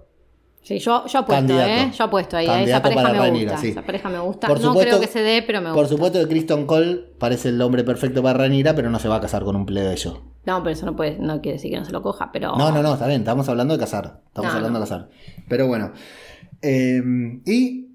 [0.61, 1.91] Sí, yo, yo apuesto, ¿eh?
[1.97, 2.45] Yo apuesto ahí.
[2.69, 4.47] Esa pareja, me gusta, esa pareja me gusta.
[4.47, 5.81] no creo que se dé, pero me gusta.
[5.81, 9.15] Por supuesto que Kristen Cole parece el hombre perfecto para Ranira, pero no se va
[9.15, 10.21] a casar con un plebeyo.
[10.45, 12.55] No, pero eso no puede, no quiere decir que no se lo coja, pero.
[12.55, 14.21] No, no, no, está bien, estamos hablando de casar.
[14.27, 15.09] Estamos hablando de casar.
[15.47, 15.91] Pero bueno.
[16.61, 17.01] Eh,
[17.45, 17.87] y.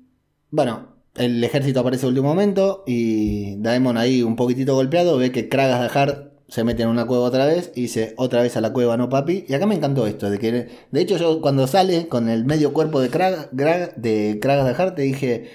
[0.51, 2.83] Bueno, el ejército aparece en último momento.
[2.87, 5.17] Y Daemon ahí un poquitito golpeado.
[5.19, 8.41] Ve que Kragas de Hart se mete en una cueva otra vez y dice otra
[8.41, 9.45] vez a la cueva, no papi.
[9.49, 10.53] Y acá me encantó esto, de que
[10.89, 14.95] de hecho yo cuando sale con el medio cuerpo de Kragas de, Kragas de Hart,
[14.95, 15.51] te dije,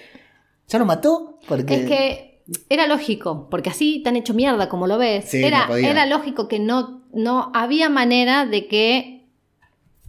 [0.68, 1.39] ¿ya lo mató?
[1.47, 1.74] Porque...
[1.74, 5.34] Es que era lógico, porque así tan hecho mierda como lo ves.
[5.34, 9.30] era, era lógico que no, no había manera de que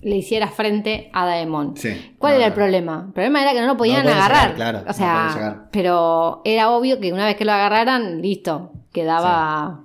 [0.00, 1.74] le hiciera frente a Daemon.
[2.18, 3.04] ¿Cuál era el problema?
[3.06, 4.56] El problema era que no lo podían agarrar.
[4.56, 9.84] claro, o sea, pero era obvio que una vez que lo agarraran, listo, quedaba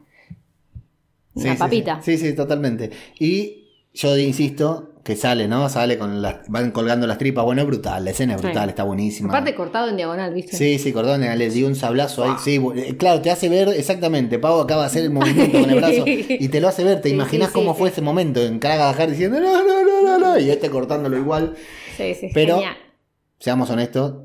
[1.36, 2.02] una papita.
[2.02, 2.92] Sí, sí, totalmente.
[3.20, 5.70] Y yo insisto que sale, ¿no?
[5.70, 6.50] Sale con las.
[6.50, 7.46] Van colgando las tripas.
[7.46, 8.04] Bueno, es brutal.
[8.04, 9.30] La escena es brutal, está buenísima.
[9.30, 10.58] Aparte cortado en diagonal, ¿viste?
[10.58, 11.40] Sí, sí, cortado en diagonal.
[11.40, 12.32] Le dio un sablazo ahí.
[12.44, 14.40] Sí, eh, claro, te hace ver exactamente.
[14.40, 17.02] Pau acaba de hacer el movimiento con el brazo y te lo hace ver.
[17.02, 20.40] Te imaginas cómo fue ese momento en Caraga bajar diciendo no, no, no, no, no.
[20.40, 21.55] Y este cortándolo igual.
[21.96, 22.59] Sí, sí, Pero,
[23.39, 24.24] seamos honestos,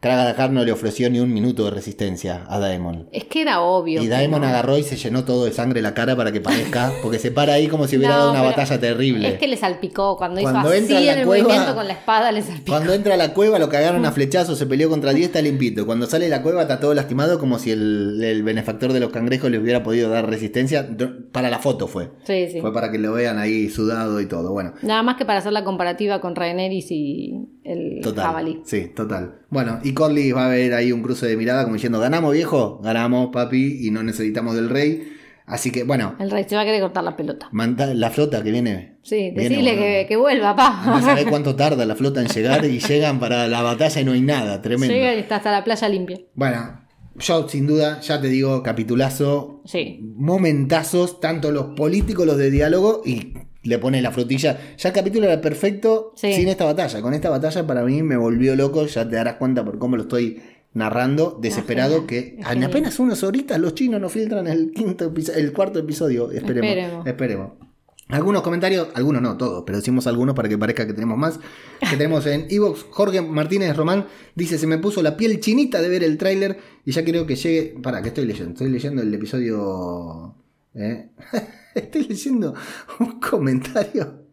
[0.00, 3.10] Kragadahar no le ofreció ni un minuto de resistencia a Daemon.
[3.12, 4.02] Es que era obvio.
[4.02, 7.18] Y Daemon agarró y se llenó todo de sangre la cara para que parezca, porque
[7.18, 9.28] se para ahí como si hubiera dado una batalla terrible.
[9.28, 12.72] Es que le salpicó cuando, hizo así en el movimiento con la espada, le salpicó.
[12.72, 15.84] Cuando entra a la cueva lo cagaron a flechazos, se peleó contra 10, está limpito.
[15.84, 19.50] Cuando sale de la cueva está todo lastimado como si el, benefactor de los cangrejos
[19.50, 20.88] le hubiera podido dar resistencia.
[21.30, 22.10] Para la foto fue.
[22.24, 22.62] Sí, sí.
[22.62, 24.54] Fue para que lo vean ahí sudado y todo.
[24.54, 24.72] Bueno.
[24.80, 27.34] Nada más que para hacer la comparativa con Rhaenerys y
[27.64, 29.40] el total, Sí, total.
[29.50, 32.80] Bueno, y Corley va a ver ahí un cruce de mirada como diciendo, ganamos viejo,
[32.82, 35.16] ganamos papi y no necesitamos del rey.
[35.46, 36.14] Así que bueno.
[36.20, 37.48] El rey se va a querer cortar la pelota.
[37.52, 38.98] la flota que viene.
[39.02, 40.82] Sí, decirle que, vuelva, pa.
[40.86, 44.12] No sabés cuánto tarda la flota en llegar y llegan para la batalla y no
[44.12, 44.94] hay nada, tremendo.
[44.94, 46.20] Llega y está hasta la playa limpia.
[46.34, 46.80] Bueno,
[47.18, 49.98] yo sin duda, ya te digo, capitulazo, Sí.
[50.16, 54.58] momentazos, tanto los políticos, los de diálogo, y le pone la frutilla.
[54.78, 56.32] Ya el capítulo era perfecto Sí.
[56.32, 57.00] sin esta batalla.
[57.02, 60.02] Con esta batalla para mí me volvió loco, ya te darás cuenta por cómo lo
[60.02, 60.40] estoy
[60.72, 65.78] narrando, desesperado, que en apenas unas horitas los chinos nos filtran el quinto el cuarto
[65.80, 66.30] episodio.
[66.30, 66.70] Esperemos.
[66.70, 67.06] Esperemos.
[67.06, 67.50] Esperemos.
[68.08, 71.38] Algunos comentarios, algunos no, todos, pero decimos algunos para que parezca que tenemos más.
[71.78, 75.88] Que tenemos en Evox, Jorge Martínez Román dice: Se me puso la piel chinita de
[75.88, 77.76] ver el tráiler y ya quiero que llegue.
[77.80, 78.50] Para, que estoy leyendo?
[78.52, 80.34] Estoy leyendo el episodio.
[80.74, 81.10] ¿Eh?
[81.74, 82.54] estoy leyendo
[82.98, 84.26] un comentario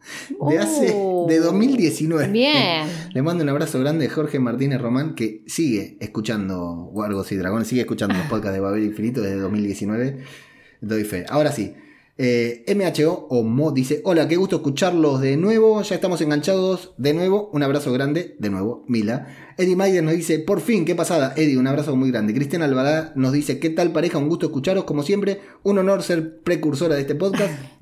[0.50, 0.94] de hace.
[0.94, 2.30] Uh, de 2019.
[2.30, 2.88] Bien.
[3.14, 7.68] Le mando un abrazo grande a Jorge Martínez Román, que sigue escuchando Wargos y Dragones,
[7.68, 10.24] sigue escuchando los podcasts de Babel Infinito desde 2019.
[10.82, 11.26] Doy fe.
[11.30, 11.74] Ahora sí.
[12.18, 15.82] Eh, MHO o Mo dice: Hola, qué gusto escucharlos de nuevo.
[15.82, 17.50] Ya estamos enganchados de nuevo.
[17.54, 19.28] Un abrazo grande, de nuevo, Mila.
[19.58, 21.34] Eddie Maider nos dice: Por fin, qué pasada.
[21.38, 22.34] Eddie, un abrazo muy grande.
[22.34, 24.18] Cristian Alvará nos dice: ¿Qué tal pareja?
[24.18, 25.42] Un gusto escucharos, como siempre.
[25.64, 27.54] Un honor ser precursora de este podcast.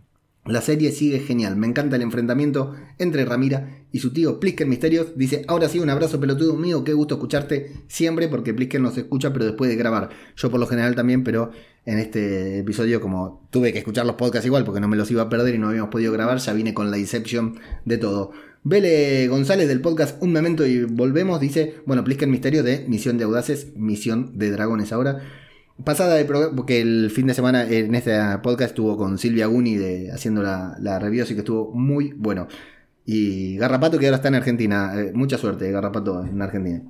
[0.46, 5.18] La serie sigue genial, me encanta el enfrentamiento entre Ramira y su tío Plisken Misterios.
[5.18, 9.34] Dice, ahora sí, un abrazo pelotudo mío, qué gusto escucharte siempre porque Plisken nos escucha
[9.34, 10.10] pero después de grabar.
[10.36, 11.50] Yo por lo general también, pero
[11.86, 15.24] en este episodio como tuve que escuchar los podcasts igual porque no me los iba
[15.24, 18.32] a perder y no habíamos podido grabar, ya vine con la Inception de todo.
[18.64, 23.26] Vele González del podcast Un Memento y Volvemos dice, bueno, Plisken Misterio de Misión de
[23.26, 25.22] Audaces, Misión de Dragones ahora.
[25.84, 26.26] Pasada
[26.56, 30.78] porque el fin de semana en este podcast estuvo con Silvia Guni de, haciendo la,
[30.80, 32.48] la review, así que estuvo muy bueno.
[33.06, 34.94] Y Garrapato que ahora está en Argentina.
[34.96, 36.82] Eh, mucha suerte, Garrapato, en Argentina.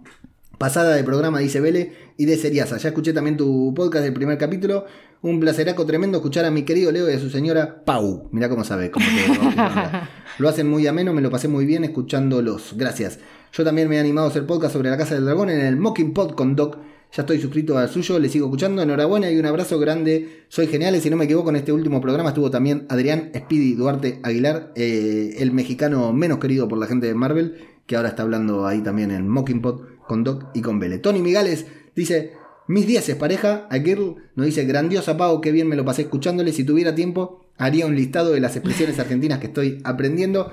[0.58, 2.78] Pasada de programa, dice Vele, y de Seriasa.
[2.78, 4.86] Ya escuché también tu podcast del primer capítulo.
[5.22, 8.30] Un placeraco tremendo escuchar a mi querido Leo y a su señora Pau.
[8.32, 8.92] Mirá cómo sabe.
[8.92, 10.00] Cómo te-
[10.42, 12.74] lo hacen muy ameno, me lo pasé muy bien escuchándolos.
[12.78, 13.20] Gracias.
[13.52, 15.78] Yo también me he animado a hacer podcast sobre la Casa del Dragón en el
[15.78, 16.78] Mocking Pod con Doc.
[17.14, 18.82] Ya estoy suscrito al suyo, le sigo escuchando.
[18.82, 20.44] Enhorabuena y un abrazo grande.
[20.50, 20.96] Soy genial.
[20.96, 24.72] Y si no me equivoco, en este último programa estuvo también Adrián Speedy Duarte Aguilar,
[24.76, 27.56] eh, el mexicano menos querido por la gente de Marvel,
[27.88, 31.00] que ahora está hablando ahí también en Mocking Pod con Doc y con Vele.
[31.00, 31.66] Tony Migales
[31.96, 32.34] dice:
[32.68, 33.68] Mis días es pareja.
[33.70, 36.52] A Girl nos dice: Grandiosa Pau, qué bien me lo pasé escuchándole.
[36.54, 40.52] Si tuviera tiempo, haría un listado de las expresiones argentinas que estoy aprendiendo.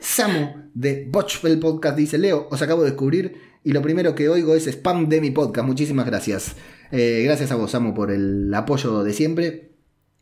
[0.00, 4.54] Samu de Botchfell Podcast dice: Leo, os acabo de descubrir y lo primero que oigo
[4.54, 5.66] es spam de mi podcast.
[5.66, 6.56] Muchísimas gracias.
[6.90, 9.70] Eh, gracias a vos, Samu, por el apoyo de siempre.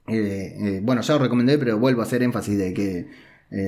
[0.09, 3.07] Eh, eh, bueno, ya os recomendé, pero vuelvo a hacer énfasis de que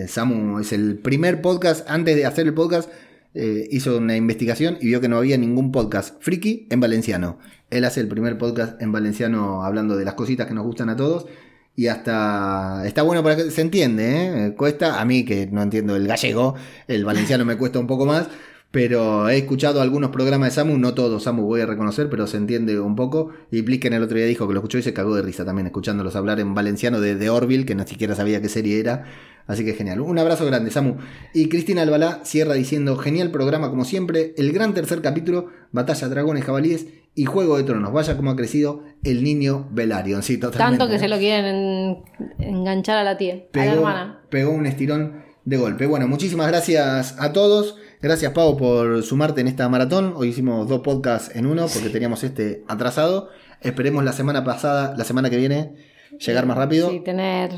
[0.06, 1.88] Samu es el primer podcast.
[1.88, 2.90] Antes de hacer el podcast,
[3.34, 7.38] eh, hizo una investigación y vio que no había ningún podcast friki en valenciano.
[7.70, 10.96] Él hace el primer podcast en valenciano hablando de las cositas que nos gustan a
[10.96, 11.26] todos.
[11.74, 14.54] Y hasta está bueno para que se entiende, ¿eh?
[14.54, 16.54] cuesta a mí que no entiendo el gallego,
[16.86, 18.28] el valenciano me cuesta un poco más,
[18.70, 22.36] pero he escuchado algunos programas de Samu, no todos, Samu voy a reconocer, pero se
[22.36, 23.30] entiende un poco.
[23.50, 25.66] Y Plisken el otro día dijo que lo escuchó y se cagó de risa también
[25.66, 29.04] escuchándolos hablar en valenciano de, de Orville, que no siquiera sabía qué serie era.
[29.46, 30.00] Así que genial.
[30.00, 30.96] Un abrazo grande, Samu.
[31.34, 34.34] Y Cristina Albalá cierra diciendo: Genial programa como siempre.
[34.36, 37.92] El gran tercer capítulo: Batalla, Dragones, Jabalíes y Juego de Tronos.
[37.92, 40.22] Vaya como ha crecido el niño Velaryon.
[40.22, 40.78] Sí, totalmente.
[40.78, 40.98] Tanto que ¿eh?
[41.00, 42.02] se lo quieren en-
[42.38, 44.20] enganchar a la tía, a la hermana.
[44.30, 45.86] pegó un estirón de golpe.
[45.86, 47.76] Bueno, muchísimas gracias a todos.
[48.00, 50.14] Gracias, Pau, por sumarte en esta maratón.
[50.16, 53.28] Hoy hicimos dos podcasts en uno porque teníamos este atrasado.
[53.60, 55.74] Esperemos la semana pasada, la semana que viene,
[56.18, 56.90] llegar más rápido.
[56.90, 57.50] Sí, tener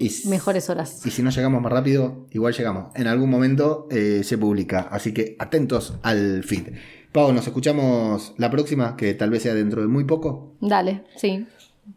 [0.00, 1.04] Y, mejores horas.
[1.04, 2.94] y si no llegamos más rápido, igual llegamos.
[2.96, 4.88] En algún momento eh, se publica.
[4.90, 6.74] Así que atentos al feed.
[7.12, 10.54] Pau, nos escuchamos la próxima, que tal vez sea dentro de muy poco.
[10.60, 11.46] Dale, sí.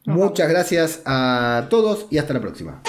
[0.06, 2.82] Muchas gracias a todos y hasta la próxima.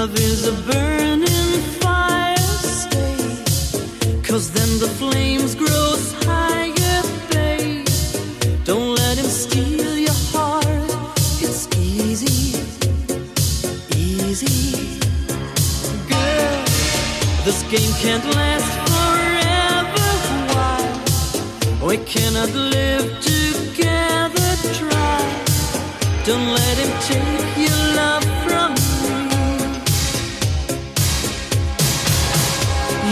[0.00, 2.34] Love is a burning fire,
[2.78, 3.18] stay.
[4.22, 5.94] Cause then the flames grow
[6.24, 7.86] higher, babe.
[8.64, 10.64] Don't let him steal your heart.
[11.44, 12.64] It's easy,
[13.94, 14.98] easy.
[16.08, 16.64] Girl,
[17.44, 20.08] this game can't last forever.
[20.54, 21.86] Why?
[21.86, 24.50] We cannot live together.
[24.80, 25.20] Try.
[26.24, 28.29] Don't let him take your love